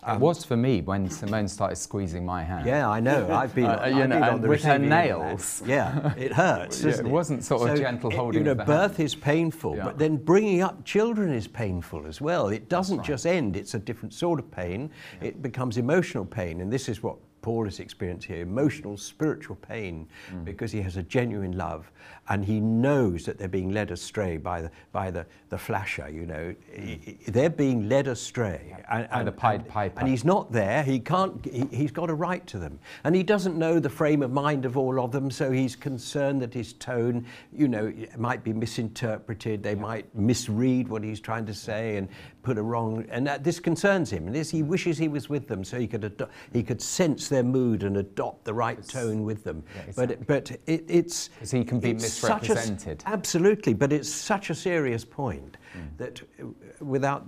Um, 0.06 0.18
it 0.18 0.20
was 0.20 0.44
for 0.44 0.56
me 0.56 0.82
when 0.82 1.10
Simone 1.10 1.48
started 1.48 1.74
squeezing 1.74 2.24
my 2.24 2.44
hand. 2.44 2.64
Yeah, 2.64 2.88
I 2.88 3.00
know. 3.00 3.28
I've 3.32 3.52
been, 3.54 3.64
uh, 3.64 3.86
you 3.86 4.02
I've 4.02 4.08
know, 4.08 4.20
been 4.20 4.22
on 4.22 4.40
the 4.40 4.48
with 4.48 4.62
her 4.62 4.78
nails. 4.78 5.62
Yeah, 5.66 6.14
it 6.14 6.32
hurts. 6.42 6.84
yeah, 6.84 6.90
it, 6.90 7.00
it 7.00 7.06
wasn't 7.06 7.42
sort 7.42 7.62
so 7.62 7.66
of 7.72 7.78
gentle 7.78 8.12
holding. 8.12 8.46
You 8.46 8.54
know, 8.54 8.64
birth 8.64 8.98
hand. 8.98 9.04
is 9.04 9.16
painful, 9.16 9.76
yeah. 9.76 9.84
but 9.84 9.98
then 9.98 10.16
bringing 10.16 10.62
up 10.62 10.84
children 10.84 11.32
is 11.32 11.48
painful 11.48 12.06
as 12.06 12.20
well. 12.20 12.48
It 12.48 12.68
doesn't 12.68 12.98
right. 12.98 13.06
just 13.06 13.26
end; 13.26 13.56
it's 13.56 13.74
a 13.74 13.80
different 13.80 14.14
sort 14.14 14.38
of 14.38 14.48
pain. 14.52 14.90
Yeah. 15.20 15.28
It 15.28 15.42
becomes 15.42 15.76
emotional 15.76 16.24
pain, 16.24 16.60
and 16.60 16.72
this 16.72 16.88
is 16.88 17.02
what 17.02 17.16
Paul 17.46 17.68
is 17.68 17.78
experiencing 17.78 18.34
here 18.34 18.42
emotional, 18.42 18.96
spiritual 18.96 19.54
pain 19.54 20.08
because 20.42 20.72
he 20.72 20.82
has 20.82 20.96
a 20.96 21.02
genuine 21.04 21.56
love 21.56 21.92
and 22.28 22.44
he 22.44 22.60
knows 22.60 23.24
that 23.26 23.38
they're 23.38 23.48
being 23.48 23.70
led 23.72 23.90
astray 23.90 24.36
by 24.36 24.60
the, 24.62 24.70
by 24.92 25.10
the, 25.10 25.24
the 25.50 25.58
flasher, 25.58 26.08
you 26.10 26.26
know. 26.26 26.54
I- 26.76 26.80
hmm. 26.80 27.30
They're 27.32 27.50
being 27.50 27.88
led 27.88 28.08
astray. 28.08 28.76
And, 28.90 29.08
By 29.10 29.22
the 29.24 29.32
Pied 29.32 29.68
Piper. 29.68 30.00
and 30.00 30.08
he's 30.08 30.24
not 30.24 30.50
there. 30.52 30.82
He 30.82 30.98
can't, 31.00 31.44
he, 31.44 31.66
he's 31.70 31.90
got 31.90 32.10
a 32.10 32.14
right 32.14 32.46
to 32.48 32.58
them. 32.58 32.78
And 33.04 33.14
he 33.14 33.22
doesn't 33.22 33.56
know 33.56 33.78
the 33.78 33.90
frame 33.90 34.22
of 34.22 34.30
mind 34.32 34.64
of 34.64 34.76
all 34.76 35.00
of 35.00 35.12
them, 35.12 35.30
so 35.30 35.50
he's 35.50 35.76
concerned 35.76 36.40
that 36.42 36.52
his 36.54 36.72
tone, 36.74 37.26
you 37.52 37.68
know, 37.68 37.92
might 38.16 38.42
be 38.44 38.52
misinterpreted. 38.52 39.62
They 39.62 39.74
might 39.74 40.12
misread 40.14 40.88
what 40.88 41.02
he's 41.02 41.20
trying 41.20 41.46
to 41.46 41.54
say 41.54 41.96
and 41.96 42.08
put 42.42 42.58
a 42.58 42.62
wrong, 42.62 43.04
and 43.10 43.26
that, 43.26 43.42
this 43.42 43.58
concerns 43.58 44.10
him. 44.10 44.26
And 44.26 44.34
this, 44.34 44.50
he 44.50 44.62
wishes 44.62 44.96
he 44.98 45.08
was 45.08 45.28
with 45.28 45.48
them 45.48 45.64
so 45.64 45.78
he 45.78 45.86
could, 45.88 46.04
ado- 46.04 46.28
he 46.52 46.62
could 46.62 46.80
sense 46.80 47.28
their 47.28 47.42
mood 47.42 47.82
and 47.82 47.96
adopt 47.96 48.44
the 48.44 48.54
right 48.54 48.82
tone 48.86 49.24
with 49.24 49.42
them. 49.44 49.64
exactly. 49.88 50.16
But, 50.16 50.26
but 50.26 50.50
it, 50.66 50.84
it's... 50.88 51.30
'Cause 51.40 51.50
he 51.50 51.64
can 51.64 51.80
be 51.80 51.90
it's 51.90 52.15
such 52.18 52.48
a 52.50 52.54
misrepresented. 52.54 53.02
absolutely, 53.06 53.74
but 53.74 53.92
it's 53.92 54.08
such 54.08 54.50
a 54.50 54.54
serious 54.54 55.04
point 55.04 55.56
Mm. 55.76 55.96
that 55.98 56.22
uh, 56.40 56.44
without 56.84 57.26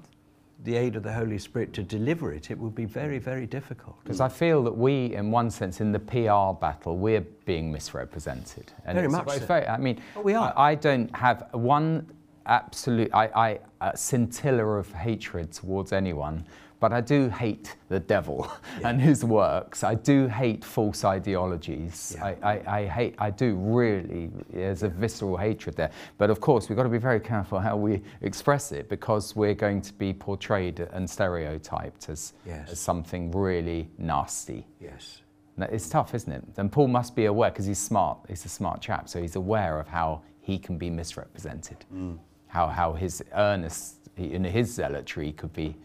the 0.64 0.74
aid 0.76 0.97
of 0.97 1.03
the 1.03 1.12
Holy 1.12 1.39
Spirit 1.39 1.72
to 1.74 1.82
deliver 1.82 2.32
it, 2.32 2.51
it 2.51 2.59
would 2.59 2.74
be 2.74 2.84
very, 2.84 3.18
very 3.18 3.47
difficult. 3.47 3.97
Because 4.03 4.20
I 4.20 4.28
feel 4.28 4.62
that 4.64 4.76
we, 4.76 5.14
in 5.14 5.30
one 5.30 5.51
sense, 5.51 5.80
in 5.80 5.93
the 5.93 5.99
PR 6.01 6.59
battle, 6.59 6.97
we're 6.97 7.20
being 7.45 7.70
misrepresented. 7.70 8.72
And 8.84 8.97
Very 8.97 9.09
much 9.09 9.28
so. 9.30 9.39
very- 9.47 9.66
I 9.68 9.76
mean, 9.76 10.01
we 10.24 10.34
are. 10.34 10.53
I, 10.57 10.70
I 10.70 10.74
don't 10.74 11.14
have 11.14 11.49
one 11.53 12.07
absolute, 12.47 13.11
I, 13.14 13.61
scintilla 13.95 14.64
of 14.64 14.93
hatred 14.93 15.53
towards 15.53 15.93
anyone, 15.93 16.45
but 16.81 16.93
I 16.93 17.01
do 17.01 17.29
hate 17.29 17.76
the 17.89 17.99
devil 18.01 18.51
and 18.85 19.01
his 19.01 19.24
works. 19.24 19.83
I 19.83 19.95
do 19.95 20.29
hate 20.29 20.64
false 20.64 21.05
ideologies. 21.05 22.14
Yeah. 22.16 22.24
I, 22.24 22.37
I, 22.43 22.79
I 22.81 22.87
hate, 22.87 23.14
I 23.18 23.31
do 23.31 23.57
really, 23.57 24.31
there's 24.53 24.83
a 24.83 24.89
visceral 24.89 25.37
hatred 25.37 25.76
there. 25.76 25.91
But 26.18 26.31
of 26.31 26.41
course, 26.41 26.68
we've 26.68 26.76
got 26.76 26.85
to 26.85 26.89
be 26.89 26.99
very 26.99 27.20
careful 27.20 27.59
how 27.59 27.76
we 27.76 28.03
express 28.22 28.72
it 28.72 28.89
because 28.89 29.35
we're 29.35 29.55
going 29.55 29.81
to 29.83 29.93
be 29.95 30.12
portrayed 30.12 30.81
and 30.81 31.09
stereotyped 31.09 32.09
as, 32.09 32.33
Yes. 32.47 32.70
as 32.70 32.79
something 32.79 33.31
really 33.33 33.91
nasty. 33.99 34.66
Yes. 34.81 35.22
It's 35.59 35.89
tough, 35.89 36.14
isn't 36.14 36.33
it? 36.33 36.45
And 36.57 36.70
Paul 36.70 36.89
must 36.89 37.16
be 37.16 37.24
aware 37.24 37.51
because 37.51 37.66
he's 37.66 37.81
smart. 37.81 38.18
He's 38.29 38.45
a 38.45 38.49
smart 38.49 38.81
chap, 38.81 39.09
so 39.09 39.20
he's 39.20 39.35
aware 39.37 39.81
of 39.81 39.89
how 39.89 40.22
he 40.41 40.59
can 40.59 40.79
be 40.79 40.89
misrepresented, 40.89 41.85
mm. 41.93 42.16
how 42.47 42.68
how 42.68 42.93
his 42.93 43.22
earnest, 43.35 44.09
know, 44.16 44.49
his 44.49 44.72
zealotry 44.72 45.33
could 45.33 45.53
be 45.53 45.76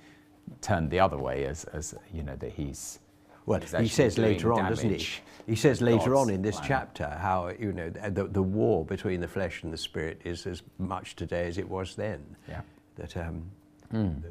turned 0.61 0.89
the 0.89 0.99
other 0.99 1.17
way, 1.17 1.45
as 1.45 1.65
as 1.65 1.95
you 2.13 2.23
know 2.23 2.35
that 2.37 2.51
he's. 2.51 2.99
Well, 3.45 3.59
he's 3.59 3.71
he 3.71 3.87
says 3.87 4.17
later 4.17 4.53
on, 4.53 4.69
doesn't 4.69 4.89
he? 4.89 5.05
He 5.45 5.55
says 5.55 5.81
later 5.81 6.11
God's 6.11 6.29
on 6.29 6.29
in 6.29 6.41
this 6.41 6.55
plan. 6.55 6.67
chapter 6.67 7.09
how 7.09 7.51
you 7.59 7.73
know 7.73 7.89
the, 7.89 8.25
the 8.25 8.41
war 8.41 8.85
between 8.85 9.19
the 9.19 9.27
flesh 9.27 9.63
and 9.63 9.73
the 9.73 9.77
spirit 9.77 10.21
is 10.23 10.47
as 10.47 10.63
much 10.79 11.15
today 11.15 11.47
as 11.47 11.57
it 11.57 11.67
was 11.67 11.95
then. 11.95 12.23
Yeah. 12.47 12.61
That 12.95 13.17
um, 13.17 13.43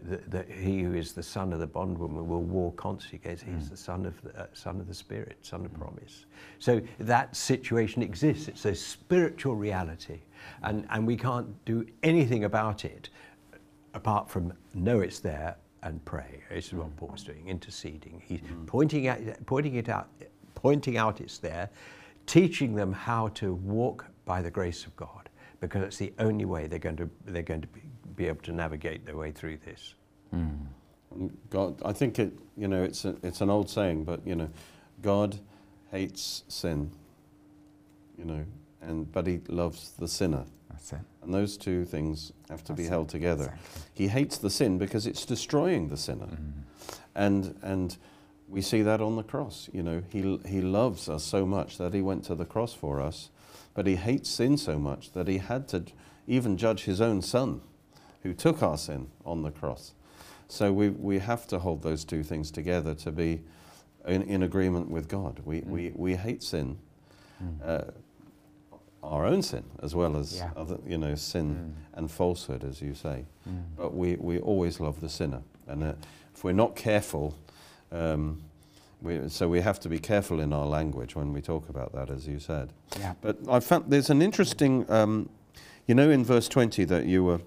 that, 0.09 0.31
that 0.31 0.51
he 0.51 0.81
who 0.81 0.95
is 0.95 1.13
the 1.13 1.23
son 1.23 1.53
of 1.53 1.61
the 1.61 1.67
bondwoman 1.67 2.27
will 2.27 2.43
war 2.43 2.73
constantly 2.73 3.21
against. 3.23 3.45
He's 3.45 3.71
the 3.71 3.77
son 3.77 4.07
of 4.07 4.21
the 4.23 4.43
uh, 4.43 4.47
son 4.55 4.81
of 4.81 4.89
the 4.89 4.95
spirit, 4.95 5.37
son 5.43 5.65
of 5.65 5.73
promise. 5.75 6.25
So 6.59 6.81
that 6.99 7.37
situation 7.37 8.03
exists. 8.03 8.49
It's 8.49 8.65
a 8.65 8.75
spiritual 8.75 9.55
reality, 9.55 10.21
and 10.63 10.87
and 10.91 11.07
we 11.07 11.17
can't 11.17 11.65
do 11.65 11.87
anything 12.03 12.45
about 12.45 12.85
it 12.85 13.11
apart 13.95 14.31
from 14.31 14.53
know 14.75 15.01
it's 15.01 15.21
there 15.21 15.57
and 15.83 16.05
pray. 16.05 16.43
This 16.51 16.67
is 16.67 16.75
what 16.75 16.89
mm. 16.89 16.97
Paul's 16.97 17.25
doing, 17.25 17.49
interceding. 17.49 18.23
He's 18.25 18.41
pointing 18.67 19.09
out, 19.09 19.19
pointing 19.47 19.75
it 19.75 19.89
out, 19.89 20.09
pointing 20.55 20.97
out 20.97 21.21
it's 21.21 21.39
there, 21.39 21.71
teaching 22.27 22.75
them 22.75 22.93
how 22.93 23.29
to 23.29 23.55
walk 23.55 24.07
by 24.25 24.43
the 24.43 24.51
grace 24.51 24.85
of 24.87 24.95
God, 24.97 25.29
because 25.61 25.83
it's 25.83 25.97
the 25.97 26.13
only 26.19 26.45
way 26.45 26.67
they're 26.67 26.79
going 26.79 26.97
to 26.97 27.11
they're 27.27 27.43
going 27.43 27.63
to 27.63 27.69
be, 27.69 27.83
be 28.15 28.27
able 28.29 28.43
to 28.43 28.53
navigate 28.53 29.05
their 29.05 29.17
way 29.17 29.33
through 29.33 29.59
this. 29.65 29.95
Mm. 30.35 30.67
God, 31.51 31.81
I 31.85 31.93
think 31.93 32.19
it, 32.19 32.33
you 32.57 32.69
know, 32.69 32.83
it's, 32.83 33.05
a, 33.05 33.15
it's 33.23 33.43
an 33.43 33.51
old 33.51 33.69
saying, 33.69 34.05
but, 34.05 34.27
you 34.27 34.35
know, 34.35 34.49
God 35.03 35.39
hates 35.91 36.45
sin, 36.49 36.91
you 38.17 38.25
know, 38.25 38.45
and, 38.83 39.11
but 39.11 39.27
he 39.27 39.41
loves 39.49 39.93
the 39.99 40.09
sinner. 40.09 40.45
That's 40.71 40.93
it. 40.93 40.99
And 41.23 41.33
those 41.33 41.57
two 41.57 41.85
things 41.85 42.33
have 42.51 42.65
to 42.65 42.73
be 42.73 42.85
held 42.85 43.09
together. 43.09 43.45
exactly. 43.45 43.83
He 43.95 44.09
hates 44.09 44.39
the 44.39 44.51
sin 44.51 44.79
because 44.79 45.07
it's 45.07 45.25
destroying 45.25 45.89
the 45.89 45.97
sinner. 45.97 46.27
Mm-hmm. 46.27 46.61
And, 47.15 47.59
and 47.63 47.97
we 48.49 48.61
see 48.61 48.83
that 48.83 49.01
on 49.01 49.17
the 49.17 49.23
cross. 49.23 49.69
You 49.73 49.83
know, 49.83 50.03
he, 50.11 50.39
he 50.47 50.61
loves 50.61 51.09
us 51.09 51.25
so 51.25 51.47
much 51.47 51.79
that 51.79 51.95
he 51.95 52.03
went 52.03 52.25
to 52.25 52.35
the 52.35 52.45
cross 52.45 52.75
for 52.75 53.01
us, 53.01 53.31
but 53.75 53.87
he 53.87 53.97
hates 53.97 54.29
sin 54.29 54.57
so 54.57 54.79
much 54.79 55.13
that 55.13 55.29
he 55.29 55.39
had 55.39 55.69
to 55.69 55.85
even 56.27 56.57
judge 56.57 56.85
his 56.85 57.01
own 57.01 57.23
son 57.23 57.61
who 58.23 58.33
took 58.33 58.63
our 58.63 58.79
sin 58.79 59.09
on 59.25 59.43
the 59.43 59.51
cross. 59.51 59.93
So 60.49 60.73
we, 60.73 60.91
we 60.91 61.19
have 61.19 61.47
to 61.49 61.59
hold 61.59 61.83
those 61.83 62.05
two 62.05 62.23
things 62.23 62.51
together 62.51 62.95
to 62.97 63.11
be 63.11 63.43
in, 64.07 64.23
in 64.23 64.43
agreement 64.43 64.91
with 64.91 65.09
God. 65.09 65.41
We, 65.45 65.61
mm. 65.63 65.67
we, 65.67 65.93
we 65.95 66.15
hate 66.15 66.43
sin, 66.43 66.79
mm. 67.43 67.57
uh, 67.65 67.91
our 69.03 69.27
own 69.27 69.43
sin, 69.43 69.65
as 69.83 69.95
well 69.95 70.17
as 70.17 70.37
Yeah. 70.37 70.51
other, 70.57 70.79
you 70.87 70.97
know, 70.99 71.15
sin 71.15 71.75
and 71.95 72.11
falsehood, 72.11 72.65
as 72.65 72.81
you 72.81 72.95
say. 72.95 73.25
But 73.77 73.95
we, 73.95 74.17
we 74.17 74.39
always 74.39 74.81
love 74.81 75.01
the 75.01 75.09
sinner. 75.09 75.43
And 75.67 75.83
uh, 75.83 75.93
if 76.35 76.45
we're 76.45 76.53
not 76.53 76.77
careful, 76.77 77.35
um, 77.91 78.43
we, 79.01 79.29
so 79.29 79.49
we 79.49 79.61
have 79.61 79.81
to 79.81 79.89
be 79.89 79.99
careful 79.99 80.41
in 80.41 80.53
our 80.53 80.67
language 80.67 81.17
when 81.17 81.33
we 81.33 81.41
talk 81.43 81.69
about 81.69 81.93
that, 81.95 82.11
as 82.11 82.29
you 82.29 82.39
said. 82.39 82.73
Yeah. 82.99 83.15
But 83.21 83.39
I 83.49 83.59
found 83.61 83.87
there's 83.89 84.11
an 84.11 84.23
interesting, 84.23 84.89
um, 84.91 85.29
you 85.87 85.95
know, 85.97 86.09
in 86.11 86.25
verse 86.25 86.49
20 86.49 86.85
that 86.85 87.07
you 87.07 87.25
were 87.25 87.41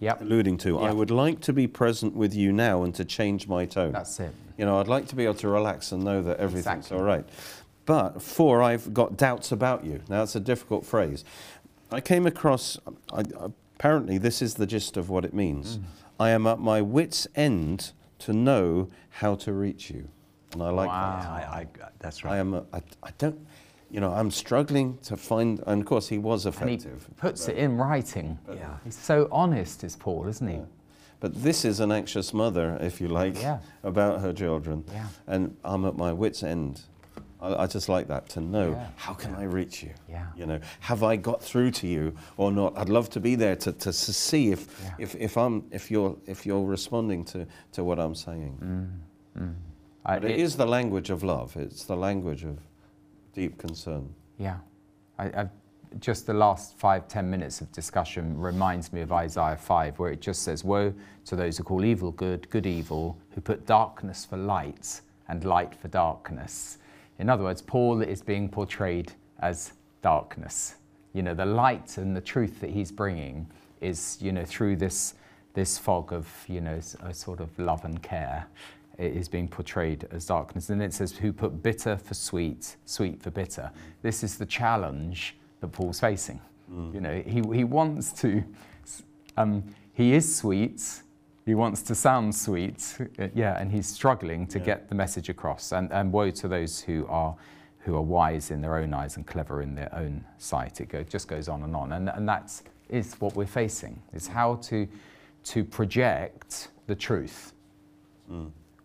Yep. 0.00 0.20
alluding 0.22 0.58
to, 0.58 0.80
I 0.80 0.92
would 0.92 1.12
like 1.12 1.40
to 1.42 1.52
be 1.52 1.68
present 1.68 2.16
with 2.16 2.34
you 2.34 2.52
now 2.52 2.82
and 2.82 2.92
to 2.96 3.04
change 3.04 3.46
my 3.46 3.64
tone. 3.66 3.92
That's 3.92 4.18
it. 4.18 4.34
You 4.58 4.64
know, 4.66 4.80
I'd 4.80 4.88
like 4.88 5.06
to 5.08 5.14
be 5.16 5.22
able 5.24 5.34
to 5.36 5.48
relax 5.48 5.92
and 5.92 6.02
know 6.02 6.20
that 6.22 6.38
everything's 6.38 6.86
Exactly. 6.86 6.98
all 6.98 7.04
right. 7.04 7.24
But 7.84 8.22
for 8.22 8.62
I've 8.62 8.94
got 8.94 9.16
doubts 9.16 9.50
about 9.52 9.84
you. 9.84 10.00
Now, 10.08 10.20
that's 10.20 10.36
a 10.36 10.40
difficult 10.40 10.86
phrase. 10.86 11.24
I 11.90 12.00
came 12.00 12.26
across, 12.26 12.78
I, 13.12 13.22
apparently, 13.74 14.18
this 14.18 14.40
is 14.40 14.54
the 14.54 14.66
gist 14.66 14.96
of 14.96 15.08
what 15.10 15.24
it 15.24 15.34
means. 15.34 15.78
Mm. 15.78 15.82
I 16.20 16.30
am 16.30 16.46
at 16.46 16.58
my 16.60 16.80
wits' 16.80 17.26
end 17.34 17.92
to 18.20 18.32
know 18.32 18.88
how 19.10 19.34
to 19.34 19.52
reach 19.52 19.90
you. 19.90 20.08
And 20.52 20.62
I 20.62 20.70
like 20.70 20.88
Wow. 20.88 21.20
that. 21.22 21.28
I, 21.28 21.58
I, 21.60 21.66
that's 21.98 22.24
I 22.24 22.28
right. 22.28 22.38
am, 22.38 22.54
a, 22.54 22.64
I, 22.72 22.82
I 23.02 23.10
don't, 23.18 23.44
you 23.90 24.00
know, 24.00 24.12
I'm 24.12 24.30
struggling 24.30 24.98
to 25.04 25.16
find, 25.16 25.60
and 25.66 25.82
of 25.82 25.86
course, 25.86 26.08
he 26.08 26.18
was 26.18 26.46
effective. 26.46 26.92
And 26.92 27.16
he 27.16 27.20
puts 27.20 27.48
it 27.48 27.56
in 27.56 27.76
writing. 27.76 28.38
Yeah. 28.48 28.76
He's 28.84 28.96
so 28.96 29.28
honest, 29.32 29.82
is 29.82 29.96
Paul, 29.96 30.28
isn't 30.28 30.46
he? 30.46 30.60
But 31.20 31.42
this 31.42 31.64
is 31.64 31.80
an 31.80 31.90
anxious 31.92 32.32
mother, 32.32 32.78
if 32.80 33.00
you 33.00 33.08
like, 33.08 33.40
Yeah. 33.40 33.58
about 33.82 34.20
her 34.20 34.32
children. 34.32 34.84
Yeah. 34.92 35.06
And 35.26 35.56
I'm 35.64 35.84
at 35.84 35.96
my 35.96 36.12
wits' 36.12 36.42
end. 36.42 36.82
I, 37.42 37.64
I 37.64 37.66
just 37.66 37.88
like 37.88 38.06
that 38.08 38.28
to 38.30 38.40
know 38.40 38.70
Yeah. 38.70 38.86
how 38.96 39.12
can 39.14 39.34
I 39.34 39.42
reach 39.44 39.82
you? 39.82 39.90
Yeah. 40.08 40.26
You 40.36 40.46
know, 40.46 40.60
have 40.80 41.02
I 41.02 41.16
got 41.16 41.42
through 41.42 41.72
to 41.72 41.86
you 41.88 42.14
or 42.36 42.52
not? 42.52 42.78
I'd 42.78 42.88
love 42.88 43.10
to 43.10 43.20
be 43.20 43.34
there 43.34 43.56
to, 43.56 43.72
to, 43.72 43.88
s- 43.88 44.16
see 44.16 44.52
if, 44.52 44.68
Yeah. 44.82 44.94
if, 44.98 45.14
if 45.16 45.36
I'm 45.36 45.64
if 45.70 45.90
you're 45.90 46.16
if 46.26 46.46
you're 46.46 46.64
responding 46.64 47.24
to, 47.26 47.46
to 47.72 47.84
what 47.84 47.98
I'm 47.98 48.14
saying. 48.14 49.02
Mm, 49.36 49.42
mm. 49.42 49.54
I- 50.06 50.18
But 50.20 50.30
it 50.30 50.40
is 50.40 50.56
the 50.56 50.66
language 50.66 51.10
of 51.10 51.22
love. 51.22 51.56
It's 51.56 51.84
the 51.84 51.96
language 51.96 52.44
of 52.44 52.58
deep 53.34 53.58
concern. 53.58 54.14
Yeah. 54.38 54.58
I, 55.18 55.24
I, 55.24 55.48
just 56.00 56.26
the 56.26 56.32
last 56.32 56.78
five, 56.78 57.06
ten 57.06 57.28
minutes 57.28 57.60
of 57.60 57.70
discussion 57.72 58.38
reminds 58.38 58.94
me 58.94 59.02
of 59.02 59.12
Isaiah 59.12 59.58
5, 59.58 59.98
where 59.98 60.10
it 60.10 60.22
just 60.22 60.42
says, 60.42 60.64
Woe 60.64 60.94
to 61.26 61.36
those 61.36 61.58
who 61.58 61.64
call 61.64 61.84
evil 61.84 62.12
good, 62.12 62.48
good 62.48 62.66
evil, 62.66 63.18
who 63.34 63.42
put 63.42 63.66
darkness 63.66 64.24
for 64.24 64.38
light 64.38 65.02
and 65.28 65.44
light 65.44 65.74
for 65.74 65.88
darkness. 65.88 66.78
In 67.22 67.30
other 67.30 67.44
words, 67.44 67.62
Paul 67.62 68.02
is 68.02 68.20
being 68.20 68.48
portrayed 68.48 69.12
as 69.38 69.74
darkness. 70.02 70.74
You 71.12 71.22
know, 71.22 71.34
the 71.34 71.46
light 71.46 71.96
and 71.98 72.16
the 72.16 72.20
truth 72.20 72.60
that 72.60 72.70
he's 72.70 72.90
bringing 72.90 73.46
is, 73.80 74.18
you 74.20 74.32
know, 74.32 74.44
through 74.44 74.74
this, 74.74 75.14
this 75.54 75.78
fog 75.78 76.12
of, 76.12 76.28
you 76.48 76.60
know, 76.60 76.80
a 77.04 77.14
sort 77.14 77.38
of 77.38 77.56
love 77.60 77.84
and 77.84 78.02
care. 78.02 78.46
It 78.98 79.16
is 79.16 79.28
being 79.28 79.46
portrayed 79.46 80.08
as 80.10 80.26
darkness. 80.26 80.68
And 80.70 80.82
it 80.82 80.92
says, 80.92 81.12
who 81.12 81.32
put 81.32 81.62
bitter 81.62 81.96
for 81.96 82.14
sweet, 82.14 82.74
sweet 82.86 83.22
for 83.22 83.30
bitter. 83.30 83.70
This 84.02 84.24
is 84.24 84.36
the 84.36 84.46
challenge 84.46 85.36
that 85.60 85.68
Paul's 85.68 86.00
facing. 86.00 86.40
You 86.92 87.00
know, 87.00 87.22
he, 87.24 87.40
he 87.54 87.62
wants 87.62 88.12
to, 88.22 88.42
um, 89.36 89.62
he 89.92 90.12
is 90.14 90.34
sweet, 90.34 90.82
he 91.44 91.54
wants 91.54 91.82
to 91.82 91.94
sound 91.94 92.34
sweet, 92.34 92.96
uh, 93.18 93.28
yeah, 93.34 93.58
and 93.60 93.72
he's 93.72 93.86
struggling 93.86 94.46
to 94.48 94.58
Yeah. 94.58 94.64
get 94.64 94.88
the 94.88 94.94
message 94.94 95.28
across. 95.28 95.72
And, 95.72 95.92
and 95.92 96.12
woe 96.12 96.30
to 96.30 96.48
those 96.48 96.80
who 96.80 97.06
are, 97.08 97.34
who 97.80 97.96
are 97.96 98.02
wise 98.02 98.50
in 98.50 98.60
their 98.60 98.76
own 98.76 98.94
eyes 98.94 99.16
and 99.16 99.26
clever 99.26 99.60
in 99.62 99.74
their 99.74 99.92
own 99.94 100.24
sight. 100.38 100.80
It 100.80 100.88
go, 100.88 101.02
just 101.02 101.26
goes 101.28 101.48
on 101.48 101.62
and 101.64 101.74
on. 101.74 101.92
And, 101.92 102.08
and 102.10 102.28
that 102.28 102.62
is 102.88 103.14
what 103.20 103.34
we're 103.34 103.46
facing, 103.46 104.00
is 104.12 104.28
how 104.28 104.56
to, 104.56 104.86
to 105.44 105.64
project 105.64 106.68
the 106.86 106.94
truth 106.94 107.52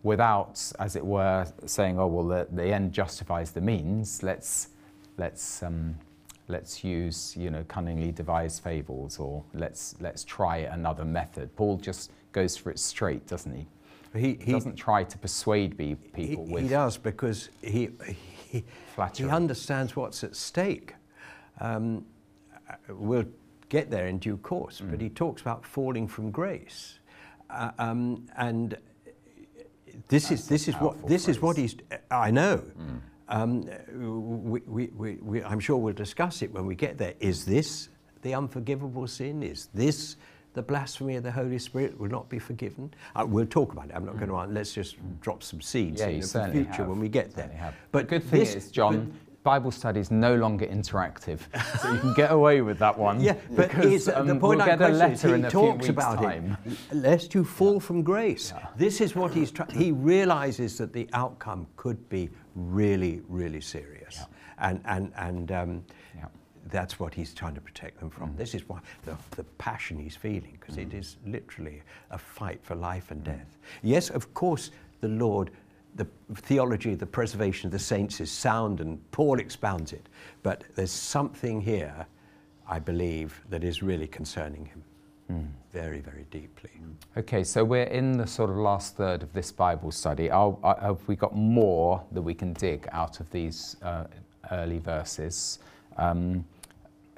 without, 0.03 0.71
as 0.79 0.95
it 0.95 1.05
were, 1.05 1.45
saying, 1.65 1.99
"Oh 1.99 2.07
well, 2.07 2.27
the, 2.27 2.47
the 2.51 2.73
end 2.73 2.91
justifies 2.93 3.51
the 3.51 3.61
means." 3.61 4.23
Let's 4.23 4.69
let's 5.17 5.63
um, 5.63 5.95
let's 6.47 6.83
use 6.83 7.35
you 7.37 7.49
know 7.49 7.63
cunningly 7.67 8.11
devised 8.11 8.63
fables, 8.63 9.19
or 9.19 9.43
let's 9.53 9.95
let's 9.99 10.23
try 10.23 10.57
another 10.57 11.05
method. 11.05 11.55
Paul 11.55 11.77
just 11.77 12.11
goes 12.31 12.57
for 12.57 12.71
it 12.71 12.79
straight, 12.79 13.25
doesn't 13.27 13.55
he? 13.55 13.67
He, 14.13 14.37
He 14.41 14.51
doesn't 14.51 14.75
try 14.75 15.03
to 15.03 15.17
persuade 15.17 15.77
people 15.77 16.45
he, 16.45 16.53
with 16.53 16.63
he 16.63 16.69
does 16.69 16.97
because 16.97 17.49
he, 17.61 17.89
he, 18.49 18.63
he 19.15 19.29
understands 19.29 19.95
what's 19.95 20.23
at 20.23 20.35
stake. 20.35 20.95
Um, 21.59 22.05
we'll 22.89 23.25
get 23.69 23.91
there 23.91 24.07
in 24.07 24.17
due 24.17 24.37
course, 24.37 24.81
Mm. 24.81 24.91
but 24.91 25.01
he 25.01 25.09
talks 25.09 25.41
about 25.41 25.65
falling 25.65 26.07
from 26.07 26.31
grace. 26.31 26.99
Uh, 27.49 27.71
um, 27.77 28.27
and 28.37 28.77
this 30.07 30.31
is, 30.31 30.47
this 30.47 30.67
is 30.67 30.75
what, 30.75 31.07
this 31.07 31.27
is 31.27 31.41
what 31.41 31.57
he's, 31.57 31.75
I 32.09 32.31
know. 32.31 32.57
Mm. 32.57 33.01
Um, 33.29 33.69
we, 33.93 34.61
we, 34.87 35.15
we, 35.21 35.43
I'm 35.43 35.59
sure 35.59 35.77
we'll 35.77 35.93
discuss 35.93 36.41
it 36.41 36.51
when 36.53 36.65
we 36.65 36.75
get 36.75 36.97
there. 36.97 37.13
Is 37.19 37.45
this 37.45 37.89
the 38.21 38.33
unforgivable 38.33 39.07
sin? 39.07 39.43
Is 39.43 39.67
this 39.73 40.15
the 40.53 40.61
blasphemy 40.61 41.15
of 41.17 41.23
the 41.23 41.31
Holy 41.31 41.59
Spirit 41.59 41.99
will 41.99 42.09
not 42.09 42.29
be 42.29 42.39
forgiven? 42.39 42.93
Uh, 43.15 43.25
we'll 43.27 43.45
talk 43.45 43.73
about 43.73 43.85
it. 43.89 43.91
I'm 43.95 44.05
not 44.05 44.17
going 44.17 44.29
to. 44.29 44.53
Let's 44.53 44.73
just 44.73 44.95
drop 45.21 45.43
some 45.43 45.61
seeds 45.61 46.01
Mm. 46.01 46.05
Yeah, 46.05 46.09
in 46.09 46.21
the 46.21 46.51
future 46.53 46.71
have. 46.77 46.87
when 46.87 46.99
we 46.99 47.09
get 47.09 47.33
there. 47.35 47.49
Have. 47.49 47.75
But 47.91 48.07
the 48.09 48.19
good 48.19 48.23
thing 48.23 48.39
this- 48.39 48.55
is, 48.55 48.71
John, 48.71 49.13
Bible 49.43 49.71
study 49.71 50.01
is 50.01 50.11
no 50.11 50.35
longer 50.35 50.65
interactive, 50.65 51.39
so 51.79 51.93
you 51.93 51.99
can 51.99 52.13
get 52.15 52.33
away 52.33 52.59
with 52.59 52.79
that 52.79 52.97
one. 52.97 53.21
Yeah, 53.21 53.35
but 53.55 53.69
because, 53.69 54.03
the 54.05 54.19
um, 54.19 54.27
point 54.27 54.41
we'll 54.41 54.61
I'm 54.61 54.67
get 54.67 54.81
a 54.81 54.97
questioning 54.97 55.13
is 55.13 55.21
he 55.21 55.29
in 55.29 55.45
a 55.45 55.49
few 55.49 55.59
talks 55.61 55.77
weeks' 55.77 55.89
about 55.89 56.17
time. 56.17 56.57
it, 56.65 56.95
lest 56.95 57.33
you 57.33 57.45
fall 57.45 57.79
from 57.79 58.03
grace. 58.03 58.51
This 58.75 58.99
is 58.99 59.15
what 59.15 59.33
he's 59.33 59.51
trying. 59.51 59.69
He 59.69 59.93
realizes 59.93 60.77
that 60.79 60.91
the 60.91 61.07
outcome 61.13 61.65
could 61.77 62.09
be 62.09 62.29
really, 62.57 63.21
really 63.29 63.61
serious, 63.61 64.25
and 64.57 64.81
and 64.85 65.13
and. 65.15 65.51
Um, 65.51 65.85
Yeah. 66.15 66.25
That's 66.69 66.99
what 66.99 67.13
he's 67.13 67.33
trying 67.33 67.55
to 67.55 67.61
protect 67.61 67.97
them 68.01 68.09
from. 68.09 68.35
This 68.35 68.53
is 68.53 68.67
why 68.67 68.81
the, 69.05 69.15
the 69.37 69.45
passion 69.57 69.97
he's 69.97 70.17
feeling, 70.17 70.57
because 70.59 70.77
it 70.77 70.93
is 70.93 71.15
literally 71.25 71.81
a 72.11 72.17
fight 72.17 72.59
for 72.61 72.75
life 72.75 73.09
and 73.09 73.23
death. 73.23 73.57
Yes, 73.83 74.09
of 74.09 74.33
course, 74.33 74.71
the 74.99 75.07
Lord, 75.07 75.51
the 75.95 76.05
theology, 76.35 76.91
of 76.91 76.99
the 76.99 77.05
preservation 77.05 77.67
of 77.67 77.71
the 77.71 77.79
saints 77.79 78.19
is 78.19 78.29
sound, 78.29 78.81
and 78.81 78.99
Paul 79.11 79.39
expounds 79.39 79.93
it. 79.93 80.09
But 80.43 80.65
there's 80.75 80.91
something 80.91 81.61
here, 81.61 82.05
I 82.67 82.79
believe, 82.79 83.41
that 83.49 83.63
is 83.63 83.81
really 83.81 84.07
concerning 84.07 84.65
him 84.65 84.83
very, 85.73 85.99
very 85.99 86.25
deeply. 86.31 86.71
Okay, 87.17 87.43
so 87.43 87.63
we're 87.63 87.83
in 87.83 88.17
the 88.17 88.25
sort 88.25 88.49
of 88.49 88.57
last 88.57 88.95
third 88.95 89.23
of 89.23 89.33
this 89.33 89.51
Bible 89.51 89.91
study. 89.91 90.31
Are, 90.31 90.57
are, 90.63 90.79
have 90.81 91.07
we 91.07 91.15
got 91.15 91.35
more 91.35 92.03
that 92.11 92.21
we 92.21 92.33
can 92.33 92.53
dig 92.53 92.87
out 92.91 93.19
of 93.19 93.29
these 93.31 93.75
uh, 93.81 94.05
early 94.51 94.79
verses? 94.79 95.59
Um, 95.97 96.45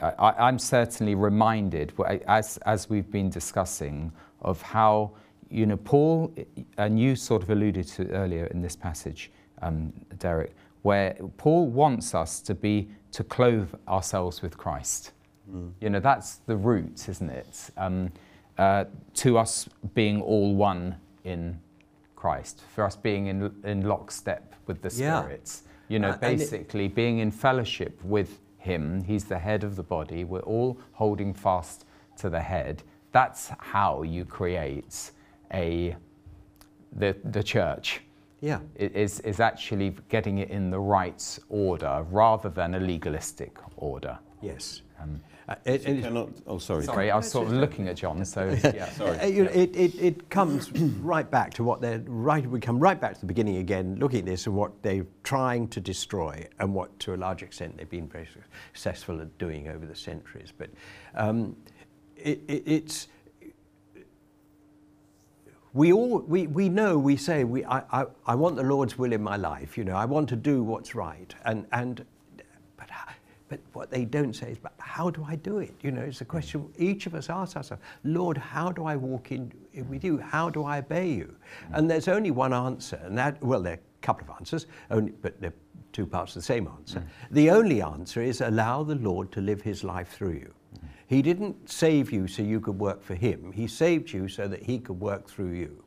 I, 0.02 0.34
I'm 0.38 0.60
certainly 0.60 1.16
reminded, 1.16 1.94
as, 2.28 2.58
as 2.66 2.90
we've 2.90 3.12
been 3.12 3.30
discussing, 3.30 4.12
of 4.42 4.62
how, 4.62 5.12
you 5.50 5.66
know, 5.66 5.78
Paul, 5.78 6.34
and 6.78 7.00
you 7.00 7.16
sort 7.16 7.44
of 7.44 7.50
alluded 7.50 7.88
to 7.88 8.10
earlier 8.10 8.46
in 8.46 8.62
this 8.62 8.76
passage, 8.76 9.32
um, 9.62 9.94
Derek, 10.18 10.56
where 10.84 11.16
Paul 11.38 11.68
wants 11.68 12.16
us 12.16 12.42
to 12.42 12.56
be, 12.56 12.90
to 13.12 13.24
clothe 13.24 13.70
ourselves 13.88 14.42
with 14.42 14.58
Christ. 14.58 15.12
You 15.80 15.90
know, 15.90 16.00
that's 16.00 16.36
the 16.46 16.56
root, 16.56 17.08
isn't 17.10 17.30
it? 17.30 17.70
Um, 17.78 18.12
uh, 18.58 18.86
to 19.16 19.38
us 19.38 19.68
being 19.94 20.22
all 20.22 20.56
one 20.56 20.96
in 21.24 21.60
Christ, 22.16 22.62
for 22.76 22.84
us 22.84 22.96
being 22.96 23.28
in, 23.28 23.54
in 23.64 23.82
lockstep 23.88 24.54
with 24.68 24.82
the 24.82 24.90
Yeah. 25.02 25.22
Spirit. 25.22 25.62
You 25.88 26.00
know, 26.00 26.10
Uh, 26.10 26.14
and 26.22 26.24
it- 26.34 26.38
basically 26.38 26.88
being 26.88 27.20
in 27.20 27.32
fellowship 27.32 28.04
with 28.04 28.40
Him. 28.58 29.02
He's 29.04 29.26
the 29.26 29.40
head 29.40 29.64
of 29.64 29.76
the 29.76 29.84
body. 29.84 30.24
We're 30.26 30.42
all 30.42 30.78
holding 30.94 31.34
fast 31.34 31.86
to 32.18 32.30
the 32.30 32.42
head. 32.42 32.84
That's 33.12 33.50
how 33.60 34.04
you 34.04 34.26
create 34.26 35.12
a 35.54 35.96
the, 36.92 37.16
the 37.24 37.44
church. 37.44 38.02
Yeah. 38.42 38.60
Is, 38.76 39.20
is 39.22 39.40
actually 39.40 39.96
getting 40.10 40.38
it 40.40 40.50
in 40.50 40.70
the 40.72 40.80
right 40.80 41.40
order 41.50 42.06
rather 42.10 42.50
than 42.50 42.76
a 42.76 42.80
legalistic 42.80 43.58
order. 43.78 44.18
Yes. 44.42 44.82
Um, 45.02 45.22
it- 45.66 45.88
You 45.88 45.96
it- 45.96 46.02
cannot, 46.04 46.30
oh, 46.48 46.58
sorry. 46.58 46.84
Sorry, 46.84 47.12
I 47.12 47.18
was 47.18 47.30
sort 47.32 47.48
of 47.48 47.54
looking 47.54 47.88
at 47.88 47.96
John, 47.98 48.24
so 48.26 48.50
yeah. 48.64 48.90
Uh, 49.00 49.26
you 49.26 49.44
know, 49.46 49.52
it, 49.52 49.76
it, 49.76 49.96
it 49.96 50.30
comes 50.30 50.72
right 51.02 51.30
back 51.30 51.54
to 51.56 51.64
what 51.64 51.82
they're 51.82 52.04
right. 52.08 52.46
We 52.46 52.60
come 52.60 52.80
right 52.80 53.00
back 53.00 53.14
to 53.16 53.20
the 53.20 53.26
beginning 53.26 53.58
again, 53.58 53.96
looking 54.00 54.20
at 54.20 54.26
this 54.26 54.46
and 54.48 54.56
what 54.56 54.72
they're 54.84 55.06
trying 55.24 55.68
to 55.70 55.80
destroy, 55.80 56.48
and 56.60 56.74
what, 56.74 56.98
to 57.00 57.14
a 57.14 57.18
large 57.18 57.42
extent, 57.44 57.78
they've 57.78 57.90
been 57.90 58.08
very 58.08 58.28
successful 58.74 59.22
at 59.22 59.38
doing 59.38 59.68
over 59.68 59.86
the 59.86 59.96
centuries. 59.96 60.52
But 60.58 60.70
um, 61.16 61.56
it, 62.16 62.42
it, 62.48 62.64
it's 62.66 63.08
we 65.74 65.94
all 65.94 66.20
we, 66.22 66.48
we 66.48 66.68
know 66.68 66.98
we 66.98 67.16
say 67.16 67.44
we 67.44 67.64
I, 67.66 67.80
I, 68.02 68.06
I 68.26 68.36
want 68.36 68.56
the 68.56 68.64
Lord's 68.64 68.98
will 68.98 69.14
in 69.14 69.22
my 69.22 69.36
life. 69.36 69.78
You 69.78 69.84
know, 69.84 69.96
I 69.96 70.06
want 70.06 70.28
to 70.30 70.36
do 70.36 70.64
what's 70.64 70.96
right, 70.96 71.34
and 71.46 71.66
and 71.72 71.98
but 72.00 72.06
how- 72.06 72.06
but 73.50 73.60
what 73.74 73.90
they 73.90 74.06
don't 74.06 74.34
say 74.34 74.52
is, 74.52 74.58
but 74.58 74.74
how 74.78 75.10
do 75.10 75.26
I 75.28 75.36
do 75.36 75.58
it? 75.58 75.74
You 75.82 75.92
know, 75.92 76.02
it's 76.02 76.22
a 76.22 76.26
mm. 76.26 76.30
question 76.30 76.72
each 76.78 77.08
of 77.08 77.16
us 77.16 77.30
asks 77.30 77.56
ourselves, 77.56 77.84
Lord, 78.04 78.38
how 78.38 78.72
do 78.72 78.86
I 78.86 78.96
walk 78.96 79.32
in 79.32 79.52
with 79.90 80.04
you? 80.04 80.20
How 80.20 80.50
do 80.50 80.64
I 80.64 80.78
obey 80.78 81.10
you? 81.10 81.36
Mm. 81.72 81.78
And 81.78 81.92
there's 81.92 82.08
only 82.08 82.32
one 82.32 82.54
answer, 82.54 83.00
and 83.04 83.18
that, 83.18 83.44
well, 83.44 83.62
there 83.62 83.74
are 83.74 83.76
a 83.76 84.02
couple 84.02 84.30
of 84.30 84.36
answers, 84.38 84.68
only, 84.92 85.12
but 85.12 85.42
they're 85.42 85.54
two 85.92 86.06
parts 86.06 86.36
of 86.36 86.44
the 86.44 86.46
same 86.46 86.68
answer. 86.68 87.00
Mm. 87.00 87.06
The 87.32 87.50
only 87.50 87.82
answer 87.82 88.22
is 88.22 88.42
allow 88.42 88.84
the 88.84 88.96
Lord 88.96 89.32
to 89.34 89.42
live 89.42 89.62
his 89.62 89.84
life 89.84 90.10
through 90.10 90.34
you. 90.34 90.54
He 91.08 91.24
didn't 91.24 91.68
save 91.68 92.12
you 92.12 92.28
so 92.28 92.44
you 92.44 92.60
could 92.60 92.78
work 92.78 93.02
for 93.02 93.16
him. 93.16 93.52
He 93.52 93.66
saved 93.66 94.14
you 94.14 94.28
so 94.28 94.48
that 94.48 94.62
he 94.62 94.78
could 94.78 95.00
work 95.00 95.28
through 95.28 95.54
you. 95.54 95.84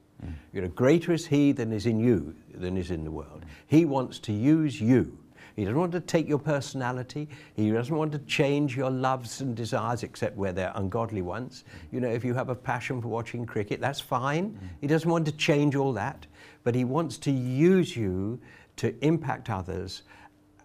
You 0.52 0.62
know, 0.62 0.68
greater 0.68 1.12
is 1.12 1.26
he 1.26 1.52
than 1.52 1.72
is 1.72 1.86
in 1.86 1.98
you 1.98 2.34
than 2.54 2.76
is 2.76 2.90
in 2.90 3.04
the 3.04 3.10
world. 3.10 3.44
He 3.66 3.84
wants 3.84 4.18
to 4.20 4.32
use 4.32 4.80
you. 4.80 5.18
He 5.56 5.64
doesn't 5.64 5.78
want 5.78 5.92
to 5.92 6.00
take 6.00 6.28
your 6.28 6.38
personality. 6.38 7.28
He 7.54 7.70
doesn't 7.70 7.94
want 7.94 8.12
to 8.12 8.18
change 8.20 8.76
your 8.76 8.90
loves 8.90 9.40
and 9.40 9.54
desires, 9.54 10.02
except 10.02 10.36
where 10.36 10.52
they're 10.52 10.72
ungodly 10.74 11.22
ones. 11.22 11.64
You 11.90 12.00
know, 12.00 12.08
if 12.08 12.24
you 12.24 12.34
have 12.34 12.48
a 12.48 12.54
passion 12.54 13.00
for 13.00 13.08
watching 13.08 13.44
cricket, 13.44 13.80
that's 13.80 14.00
fine. 14.00 14.58
He 14.80 14.86
doesn't 14.86 15.10
want 15.10 15.26
to 15.26 15.32
change 15.32 15.74
all 15.74 15.92
that. 15.94 16.26
But 16.64 16.74
he 16.74 16.84
wants 16.84 17.18
to 17.18 17.30
use 17.30 17.96
you 17.96 18.40
to 18.76 18.94
impact 19.04 19.50
others, 19.50 20.02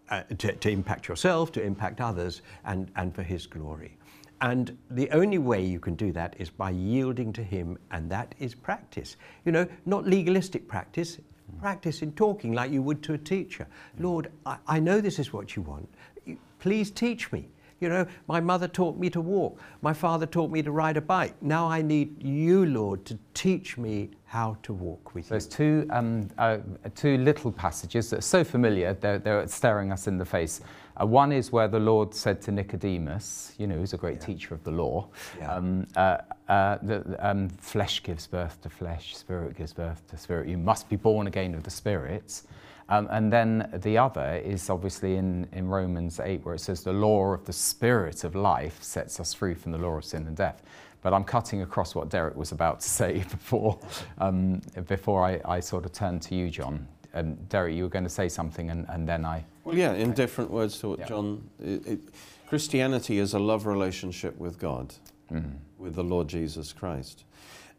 uh, 0.10 0.24
to, 0.24 0.54
to 0.54 0.70
impact 0.70 1.08
yourself, 1.08 1.52
to 1.54 1.64
impact 1.64 2.02
others, 2.02 2.42
and, 2.66 2.92
and 2.96 3.14
for 3.14 3.24
his 3.24 3.48
glory. 3.48 3.98
And 4.42 4.78
the 4.92 5.10
only 5.12 5.40
way 5.40 5.66
you 5.66 5.80
can 5.80 5.96
do 5.96 6.12
that 6.12 6.36
is 6.38 6.50
by 6.50 6.70
yielding 6.70 7.34
to 7.34 7.44
Him, 7.44 7.78
and 7.92 8.10
that 8.12 8.36
is 8.38 8.54
practice. 8.54 9.18
You 9.46 9.52
know, 9.52 9.68
not 9.86 10.06
legalistic 10.06 10.68
practice, 10.68 11.18
practice 11.60 12.02
in 12.02 12.12
talking 12.14 12.54
like 12.54 12.72
you 12.72 12.82
would 12.82 13.02
to 13.04 13.14
a 13.14 13.18
teacher. 13.18 13.68
Lord, 14.00 14.32
I, 14.46 14.58
I 14.68 14.80
know 14.80 15.02
this 15.02 15.20
is 15.20 15.34
what 15.34 15.56
you 15.56 15.62
want. 15.62 15.88
You- 16.26 16.38
Please 16.60 16.92
teach 16.92 17.32
me. 17.32 17.48
You 17.80 17.90
know, 17.90 18.08
my 18.28 18.40
mother 18.40 18.68
taught 18.68 18.98
me 18.98 19.08
to 19.12 19.22
walk, 19.22 19.60
my 19.84 19.94
father 19.94 20.26
taught 20.26 20.50
me 20.50 20.64
to 20.64 20.72
ride 20.72 20.98
a 20.98 21.02
bike. 21.02 21.36
Now 21.44 21.68
I 21.68 21.84
need 21.84 22.24
you, 22.24 22.66
Lord, 22.66 23.06
to 23.06 23.20
teach 23.36 23.78
me 23.78 24.10
how 24.26 24.58
to 24.64 24.74
walk 24.74 25.14
with 25.14 25.26
you. 25.26 25.30
There's 25.30 25.46
two, 25.46 25.88
um, 25.92 26.28
uh, 26.40 26.58
two 26.96 27.20
little 27.20 27.52
passages 27.52 28.10
that 28.10 28.18
are 28.20 28.22
so 28.24 28.44
familiar, 28.44 28.96
they're, 28.96 29.20
they're 29.20 29.48
staring 29.48 29.92
us 29.92 30.08
in 30.08 30.18
the 30.18 30.26
face. 30.26 30.62
Uh, 31.00 31.06
one 31.06 31.32
is 31.32 31.52
where 31.52 31.68
the 31.68 31.80
Lord 31.80 32.14
said 32.14 32.42
to 32.44 32.52
Nicodemus, 32.52 33.54
you 33.58 33.68
know, 33.68 33.76
who's 33.76 33.94
a 33.94 33.98
great 33.98 34.20
teacher 34.20 34.54
of 34.56 34.64
the 34.64 34.72
law, 34.72 35.08
Yeah. 35.40 35.54
um, 35.54 35.86
uh, 35.96 36.18
uh, 36.50 36.78
that 36.82 37.04
um, 37.20 37.50
flesh 37.50 38.02
gives 38.04 38.26
birth 38.28 38.62
to 38.64 38.70
flesh, 38.70 39.16
spirit 39.16 39.56
gives 39.58 39.74
birth 39.74 40.08
to 40.10 40.18
spirit. 40.18 40.48
You 40.48 40.58
must 40.58 40.90
be 40.90 40.96
born 40.96 41.28
again 41.28 41.54
of 41.56 41.64
the 41.64 41.72
Spirit. 41.72 42.42
Um, 42.90 43.08
and 43.12 43.32
then 43.32 43.70
the 43.84 43.98
other 43.98 44.42
is 44.46 44.70
obviously 44.70 45.18
in, 45.18 45.46
in 45.52 45.68
Romans 45.68 46.22
8, 46.22 46.46
where 46.46 46.56
it 46.56 46.60
says, 46.60 46.84
The 46.84 46.94
law 46.94 47.34
of 47.34 47.44
the 47.46 47.52
Spirit 47.54 48.24
of 48.24 48.34
life 48.34 48.82
sets 48.82 49.20
us 49.20 49.34
free 49.34 49.54
from 49.56 49.74
the 49.74 49.78
law 49.78 49.98
of 49.98 50.06
sin 50.06 50.26
and 50.26 50.38
death. 50.38 50.64
But 51.02 51.14
I'm 51.14 51.26
cutting 51.26 51.62
across 51.62 51.96
what 51.96 52.10
Derek 52.10 52.36
was 52.38 52.54
about 52.54 52.80
to 52.80 52.90
say 53.02 53.20
before, 53.30 53.78
um, 54.20 54.62
before 54.88 55.24
I, 55.26 55.42
I 55.46 55.60
sort 55.60 55.86
of 55.86 55.92
turn 55.92 56.20
to 56.22 56.36
you, 56.36 56.50
John. 56.50 56.88
And 57.14 57.50
Derek, 57.50 57.76
you 57.76 57.84
were 57.84 57.90
going 57.90 58.04
to 58.04 58.10
say 58.10 58.30
something, 58.30 58.70
and, 58.70 58.86
and 58.90 59.08
then 59.08 59.26
I. 59.26 59.44
Well, 59.64 59.76
yeah, 59.76 59.94
in 59.94 60.14
different 60.14 60.52
words 60.52 60.80
to 60.80 60.90
what 60.90 61.00
Yeah. 61.00 61.06
John. 61.08 61.50
It, 61.60 61.88
it, 61.88 62.00
Christianity 62.48 63.20
is 63.20 63.34
a 63.34 63.40
love 63.40 63.66
relationship 63.66 64.38
with 64.38 64.58
God, 64.58 64.94
mm-hmm. 65.32 65.58
with 65.78 65.96
the 65.96 66.04
Lord 66.04 66.28
Jesus 66.28 66.72
Christ. 66.74 67.24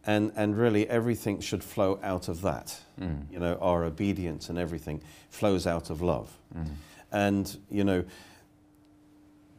And, 0.06 0.32
and 0.36 0.56
really, 0.56 0.88
everything 0.88 1.40
should 1.40 1.64
flow 1.64 1.98
out 2.02 2.28
of 2.28 2.42
that. 2.42 2.80
Mm. 3.00 3.30
You 3.30 3.40
know, 3.40 3.58
our 3.60 3.84
obedience 3.84 4.48
and 4.48 4.58
everything 4.58 5.02
flows 5.30 5.66
out 5.66 5.90
of 5.90 6.00
love. 6.00 6.36
Mm. 6.56 6.68
And, 7.12 7.58
you 7.70 7.84
know, 7.84 8.04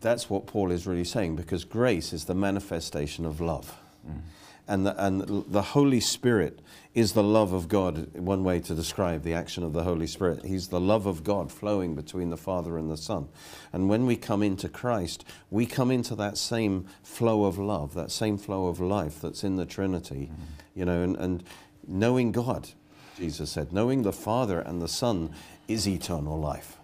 that's 0.01 0.29
what 0.29 0.47
Paul 0.47 0.71
is 0.71 0.87
really 0.87 1.03
saying 1.03 1.35
because 1.35 1.65
grace 1.65 2.13
is 2.13 2.25
the 2.25 2.35
manifestation 2.35 3.25
of 3.25 3.41
love. 3.41 3.77
Mm. 4.07 4.21
And 4.69 4.85
the, 4.85 5.03
and 5.03 5.45
the 5.47 5.61
Holy 5.61 5.99
Spirit 5.99 6.59
is 6.93 7.13
the 7.13 7.23
love 7.23 7.53
of 7.53 7.67
God. 7.67 8.15
One 8.15 8.43
way 8.43 8.59
to 8.59 8.75
describe 8.75 9.23
the 9.23 9.33
action 9.33 9.63
of 9.63 9.73
the 9.73 9.83
Holy 9.83 10.05
Spirit. 10.05 10.45
He's 10.45 10.67
the 10.67 10.79
love 10.79 11.07
of 11.07 11.23
God 11.23 11.51
flowing 11.51 11.95
between 11.95 12.29
the 12.29 12.37
Father 12.37 12.77
and 12.77 12.89
the 12.89 12.95
Son. 12.95 13.29
And 13.73 13.89
when 13.89 14.05
we 14.05 14.15
come 14.15 14.43
into 14.43 14.69
Christ, 14.69 15.25
we 15.49 15.65
come 15.65 15.89
into 15.89 16.13
that 16.15 16.37
same 16.37 16.85
flow 17.01 17.45
of 17.45 17.57
love, 17.57 17.95
that 17.95 18.11
same 18.11 18.37
flow 18.37 18.67
of 18.67 18.79
life 18.79 19.19
that's 19.19 19.43
in 19.43 19.55
the 19.55 19.65
Trinity, 19.65 20.29
mm-hmm. 20.31 20.79
you 20.79 20.85
know, 20.85 21.01
and, 21.01 21.17
and 21.17 21.43
knowing 21.87 22.31
God, 22.31 22.69
Jesus 23.17 23.51
said, 23.51 23.73
knowing 23.73 24.03
the 24.03 24.13
Father 24.13 24.59
and 24.59 24.81
the 24.81 24.87
Son 24.87 25.33
is 25.67 25.87
eternal 25.87 26.39
life. 26.39 26.77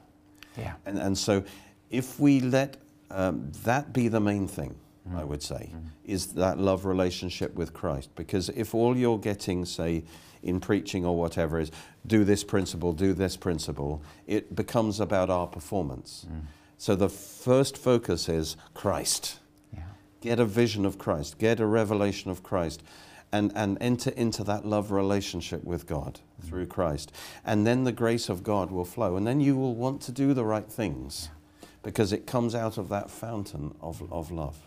Yeah. 0.58 0.74
And, 0.88 0.98
and 0.98 1.18
so 1.18 1.44
if 1.92 2.20
we 2.20 2.40
let 2.40 2.78
um, 3.12 3.52
that 3.64 3.94
be 3.94 4.08
the 4.08 4.20
main 4.20 4.48
thing. 4.48 4.76
I 5.14 5.24
would 5.24 5.44
say, 5.44 5.72
is 6.04 6.34
that 6.34 6.58
love 6.58 6.86
relationship 6.86 7.54
with 7.54 7.74
Christ. 7.74 8.10
Because 8.16 8.50
if 8.50 8.74
all 8.74 8.98
you're 8.98 9.20
getting, 9.20 9.66
say, 9.66 10.04
in 10.42 10.60
preaching 10.60 11.06
or 11.06 11.18
whatever 11.18 11.60
is 11.60 11.72
do 12.06 12.24
this 12.24 12.44
principle, 12.44 12.94
do 12.94 13.14
this 13.14 13.36
principle, 13.36 14.02
it 14.28 14.56
becomes 14.56 15.00
about 15.00 15.30
our 15.30 15.48
performance. 15.48 16.26
Mm. 16.30 16.42
So 16.78 16.96
the 16.96 17.10
first 17.10 17.78
focus 17.78 18.30
is 18.30 18.56
Christ. 18.74 19.40
Yeah. 19.74 19.84
Get 20.22 20.40
a 20.40 20.46
vision 20.46 20.86
of 20.86 20.98
Christ, 20.98 21.38
get 21.38 21.60
a 21.60 21.66
revelation 21.66 22.32
of 22.32 22.44
Christ. 22.44 22.82
And, 23.32 23.52
and 23.54 23.78
enter 23.82 24.12
into 24.12 24.46
that 24.46 24.66
love 24.66 24.92
relationship 24.92 25.66
with 25.66 25.88
God 25.88 26.22
mm. 26.42 26.48
through 26.48 26.68
Christ. 26.68 27.12
And 27.44 27.68
then 27.68 27.84
the 27.84 27.92
grace 27.92 28.30
of 28.30 28.44
God 28.44 28.72
will 28.72 28.86
flow. 28.86 29.18
And 29.18 29.28
then 29.28 29.42
you 29.42 29.58
will 29.58 29.76
want 29.76 30.00
to 30.04 30.14
do 30.14 30.34
the 30.34 30.46
right 30.46 30.72
things 30.72 31.30
because 31.84 32.14
it 32.14 32.26
comes 32.26 32.56
out 32.56 32.78
of 32.78 32.88
that 32.90 33.10
fountain 33.10 33.76
of, 33.82 34.02
of 34.12 34.32
love. 34.32 34.58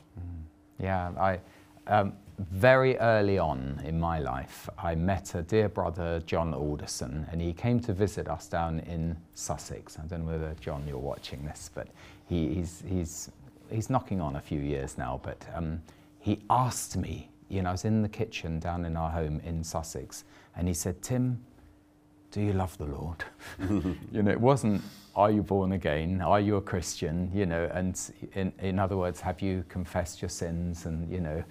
Yeah, 0.81 1.11
I, 1.19 1.41
um, 1.87 2.13
very 2.39 2.97
early 2.99 3.39
on 3.39 3.81
in 3.85 3.99
my 3.99 4.21
life, 4.21 4.69
I 4.79 4.95
met 4.95 5.35
a 5.35 5.43
dear 5.43 5.69
brother, 5.69 6.23
John 6.25 6.55
Alderson, 6.55 7.27
and 7.33 7.41
he 7.41 7.53
came 7.53 7.81
to 7.81 7.93
visit 7.93 8.29
us 8.29 8.47
down 8.47 8.81
in 8.81 9.17
Sussex. 9.35 9.99
I 9.99 10.07
don't 10.07 10.25
know 10.25 10.33
whether, 10.33 10.55
John, 10.61 10.85
you're 10.87 10.99
watching 10.99 11.45
this, 11.45 11.71
but 11.75 11.89
he, 12.29 12.55
he's, 12.55 12.83
he's, 12.87 13.31
he's 13.71 13.91
knocking 13.91 14.21
on 14.21 14.37
a 14.37 14.41
few 14.41 14.61
years 14.61 14.97
now. 14.97 15.21
But 15.23 15.45
um, 15.53 15.83
he 16.21 16.41
asked 16.49 16.97
me, 16.97 17.29
you 17.49 17.63
know, 17.63 17.71
I 17.71 17.73
was 17.73 17.85
in 17.85 18.03
the 18.03 18.09
kitchen 18.09 18.61
down 18.61 18.85
in 18.85 18.97
our 18.97 19.11
home 19.11 19.41
in 19.45 19.65
Sussex, 19.65 20.25
and 20.55 20.69
he 20.69 20.75
said, 20.75 21.03
Tim, 21.03 21.45
do 22.31 22.41
you 22.41 22.53
love 22.53 22.77
the 22.79 22.85
Lord? 22.85 23.25
you 24.13 24.23
know, 24.23 24.31
it 24.31 24.41
wasn't, 24.41 24.83
are 25.17 25.31
you 25.31 25.43
born 25.43 25.73
again? 25.73 26.21
Are 26.21 26.41
you 26.41 26.57
a 26.57 26.61
Christian? 26.61 27.31
You 27.35 27.47
know, 27.47 27.71
and 27.73 27.99
in, 28.35 28.53
in 28.61 28.79
other 28.79 28.97
words, 28.97 29.21
have 29.21 29.41
you 29.41 29.65
confessed 29.69 30.21
your 30.21 30.29
sins? 30.29 30.87
And, 30.87 31.11
you 31.11 31.21
know, 31.21 31.43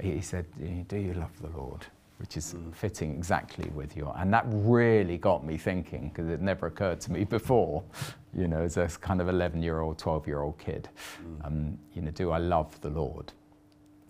he 0.00 0.20
said, 0.20 0.46
do 0.88 0.96
you 0.96 1.14
love 1.14 1.32
the 1.40 1.48
Lord? 1.56 1.86
Which 2.18 2.36
is 2.36 2.54
mm. 2.54 2.74
fitting 2.74 3.14
exactly 3.14 3.70
with 3.74 3.96
your, 3.96 4.14
and 4.18 4.32
that 4.34 4.44
really 4.46 5.16
got 5.16 5.44
me 5.44 5.56
thinking 5.56 6.10
because 6.10 6.28
it 6.28 6.42
never 6.42 6.66
occurred 6.66 7.00
to 7.02 7.12
me 7.12 7.24
before, 7.38 7.82
you 8.36 8.46
know, 8.46 8.60
as 8.60 8.76
a 8.76 8.88
kind 8.88 9.22
of 9.22 9.28
11 9.30 9.62
year 9.62 9.80
old, 9.80 9.98
12 9.98 10.26
year 10.26 10.42
old 10.42 10.58
kid. 10.58 10.88
Mm. 11.22 11.46
Um, 11.46 11.78
you 11.94 12.02
know, 12.02 12.10
do 12.10 12.30
I 12.30 12.38
love 12.38 12.78
the 12.82 12.90
Lord? 12.90 13.32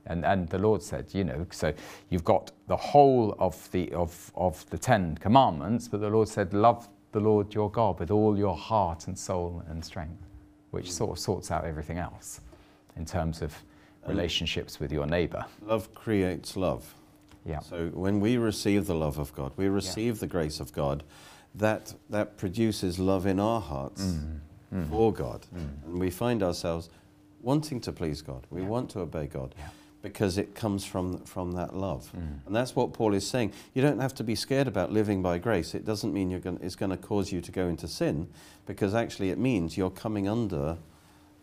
And, 0.07 0.25
and 0.25 0.49
the 0.49 0.59
Lord 0.59 0.83
said, 0.83 1.07
you 1.13 1.25
know, 1.25 1.47
so 1.51 1.73
you've 2.09 2.25
got 2.25 2.51
the 2.67 2.77
whole 2.77 3.37
of 3.39 3.71
the, 3.73 3.93
of, 3.93 4.33
of 4.35 4.69
the 4.71 4.79
Ten 4.79 5.17
Commandments, 5.19 5.89
but 5.89 6.01
the 6.01 6.11
Lord 6.11 6.29
said, 6.29 6.53
love 6.55 6.89
the 7.13 7.21
Lord 7.21 7.55
your 7.55 7.71
God 7.71 7.99
with 7.99 8.11
all 8.11 8.39
your 8.39 8.57
heart 8.57 9.07
and 9.07 9.19
soul 9.19 9.63
and 9.69 9.85
strength, 9.85 10.27
which 10.71 10.87
mm. 10.87 10.93
sort 10.93 11.11
of 11.11 11.19
sorts 11.19 11.51
out 11.51 11.65
everything 11.65 11.99
else 11.99 12.41
in 12.97 13.05
terms 13.05 13.43
of 13.43 13.55
relationships 14.07 14.81
with 14.81 14.93
your 14.93 15.07
neighbor. 15.07 15.45
Love 15.63 15.93
creates 15.95 16.57
love. 16.57 16.95
Yeah. 17.45 17.61
So 17.61 17.89
when 17.89 18.21
we 18.21 18.37
receive 18.37 18.87
the 18.87 18.95
love 18.95 19.19
of 19.19 19.35
God, 19.35 19.53
we 19.57 19.69
receive 19.69 20.17
yeah. 20.17 20.21
the 20.21 20.27
grace 20.27 20.61
of 20.61 20.73
God, 20.73 21.03
that, 21.55 21.95
that 22.11 22.37
produces 22.37 22.99
love 22.99 23.27
in 23.27 23.41
our 23.41 23.61
hearts 23.61 24.03
mm. 24.03 24.39
Mm. 24.73 24.89
for 24.89 25.13
God. 25.13 25.47
Mm. 25.55 25.87
And 25.87 26.01
we 26.01 26.11
find 26.11 26.43
ourselves 26.43 26.91
wanting 27.43 27.81
to 27.81 27.93
please 27.93 28.23
God. 28.23 28.47
We 28.51 28.63
yeah. 28.63 28.69
want 28.69 28.91
to 28.91 29.01
obey 29.01 29.27
God. 29.27 29.55
Yeah 29.59 29.69
because 30.03 30.39
it 30.39 30.55
comes 30.55 30.85
from, 30.85 31.19
from 31.25 31.53
that 31.53 31.77
love. 31.77 32.11
Mm. 32.17 32.47
And 32.47 32.57
that's 32.57 32.75
what 32.75 32.93
Paul 32.93 33.15
is 33.15 33.27
saying. 33.27 33.53
You 33.75 33.83
don't 33.83 34.01
have 34.01 34.15
to 34.15 34.25
be 34.25 34.35
scared 34.35 34.67
about 34.67 34.91
living 34.93 35.23
by 35.23 35.39
grace. 35.39 35.75
It 35.75 35.85
doesn't 35.85 36.15
mean 36.15 36.31
you're 36.31 36.41
going, 36.41 36.59
it's 36.63 36.77
going 36.77 36.91
to 36.91 36.97
cause 36.97 37.31
you 37.31 37.41
to 37.43 37.53
go 37.53 37.69
into 37.69 37.87
sin, 37.87 38.29
because 38.67 38.95
actually 38.95 39.31
it 39.31 39.39
means 39.39 39.77
you're 39.77 39.91
coming 39.91 40.27
under 40.27 40.79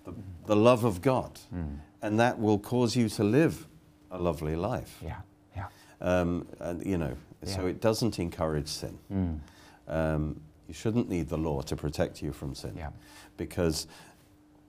the, 0.05 0.14
the 0.47 0.55
love 0.55 0.84
of 0.84 1.01
God. 1.01 1.39
Mm. 1.53 1.80
And 2.01 2.20
that 2.20 2.39
will 2.39 2.60
cause 2.60 2.95
you 2.95 3.10
to 3.10 3.24
live 3.24 3.68
a 4.10 4.18
lovely 4.18 4.55
life. 4.55 4.97
Yeah, 5.03 5.18
yeah. 5.55 5.68
Um, 6.01 6.47
and, 6.60 6.86
you 6.86 6.97
know, 6.97 7.16
yeah. 7.43 7.55
so 7.55 7.68
it 7.68 7.82
doesn't 7.82 8.18
encourage 8.20 8.68
sin. 8.68 8.97
Mm. 9.12 9.39
Um, 9.88 10.41
you 10.68 10.74
shouldn't 10.74 11.10
need 11.10 11.30
the 11.30 11.38
law 11.38 11.62
to 11.62 11.76
protect 11.76 12.22
you 12.22 12.34
from 12.34 12.55
sin. 12.55 12.74
Yeah. 12.76 12.89
Because 13.38 13.88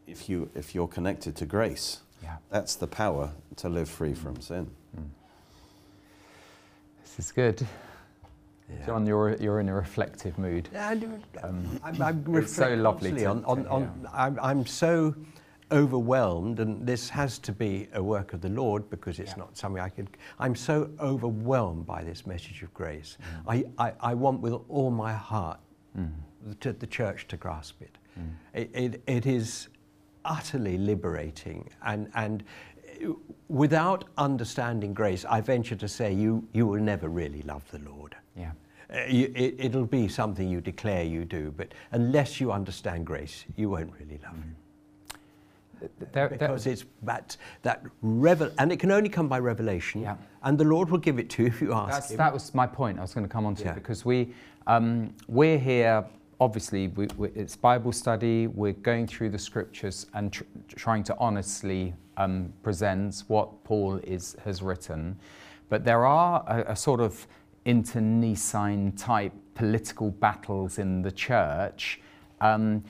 if, 0.07 0.29
you, 0.29 0.51
if 0.55 0.75
you're 0.75 0.89
connected 0.89 1.37
to 1.37 1.47
grace, 1.47 2.01
yeah. 2.23 2.37
That's 2.51 2.75
the 2.77 2.87
power 2.87 3.31
to 3.57 3.69
live 3.69 3.89
free 3.89 4.15
from 4.15 4.37
mm. 4.37 4.43
sin. 4.43 4.71
Mm. 4.97 5.05
This 7.03 7.27
is 7.27 7.33
good. 7.33 7.67
Yeah. 8.71 8.87
John, 8.87 9.07
you're, 9.07 9.35
you're 9.37 9.61
in 9.61 9.69
a 9.69 9.75
reflective 9.75 10.39
mood. 10.39 10.69
Um, 11.43 11.81
I'm, 11.83 12.03
I'm 12.03 12.47
so 12.47 12.75
lovely. 12.75 13.25
On, 13.25 13.45
on, 13.45 13.67
on, 13.67 13.83
yeah. 14.03 14.11
I'm, 14.13 14.39
I'm 14.43 14.67
so 14.67 15.15
overwhelmed, 15.73 16.61
and 16.61 16.87
this 16.87 17.09
has 17.09 17.39
to 17.39 17.53
be 17.53 17.89
a 17.95 18.03
work 18.03 18.33
of 18.33 18.41
the 18.41 18.49
Lord 18.49 18.89
because 18.91 19.19
it's 19.19 19.33
yeah. 19.33 19.39
not 19.39 19.57
something 19.57 19.81
I 19.81 19.89
could. 19.89 20.09
I'm 20.39 20.55
so 20.55 20.91
overwhelmed 21.01 21.87
by 21.87 22.05
this 22.05 22.27
message 22.27 22.63
of 22.63 22.73
grace. 22.75 23.17
Mm. 23.47 23.65
I, 23.79 23.85
I, 23.87 23.93
I, 24.01 24.15
want 24.15 24.41
with 24.41 24.55
all 24.69 24.91
my 24.91 25.13
heart 25.13 25.61
mm. 25.99 26.11
to, 26.61 26.73
the 26.73 26.87
church 26.87 27.27
to 27.29 27.37
grasp 27.37 27.81
it. 27.81 27.97
Mm. 28.19 28.31
It, 28.55 28.71
it. 28.75 29.03
It 29.07 29.27
is 29.27 29.69
utterly 30.25 30.79
liberating. 30.79 31.69
And, 31.85 32.11
and 32.15 32.45
without 33.49 34.05
understanding 34.17 34.95
grace, 34.95 35.25
I 35.25 35.41
venture 35.41 35.77
to 35.77 35.89
say 35.89 36.13
you, 36.13 36.47
you 36.53 36.67
will 36.67 36.81
never 36.81 37.09
really 37.09 37.43
love 37.43 37.65
the 37.71 37.79
Lord. 37.81 38.17
Yeah. 38.37 38.53
Uh, 38.93 39.05
you, 39.07 39.31
it, 39.35 39.75
will 39.75 39.85
be 39.85 40.09
something 40.09 40.49
you 40.49 40.63
declare 40.63 41.05
you 41.05 41.25
do, 41.25 41.53
but 41.57 41.75
unless 41.93 42.41
you 42.41 42.51
understand 42.51 43.05
grace, 43.05 43.45
you 43.57 43.69
won't 43.69 43.93
really 44.01 44.19
love 44.25 44.33
Him. 44.33 44.57
There, 46.13 46.29
because 46.29 46.65
there, 46.65 46.73
it's 46.73 46.85
that 47.03 47.37
that 47.63 47.85
revel, 48.03 48.51
and 48.59 48.73
it 48.73 48.81
can 48.81 48.91
only 48.91 49.11
come 49.11 49.29
by 49.29 49.39
revelation. 49.39 50.01
Yeah. 50.01 50.17
And 50.43 50.59
the 50.59 50.65
Lord 50.65 50.91
will 50.91 50.99
give 50.99 51.19
it 51.19 51.29
to 51.31 51.43
you 51.43 51.49
if 51.49 51.61
you 51.61 51.73
ask 51.73 51.93
That's, 51.93 52.11
Him. 52.13 52.17
That 52.17 52.33
was 52.33 52.55
my 52.55 52.67
point. 52.67 52.99
I 52.99 53.03
was 53.03 53.13
going 53.13 53.27
to 53.27 53.33
come 53.33 53.45
on 53.45 53.55
to 53.57 53.65
yeah. 53.65 53.75
because 53.75 54.07
we 54.07 54.35
um, 54.67 55.15
we're 55.29 55.59
here 55.59 56.05
obviously 56.41 56.89
we, 56.89 57.09
we, 57.17 57.29
it's 57.35 57.57
Bible 57.57 57.93
study, 57.93 58.47
we're 58.47 58.73
going 58.73 59.07
through 59.07 59.31
the 59.31 59.39
scriptures 59.39 60.07
and 60.15 60.33
tr- 60.33 60.45
trying 60.75 61.03
to 61.05 61.17
honestly 61.19 61.95
um, 62.17 62.53
present 62.63 63.25
what 63.29 63.65
Paul 63.65 63.97
is, 64.05 64.37
has 64.45 64.63
written. 64.63 65.19
But 65.69 65.85
there 65.85 66.07
are 66.07 66.45
a, 66.47 66.73
a 66.73 66.77
sort 66.77 67.01
of 67.01 67.27
internecine 67.65 68.93
type 68.93 69.33
political 69.55 70.11
battles 70.11 70.79
in 70.79 71.03
the 71.03 71.13
church. 71.13 72.01
Um, 72.41 72.85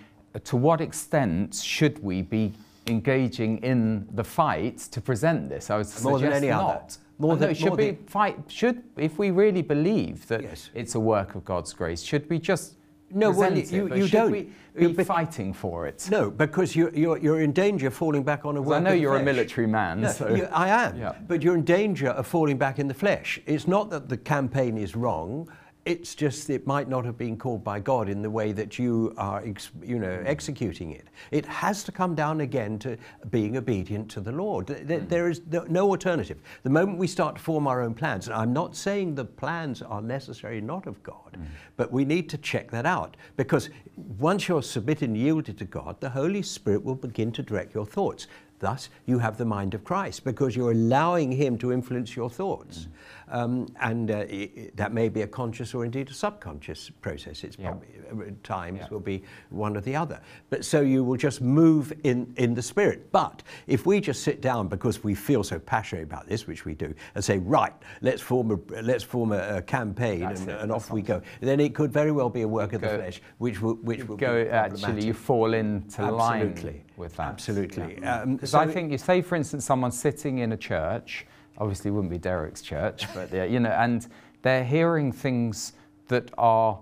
to 0.45 0.57
what 0.57 0.81
extent 0.81 1.55
should 1.55 2.03
we 2.03 2.23
be 2.23 2.53
engaging 2.87 3.59
in 3.59 4.07
the 4.15 4.25
fight 4.25 4.79
to 4.79 5.01
present 5.01 5.49
this? 5.49 5.71
I 5.71 5.79
was 5.79 6.03
more 6.05 6.19
than 6.19 6.33
any 6.33 6.49
not. 6.49 6.65
other. 6.65 6.85
More 7.21 7.37
than, 7.37 7.53
should 7.53 7.77
we 7.77 7.99
fight? 8.07 8.37
Should 8.47 8.85
if 8.97 9.19
we 9.19 9.33
really 9.33 9.63
believe 9.63 10.29
that 10.29 10.43
yes. 10.43 10.71
it's 10.73 10.95
a 10.95 11.01
work 11.01 11.35
of 11.35 11.45
God's 11.45 11.73
grace, 11.73 12.01
should 12.01 12.31
we 12.31 12.39
just 12.39 12.78
no, 13.11 13.31
well, 13.31 13.57
you, 13.57 13.95
you 13.95 14.09
don't. 14.09 14.31
We 14.31 14.51
be 14.87 14.93
but, 14.93 15.07
fighting 15.07 15.53
for 15.53 15.87
it? 15.87 16.07
No, 16.11 16.31
because 16.31 16.77
you're, 16.77 16.95
you're, 16.95 17.19
you're 17.19 17.41
in 17.41 17.53
danger 17.53 17.89
of 17.89 17.95
falling 17.95 18.23
back 18.23 18.45
on 18.45 18.57
a 18.57 18.63
work 18.63 18.77
I 18.77 18.81
know 18.81 18.93
you're 18.93 19.13
flesh. 19.13 19.23
a 19.23 19.25
military 19.25 19.67
man. 19.67 20.03
No, 20.03 20.13
so. 20.13 20.35
you, 20.35 20.45
I 20.53 20.69
am, 20.69 20.97
yeah. 20.97 21.15
but 21.27 21.43
you're 21.43 21.55
in 21.55 21.65
danger 21.65 22.11
of 22.11 22.27
falling 22.27 22.59
back 22.59 22.79
in 22.79 22.87
the 22.87 22.95
flesh. 22.95 23.41
It's 23.47 23.67
not 23.67 23.91
that 23.91 24.09
the 24.09 24.17
campaign 24.17 24.79
is 24.79 24.95
wrong. 24.95 25.49
It's 25.89 26.15
just 26.15 26.51
it 26.51 26.67
might 26.67 26.87
not 26.87 27.07
have 27.07 27.17
been 27.17 27.39
called 27.39 27.65
by 27.65 27.81
God 27.81 28.11
in 28.11 28.21
the 28.21 28.29
way 28.29 28.53
that 28.53 28.79
you 28.79 29.15
are, 29.17 29.43
you 29.83 29.99
know, 29.99 30.23
executing 30.27 30.91
it. 30.91 31.09
It 31.31 31.47
has 31.47 31.83
to 31.85 31.93
come 31.93 32.15
down 32.15 32.43
again 32.43 32.79
to 32.81 32.99
being 33.31 33.57
obedient 33.57 34.11
to 34.11 34.21
the 34.21 34.31
Lord. 34.31 34.67
Mm. 34.67 35.09
There 35.09 35.31
is 35.31 35.41
no 35.47 35.89
alternative. 35.89 36.43
The 36.63 36.69
moment 36.69 36.99
we 36.99 37.07
start 37.07 37.37
to 37.37 37.43
form 37.43 37.67
our 37.67 37.81
own 37.81 37.95
plans, 37.95 38.27
and 38.27 38.37
I'm 38.37 38.53
not 38.53 38.77
saying 38.77 39.15
the 39.15 39.25
plans 39.25 39.81
are 39.81 40.03
necessarily 40.03 40.61
not 40.61 40.87
of 40.87 41.03
God, 41.03 41.39
mm. 41.39 41.47
but 41.79 41.91
we 41.91 42.05
need 42.05 42.29
to 42.29 42.37
check 42.37 42.71
that 42.71 42.85
out 42.85 43.17
because 43.37 43.71
once 43.97 44.47
you're 44.47 44.63
submitted 44.63 45.09
and 45.09 45.17
yielded 45.17 45.57
to 45.57 45.65
God, 45.65 45.99
the 46.01 46.11
Holy 46.11 46.43
Spirit 46.43 46.85
will 46.85 46.97
begin 46.97 47.33
to 47.33 47.43
direct 47.43 47.75
your 47.75 47.87
thoughts 47.87 48.27
Thus, 48.61 48.91
you 49.07 49.19
have 49.19 49.37
the 49.37 49.45
mind 49.45 49.75
of 49.75 49.85
Christ 49.85 50.25
because 50.25 50.57
you're 50.57 50.73
allowing 50.73 51.31
Him 51.31 51.59
to 51.59 51.73
influence 51.73 52.17
your 52.17 52.29
thoughts. 52.31 52.87
Mm. 52.87 52.89
Um, 53.31 53.67
and 53.81 54.11
uh, 54.11 54.25
it, 54.29 54.77
that 54.77 54.93
may 54.93 55.09
be 55.09 55.23
a 55.23 55.27
conscious 55.27 55.75
or 55.75 55.85
indeed 55.85 56.09
a 56.09 56.15
subconscious 56.15 56.91
process. 57.03 57.45
It's 57.45 57.59
yeah. 57.59 57.71
probably 57.71 57.89
at 58.09 58.29
uh, 58.29 58.31
times 58.43 58.81
yeah. 58.81 58.89
will 58.91 59.01
be 59.01 59.23
one 59.51 59.77
or 59.77 59.81
the 59.81 59.95
other. 59.95 60.21
But 60.51 60.65
so 60.65 60.81
you 60.81 61.05
will 61.05 61.19
just 61.19 61.41
move 61.41 61.93
in, 62.05 62.33
in 62.37 62.55
the 62.55 62.63
spirit. 62.63 63.13
But 63.13 63.43
if 63.67 63.87
we 63.87 64.01
just 64.01 64.23
sit 64.23 64.41
down 64.41 64.69
because 64.69 65.05
we 65.05 65.15
feel 65.15 65.45
so 65.45 65.59
passionate 65.59 66.05
about 66.05 66.27
this, 66.27 66.47
which 66.47 66.65
we 66.65 66.75
do, 66.75 66.95
and 67.15 67.23
say, 67.23 67.39
right, 67.39 67.73
let's 68.01 68.23
form 68.23 68.51
a, 68.51 68.83
let's 68.83 69.05
form 69.05 69.33
a, 69.33 69.59
a 69.59 69.63
campaign 69.63 70.23
and, 70.23 70.49
and 70.49 70.73
off 70.73 70.91
we 70.91 71.03
go, 71.03 71.21
then 71.41 71.61
it 71.61 71.75
could 71.75 71.93
very 71.93 72.13
well 72.13 72.31
be 72.31 72.43
a 72.43 72.49
work 72.49 72.73
of 72.73 72.81
the 72.81 72.89
flesh, 72.89 73.21
which 73.39 73.61
will, 73.61 73.75
which 73.75 74.05
will 74.09 74.17
go, 74.17 74.49
actually, 74.51 75.05
you 75.05 75.13
fall 75.13 75.53
into 75.53 76.01
Absolutely. 76.01 76.19
line 76.19 76.85
with 76.99 77.17
that. 77.17 77.29
Absolutely. 77.29 77.95
Because 77.95 78.03
yeah. 78.03 78.23
um, 78.23 78.39
so 78.43 78.59
I 78.59 78.67
think 78.67 78.93
you 78.93 78.99
say, 78.99 79.23
for 79.23 79.37
instance, 79.37 79.65
someone 79.65 79.93
sitting 79.93 80.39
in 80.39 80.53
a 80.53 80.57
church, 80.57 81.27
obviously 81.57 81.91
wouldn't 81.91 82.11
be 82.11 82.19
Derek's 82.19 82.63
church, 82.63 83.07
but 83.15 83.33
you 83.51 83.61
know, 83.61 83.71
and 83.71 84.07
they're 84.43 84.65
hearing 84.65 85.13
things 85.13 85.73
that 86.09 86.31
are 86.37 86.79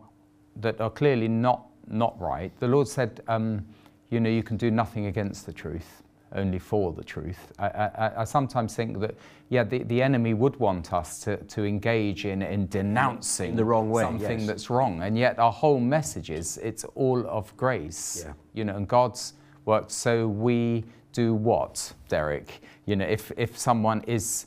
that 0.56 0.80
are 0.80 0.90
clearly 0.90 1.28
not 1.28 1.66
not 1.86 2.20
right. 2.20 2.52
The 2.60 2.68
Lord 2.68 2.88
said, 2.88 3.20
um, 3.28 3.64
you 4.10 4.20
know, 4.20 4.30
you 4.30 4.42
can 4.42 4.56
do 4.56 4.70
nothing 4.70 5.06
against 5.06 5.46
the 5.46 5.52
truth, 5.52 6.02
only 6.34 6.58
for 6.58 6.92
the 6.92 7.04
truth. 7.04 7.52
I, 7.58 7.66
I, 7.66 8.12
I 8.18 8.24
sometimes 8.24 8.74
think 8.74 9.00
that, 9.00 9.14
yeah, 9.48 9.64
the, 9.64 9.84
the 9.84 10.02
enemy 10.02 10.34
would 10.34 10.56
want 10.56 10.92
us 10.92 11.20
to, 11.20 11.36
to 11.36 11.64
engage 11.64 12.24
in, 12.24 12.42
in 12.42 12.66
denouncing 12.66 13.50
in 13.50 13.56
the 13.56 13.64
wrong 13.64 13.90
way, 13.90 14.02
something 14.02 14.40
yes. 14.40 14.46
that's 14.46 14.70
wrong. 14.70 15.02
And 15.02 15.16
yet 15.16 15.38
our 15.38 15.52
whole 15.52 15.80
message 15.80 16.30
is 16.30 16.58
it's 16.58 16.84
all 16.94 17.26
of 17.28 17.56
grace. 17.56 18.24
Yeah. 18.24 18.32
You 18.54 18.64
know, 18.64 18.76
and 18.76 18.88
God's 18.88 19.34
worked 19.66 19.92
so 19.92 20.26
we 20.26 20.84
do 21.12 21.34
what, 21.34 21.92
Derek? 22.08 22.62
You 22.86 22.96
know, 22.96 23.04
if, 23.04 23.30
if 23.36 23.58
someone 23.58 24.02
is 24.06 24.46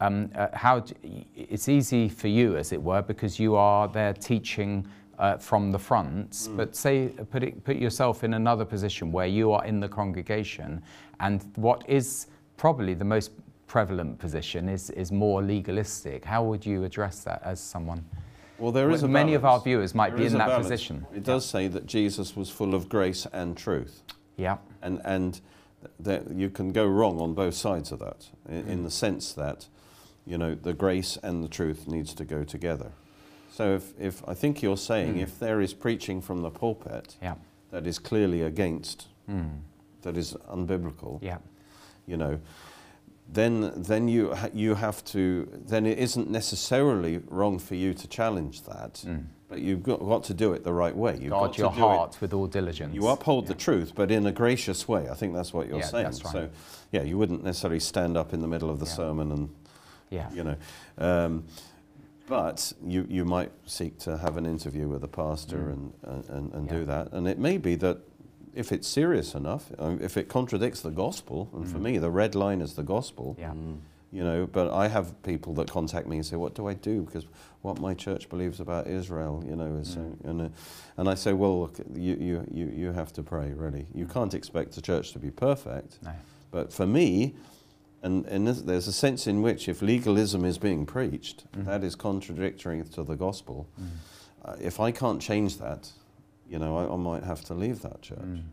um, 0.00 0.30
uh, 0.34 0.48
how 0.52 0.84
it's 1.34 1.68
easy 1.68 2.08
for 2.08 2.28
you, 2.28 2.56
as 2.56 2.72
it 2.72 2.82
were, 2.82 3.02
because 3.02 3.40
you 3.40 3.56
are 3.56 3.88
there 3.88 4.12
teaching 4.12 4.86
uh, 5.18 5.38
from 5.38 5.72
the 5.72 5.78
front. 5.78 6.30
Mm. 6.30 6.56
But 6.56 6.76
say, 6.76 7.08
put, 7.30 7.42
it, 7.42 7.64
put 7.64 7.76
yourself 7.76 8.24
in 8.24 8.34
another 8.34 8.64
position 8.64 9.10
where 9.12 9.26
you 9.26 9.52
are 9.52 9.64
in 9.64 9.80
the 9.80 9.88
congregation, 9.88 10.82
and 11.20 11.44
what 11.56 11.88
is 11.88 12.26
probably 12.56 12.94
the 12.94 13.04
most 13.04 13.30
prevalent 13.66 14.18
position 14.18 14.68
is, 14.68 14.90
is 14.90 15.10
more 15.10 15.42
legalistic. 15.42 16.24
How 16.24 16.44
would 16.44 16.64
you 16.64 16.84
address 16.84 17.24
that 17.24 17.42
as 17.44 17.60
someone? 17.60 18.04
Well, 18.58 18.72
there 18.72 18.90
is 18.90 19.02
many 19.02 19.34
of 19.34 19.44
our 19.44 19.60
viewers 19.60 19.94
might 19.94 20.10
there 20.10 20.18
be 20.20 20.26
in 20.26 20.32
that 20.34 20.48
balance. 20.48 20.66
position. 20.66 21.06
It 21.14 21.24
does 21.24 21.46
yeah. 21.46 21.52
say 21.52 21.68
that 21.68 21.86
Jesus 21.86 22.36
was 22.36 22.48
full 22.48 22.74
of 22.74 22.88
grace 22.88 23.26
and 23.32 23.56
truth. 23.56 24.02
Yeah. 24.36 24.58
And 24.82 25.00
and 25.04 25.40
you 26.34 26.50
can 26.50 26.72
go 26.72 26.86
wrong 26.86 27.20
on 27.20 27.34
both 27.34 27.54
sides 27.54 27.92
of 27.92 28.00
that, 28.00 28.28
in, 28.48 28.64
mm. 28.64 28.68
in 28.68 28.84
the 28.84 28.90
sense 28.90 29.32
that 29.32 29.68
you 30.26 30.36
know, 30.36 30.54
the 30.54 30.74
grace 30.74 31.16
and 31.22 31.42
the 31.42 31.48
truth 31.48 31.86
needs 31.86 32.12
to 32.14 32.24
go 32.24 32.42
together. 32.42 32.90
So 33.52 33.74
if, 33.76 33.98
if 33.98 34.28
I 34.28 34.34
think 34.34 34.60
you're 34.60 34.76
saying 34.76 35.14
mm. 35.14 35.22
if 35.22 35.38
there 35.38 35.60
is 35.60 35.72
preaching 35.72 36.20
from 36.20 36.42
the 36.42 36.50
pulpit 36.50 37.16
yeah. 37.22 37.36
that 37.70 37.86
is 37.86 37.98
clearly 37.98 38.42
against, 38.42 39.06
mm. 39.30 39.60
that 40.02 40.16
is 40.16 40.34
unbiblical, 40.50 41.22
yeah. 41.22 41.38
you 42.06 42.16
know, 42.16 42.40
then 43.28 43.72
then 43.74 44.08
you 44.08 44.34
ha- 44.34 44.50
you 44.52 44.74
have 44.74 45.04
to 45.04 45.48
then 45.66 45.86
it 45.86 45.98
isn't 45.98 46.30
necessarily 46.30 47.20
wrong 47.28 47.58
for 47.58 47.74
you 47.74 47.94
to 47.94 48.06
challenge 48.06 48.62
that, 48.62 49.04
mm. 49.06 49.24
But 49.48 49.60
you've 49.60 49.82
got, 49.82 50.00
got, 50.00 50.24
to 50.24 50.34
do 50.34 50.52
it 50.52 50.64
the 50.64 50.72
right 50.72 50.94
way. 50.94 51.18
You've 51.20 51.30
Guard 51.30 51.50
got 51.50 51.58
your 51.58 51.70
heart 51.70 52.14
it, 52.14 52.20
with 52.20 52.32
all 52.32 52.46
diligence. 52.46 52.94
You 52.94 53.06
uphold 53.08 53.44
yeah. 53.44 53.48
the 53.48 53.54
truth, 53.54 53.92
but 53.94 54.10
in 54.10 54.26
a 54.26 54.32
gracious 54.32 54.88
way. 54.88 55.08
I 55.08 55.14
think 55.14 55.34
that's 55.34 55.52
what 55.52 55.68
you're 55.68 55.78
yeah, 55.78 55.86
saying. 55.86 56.04
Right. 56.06 56.32
So, 56.32 56.50
yeah, 56.90 57.02
you 57.02 57.16
wouldn't 57.16 57.44
necessarily 57.44 57.80
stand 57.80 58.16
up 58.16 58.32
in 58.32 58.40
the 58.40 58.48
middle 58.48 58.70
of 58.70 58.80
the 58.80 58.86
yeah. 58.86 58.92
sermon 58.92 59.32
and 59.32 59.54
yeah. 60.10 60.30
You 60.32 60.44
know. 60.44 60.56
Um, 60.98 61.44
but 62.28 62.72
you, 62.84 63.06
you 63.08 63.24
might 63.24 63.52
seek 63.66 63.98
to 64.00 64.18
have 64.18 64.36
an 64.36 64.46
interview 64.46 64.88
with 64.88 65.04
a 65.04 65.08
pastor 65.08 65.58
mm. 65.58 65.92
and, 66.02 66.28
and, 66.28 66.52
and 66.52 66.66
yeah. 66.66 66.72
do 66.72 66.84
that. 66.84 67.12
And 67.12 67.28
it 67.28 67.38
may 67.38 67.56
be 67.56 67.76
that 67.76 67.98
if 68.54 68.72
it's 68.72 68.88
serious 68.88 69.34
enough, 69.34 69.70
uh, 69.78 69.96
if 70.00 70.16
it 70.16 70.28
contradicts 70.28 70.80
the 70.80 70.90
gospel, 70.90 71.50
and 71.52 71.66
mm. 71.66 71.70
for 71.70 71.78
me, 71.78 71.98
the 71.98 72.10
red 72.10 72.34
line 72.34 72.60
is 72.60 72.74
the 72.74 72.82
gospel. 72.82 73.36
Yeah. 73.38 73.50
Mm. 73.50 73.78
You 74.16 74.24
know, 74.24 74.46
but 74.46 74.72
I 74.72 74.88
have 74.88 75.22
people 75.22 75.52
that 75.56 75.70
contact 75.70 76.06
me 76.06 76.16
and 76.16 76.24
say, 76.24 76.36
"What 76.36 76.54
do 76.54 76.66
I 76.66 76.72
do?" 76.72 77.02
Because 77.02 77.26
what 77.60 77.78
my 77.78 77.92
church 77.92 78.30
believes 78.30 78.60
about 78.60 78.86
Israel, 78.86 79.44
you 79.46 79.54
know, 79.54 79.76
is, 79.76 79.96
mm. 79.96 80.10
uh, 80.24 80.30
and 80.30 80.40
uh, 80.40 80.48
and 80.96 81.06
I 81.06 81.14
say, 81.14 81.34
"Well, 81.34 81.60
look, 81.60 81.78
you, 81.94 82.14
you 82.14 82.46
you 82.50 82.66
you 82.74 82.92
have 82.92 83.12
to 83.12 83.22
pray. 83.22 83.52
Really, 83.52 83.84
you 83.94 84.06
mm. 84.06 84.12
can't 84.14 84.32
expect 84.32 84.72
the 84.72 84.80
church 84.80 85.12
to 85.12 85.18
be 85.18 85.30
perfect." 85.30 85.98
No. 86.02 86.12
But 86.50 86.72
for 86.72 86.86
me, 86.86 87.34
and, 88.02 88.24
and 88.24 88.48
there's 88.48 88.88
a 88.88 88.92
sense 88.92 89.26
in 89.26 89.42
which 89.42 89.68
if 89.68 89.82
legalism 89.82 90.46
is 90.46 90.56
being 90.56 90.86
preached, 90.86 91.44
mm. 91.52 91.66
that 91.66 91.84
is 91.84 91.94
contradictory 91.94 92.82
to 92.94 93.02
the 93.02 93.16
gospel. 93.16 93.68
Mm. 93.78 93.86
Uh, 94.46 94.56
if 94.58 94.80
I 94.80 94.92
can't 94.92 95.20
change 95.20 95.58
that, 95.58 95.90
you 96.48 96.58
know, 96.58 96.78
I, 96.78 96.90
I 96.90 96.96
might 96.96 97.24
have 97.24 97.44
to 97.44 97.54
leave 97.54 97.82
that 97.82 98.00
church. 98.00 98.38
Mm. 98.38 98.44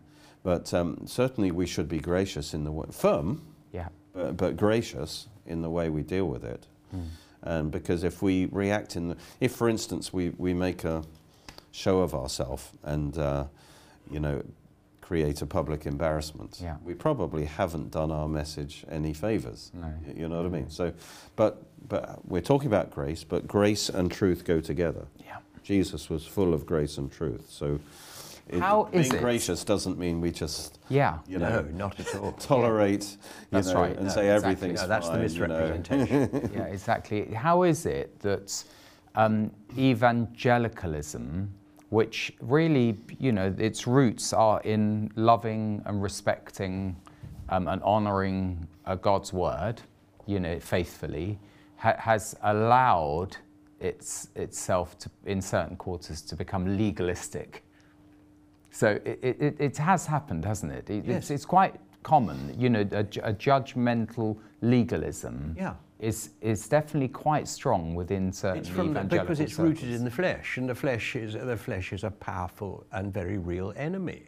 But 0.44 0.74
um, 0.74 1.08
certainly 1.08 1.52
we 1.52 1.68
should 1.68 1.88
be 1.88 2.00
gracious 2.00 2.54
in 2.54 2.66
the 2.66 2.72
way, 2.74 2.88
firm, 2.92 3.44
yeah. 3.72 3.88
but, 4.14 4.36
but 4.36 4.58
gracious 4.58 5.30
in 5.46 5.62
the 5.62 5.70
way 5.70 5.90
we 5.90 6.02
deal 6.04 6.26
with 6.26 6.44
it. 6.44 6.66
Mm. 6.96 7.08
And 7.42 7.72
because 7.72 8.04
if 8.04 8.22
we 8.22 8.46
react 8.46 8.96
in 8.96 9.10
the, 9.10 9.18
if 9.40 9.52
for 9.52 9.68
instance 9.70 10.14
we, 10.14 10.30
we 10.38 10.54
make 10.54 10.84
a 10.84 11.04
show 11.72 12.00
of 12.00 12.14
ourselves 12.14 12.72
and, 12.84 13.18
uh, 13.18 13.46
you 14.10 14.20
know, 14.20 14.42
create 15.02 15.42
a 15.42 15.46
public 15.46 15.86
embarrassment. 15.86 16.60
Yeah. 16.62 16.78
We 16.84 16.94
probably 16.94 17.46
haven't 17.46 17.92
done 17.92 18.12
our 18.12 18.28
message 18.28 18.86
any 18.90 19.14
favors. 19.14 19.70
No. 19.74 19.94
You 20.16 20.30
know 20.30 20.38
what 20.38 20.46
I 20.46 20.50
mean? 20.50 20.70
So, 20.70 20.94
but 21.36 21.62
but 21.90 22.26
we're 22.26 22.42
talking 22.42 22.68
about 22.68 22.90
grace, 22.90 23.26
but 23.26 23.46
grace 23.46 23.90
and 23.90 24.10
truth 24.10 24.46
go 24.46 24.62
together. 24.62 25.06
Yeah. 25.20 25.38
Jesus 25.62 26.10
was 26.10 26.26
full 26.26 26.54
of 26.54 26.66
grace 26.66 26.98
and 26.98 27.12
truth. 27.12 27.48
So. 27.50 27.80
It, 28.50 28.60
How 28.60 28.84
being 28.92 29.06
it? 29.06 29.20
gracious 29.22 29.64
doesn't 29.64 29.98
mean 29.98 30.20
we 30.20 30.30
just 30.30 30.80
yeah 30.90 31.20
you 31.28 31.40
know 31.40 31.62
no, 31.62 31.88
not 31.88 32.00
at 32.00 32.14
all 32.16 32.32
tolerate 32.40 33.04
yeah. 33.04 33.18
that's 33.52 33.70
know, 33.70 33.82
right 33.82 33.96
and 33.96 34.08
no, 34.08 34.14
say 34.14 34.30
exactly. 34.30 34.52
everything's 34.52 34.82
no, 34.82 34.88
that's 34.88 35.08
fine, 35.08 35.16
the 35.16 35.24
misrepresentation 35.24 36.30
you 36.34 36.40
know? 36.42 36.50
yeah 36.54 36.66
exactly 36.66 37.34
how 37.34 37.64
is 37.64 37.86
it 37.86 38.20
that 38.20 38.64
um, 39.16 39.50
evangelicalism 39.78 41.50
which 41.94 42.34
really, 42.42 42.98
you 43.20 43.32
know, 43.32 43.54
its 43.60 43.86
roots 43.86 44.34
are 44.34 44.60
in 44.62 45.12
loving 45.16 45.80
and 45.86 46.02
respecting 46.02 46.96
um, 47.50 47.68
and 47.68 47.84
honouring 47.84 48.68
uh, 48.88 48.96
God's 48.96 49.32
word, 49.32 49.80
you 50.26 50.40
know, 50.40 50.60
faithfully, 50.60 51.38
ha- 51.76 51.96
has 52.00 52.36
allowed 52.42 53.38
its, 53.80 54.30
itself 54.36 54.98
to, 54.98 55.12
in 55.28 55.40
certain 55.40 55.76
quarters 55.76 56.24
to 56.24 56.36
become 56.36 56.78
legalistic. 56.78 57.64
So 58.74 59.00
it, 59.06 59.20
it, 59.22 59.56
it 59.60 59.78
has 59.78 60.06
happened, 60.06 60.44
hasn't 60.46 60.72
it? 60.72 60.90
it 60.90 61.06
yes. 61.06 61.18
it's, 61.18 61.32
it's, 61.32 61.46
quite 61.46 61.76
common, 62.02 62.56
you 62.60 62.70
know, 62.70 62.82
a, 62.92 63.02
a 63.02 63.34
judgmental 63.34 64.38
legalism. 64.62 65.56
Yeah 65.58 65.76
is, 66.04 66.32
is 66.42 66.68
definitely 66.68 67.08
quite 67.08 67.48
strong 67.48 67.96
within 67.96 68.34
certain 68.34 68.60
it's 68.60 68.68
from 68.68 68.90
evangelical 68.90 69.26
because 69.26 69.40
it's 69.40 69.54
circles. 69.54 69.82
rooted 69.82 69.96
in 69.96 70.04
the 70.04 70.12
flesh, 70.12 70.58
and 70.58 70.68
the 70.68 70.76
flesh 70.76 71.16
is 71.16 71.34
the 71.34 71.56
flesh 71.56 71.94
is 71.94 72.04
a 72.04 72.12
powerful 72.12 72.86
and 72.92 73.14
very 73.14 73.38
real 73.38 73.74
enemy. 73.78 74.24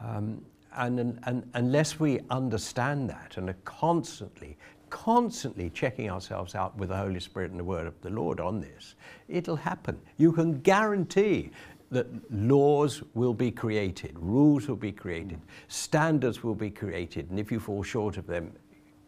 Um, 0.00 0.42
and, 0.76 0.98
and, 0.98 1.20
and 1.24 1.50
unless 1.54 2.00
we 2.00 2.20
understand 2.30 3.08
that 3.10 3.36
and 3.36 3.50
are 3.50 3.56
constantly, 3.64 4.56
constantly 4.88 5.70
checking 5.70 6.10
ourselves 6.10 6.54
out 6.54 6.76
with 6.78 6.88
the 6.88 6.96
Holy 6.96 7.20
Spirit 7.20 7.50
and 7.50 7.60
the 7.60 7.64
Word 7.64 7.86
of 7.86 8.00
the 8.00 8.10
Lord 8.10 8.40
on 8.40 8.60
this, 8.60 8.94
it'll 9.28 9.56
happen. 9.56 10.00
You 10.16 10.32
can 10.32 10.60
guarantee 10.60 11.50
that 11.90 12.06
laws 12.32 13.02
will 13.14 13.34
be 13.34 13.50
created, 13.50 14.16
rules 14.18 14.68
will 14.68 14.76
be 14.76 14.92
created, 14.92 15.40
standards 15.68 16.42
will 16.42 16.54
be 16.54 16.70
created, 16.70 17.30
and 17.30 17.38
if 17.38 17.52
you 17.52 17.60
fall 17.60 17.82
short 17.82 18.16
of 18.16 18.26
them, 18.26 18.52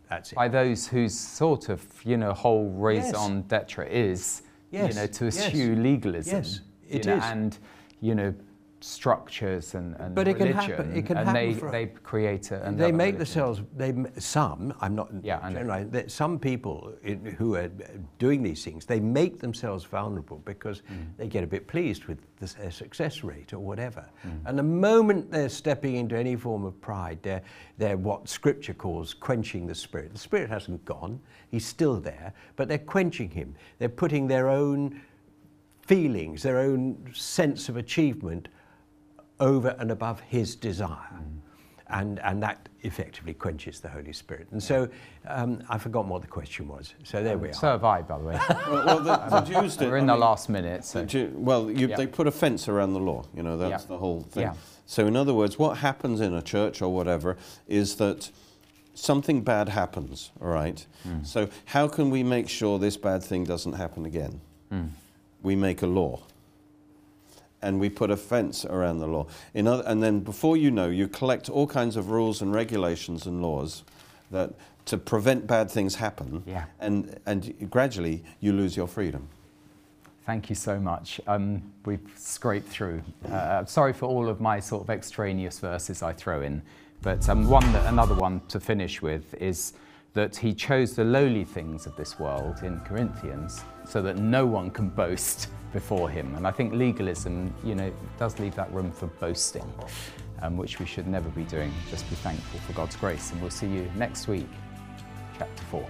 that's 0.09 0.33
it. 0.33 0.37
By 0.37 0.49
those 0.49 0.87
whose 0.87 1.19
sort 1.19 1.69
of, 1.69 1.85
you 2.05 2.17
know, 2.17 2.33
whole 2.33 2.71
raison 2.71 3.37
yes. 3.37 3.45
d'etre 3.49 3.89
is, 3.91 4.43
yes. 4.71 4.95
you 4.95 5.01
know, 5.01 5.07
to 5.07 5.27
eschew 5.27 5.71
yes. 5.71 5.79
legalism. 5.79 6.37
Yes, 6.37 6.61
it 6.89 7.05
you 7.05 7.11
know, 7.11 7.17
is. 7.17 7.25
And, 7.25 7.59
you 8.01 8.15
know, 8.15 8.35
structures 8.81 9.75
and, 9.75 9.97
and 9.99 10.15
but 10.15 10.29
it 10.29 10.37
religion, 10.37 10.59
can 10.59 10.71
happen. 10.71 10.97
It 10.97 11.07
can 11.07 11.17
and 11.17 11.29
happen 11.29 11.53
they, 11.53 11.55
for, 11.55 11.71
they 11.71 11.87
create 11.87 12.51
a, 12.51 12.73
They 12.77 12.93
make 12.93 13.15
religion. 13.15 13.19
themselves. 13.19 13.63
They 13.77 13.95
some. 14.19 14.75
I'm 14.81 14.95
not 14.95 15.09
yeah, 15.23 15.41
generalizing. 15.51 16.09
Some 16.09 16.39
people 16.39 16.93
in, 17.03 17.25
who 17.25 17.55
are 17.55 17.71
doing 18.19 18.43
these 18.43 18.63
things, 18.63 18.85
they 18.85 19.01
make 19.01 19.39
themselves 19.39 19.85
vulnerable 19.85 20.43
because 20.45 20.83
mm. 20.83 21.07
they 21.17 21.27
get 21.27 21.43
a 21.43 21.47
bit 21.47 21.67
pleased 21.67 22.05
with 22.05 22.19
the 22.39 22.71
success 22.71 23.25
rate 23.25 23.53
or 23.53 23.59
whatever. 23.61 24.05
Mm. 24.27 24.41
And 24.45 24.59
the 24.59 24.63
moment 24.63 25.31
they're 25.31 25.49
stepping 25.49 25.97
into 25.97 26.17
any 26.17 26.37
form 26.37 26.65
of 26.65 26.79
pride, 26.81 27.19
they're 27.23 27.43
they're 27.79 27.97
what 27.97 28.29
Scripture 28.29 28.75
calls 28.75 29.15
quenching 29.15 29.67
the 29.67 29.75
spirit. 29.75 30.13
The 30.13 30.19
spirit 30.19 30.51
hasn't 30.51 30.85
gone; 30.85 31.19
he's 31.51 31.67
still 31.67 31.99
there, 31.99 32.33
but 32.57 32.69
they're 32.69 32.79
quenching 32.79 33.31
him. 33.31 33.55
They're 33.79 33.89
putting 33.89 34.27
their 34.27 34.49
own 34.49 35.01
feelings, 35.81 36.43
their 36.43 36.59
own 36.59 36.99
sense 37.15 37.69
of 37.69 37.77
achievement 37.77 38.49
over 39.41 39.77
and 39.79 39.91
above 39.91 40.21
his 40.21 40.57
desire. 40.57 40.89
Mm. 41.13 41.41
and, 41.89 42.19
and 42.21 42.43
that 42.43 42.69
effectively 42.83 43.33
quenches 43.35 43.81
the 43.81 43.89
Holy 43.89 44.13
Spirit. 44.13 44.49
And 44.51 44.63
so 44.63 44.89
um, 45.29 45.63
I've 45.69 45.83
forgotten 45.83 46.09
what 46.11 46.23
the 46.23 46.29
question 46.29 46.67
was. 46.69 46.95
So 47.05 47.23
there 47.23 47.39
we 47.39 47.51
are. 47.51 47.53
So 47.53 47.69
have 47.69 47.85
I, 47.85 48.03
by 48.03 48.19
the 48.19 48.25
way. 48.25 48.41
well, 48.69 48.87
well, 48.87 49.01
the, 49.01 49.17
the 49.17 49.41
Jews 49.43 49.77
did. 49.77 49.89
We're 49.91 49.97
I 49.97 50.01
in 50.01 50.07
the 50.07 50.13
mean, 50.15 50.21
last 50.21 50.49
minute, 50.49 50.85
so. 50.85 51.01
the 51.01 51.07
Jew- 51.07 51.33
well, 51.35 51.71
you, 51.71 51.89
Yeah. 51.89 51.97
they 51.97 52.07
put 52.07 52.27
a 52.27 52.31
fence 52.33 52.69
around 52.69 52.93
the 52.95 53.01
law. 53.01 53.25
You 53.35 53.43
know, 53.43 53.57
that's 53.57 53.85
Yeah. 53.85 53.89
the 53.89 53.99
whole 53.99 54.23
thing. 54.23 54.43
Yeah. 54.45 54.55
So, 54.87 55.07
in 55.07 55.17
other 55.17 55.35
words, 55.35 55.59
what 55.59 55.79
happens 55.79 56.21
in 56.21 56.33
a 56.35 56.43
church 56.43 56.81
or 56.83 56.93
whatever 56.93 57.37
is 57.69 57.97
that 57.97 58.31
something 58.95 59.43
bad 59.43 59.69
happens, 59.69 60.31
all 60.41 60.49
right? 60.49 60.85
Hmm. 61.03 61.23
So, 61.25 61.49
how 61.67 61.89
can 61.89 62.11
we 62.11 62.23
make 62.23 62.49
sure 62.49 62.79
this 62.79 62.97
bad 62.97 63.23
thing 63.23 63.45
doesn't 63.45 63.75
happen 63.75 64.07
again? 64.07 64.41
Hmm. 64.71 64.87
We 65.43 65.55
make 65.57 65.83
a 65.83 65.87
law. 65.87 66.23
And 67.63 67.81
we 67.81 67.89
put 67.89 68.11
a 68.11 68.17
fence 68.17 68.65
around 68.65 68.99
the 68.99 69.07
law. 69.07 69.27
In 69.55 69.67
other, 69.67 69.83
and 69.87 70.03
then 70.03 70.21
before 70.21 70.57
you 70.57 70.71
know, 70.71 70.89
you 70.89 71.09
collect 71.09 71.49
all 71.49 71.67
kinds 71.67 71.97
of 71.97 72.11
rules 72.11 72.43
and 72.43 72.55
regulations 72.55 73.27
and 73.27 73.43
laws 73.43 73.83
that 74.31 74.53
to 74.87 74.99
prevent 74.99 75.47
bad 75.47 75.71
things 75.71 75.97
happen. 75.97 76.43
Yeah. 76.47 76.65
And, 76.81 77.19
and 77.27 77.71
gradually 77.71 78.23
you 78.41 78.53
lose 78.53 78.77
your 78.77 78.87
freedom. 78.87 79.29
Thank 80.27 80.49
you 80.49 80.57
so 80.57 80.81
much. 80.81 81.21
Um, 81.29 81.63
we've 81.85 82.01
scraped 82.17 82.69
through. 82.69 83.03
Uh, 83.31 83.65
sorry 83.65 83.93
for 83.93 84.07
all 84.07 84.29
of 84.29 84.41
my 84.41 84.59
sort 84.59 84.83
of 84.83 84.91
extraneous 84.91 85.61
verses 85.61 86.03
I 86.03 86.13
throw 86.13 86.43
in, 86.43 86.63
but 87.01 87.29
um, 87.29 87.49
one 87.49 87.73
that, 87.73 87.87
another 87.87 88.15
one 88.15 88.41
to 88.49 88.59
finish 88.59 89.01
with 89.01 89.35
is 89.41 89.75
that 90.17 90.35
he 90.35 90.55
chose 90.55 90.97
the 90.97 91.05
lowly 91.05 91.45
things 91.45 91.85
of 91.85 91.95
this 91.95 92.19
world 92.19 92.63
in 92.63 92.81
Corinthians 92.81 93.63
so 93.85 94.01
that 94.01 94.17
no 94.17 94.47
one 94.47 94.71
can 94.71 94.89
boast 94.89 95.51
before 95.75 96.09
him. 96.09 96.35
And 96.37 96.47
I 96.47 96.51
think 96.51 96.73
legalism, 96.73 97.55
you 97.63 97.75
know, 97.75 97.93
does 98.19 98.39
leave 98.39 98.55
that 98.55 98.73
room 98.73 98.91
for 98.91 99.09
boasting, 99.09 99.71
um, 100.41 100.57
which 100.57 100.79
we 100.79 100.87
should 100.87 101.07
never 101.07 101.29
be 101.29 101.45
doing. 101.45 101.71
Just 101.91 102.09
be 102.09 102.17
thankful 102.17 102.61
for 102.61 102.73
God's 102.73 102.97
grace. 102.97 103.31
And 103.31 103.43
we'll 103.43 103.51
see 103.51 103.69
you 103.69 103.91
next 103.95 104.27
week, 104.27 104.49
chapter 105.39 105.63
4. 105.65 105.87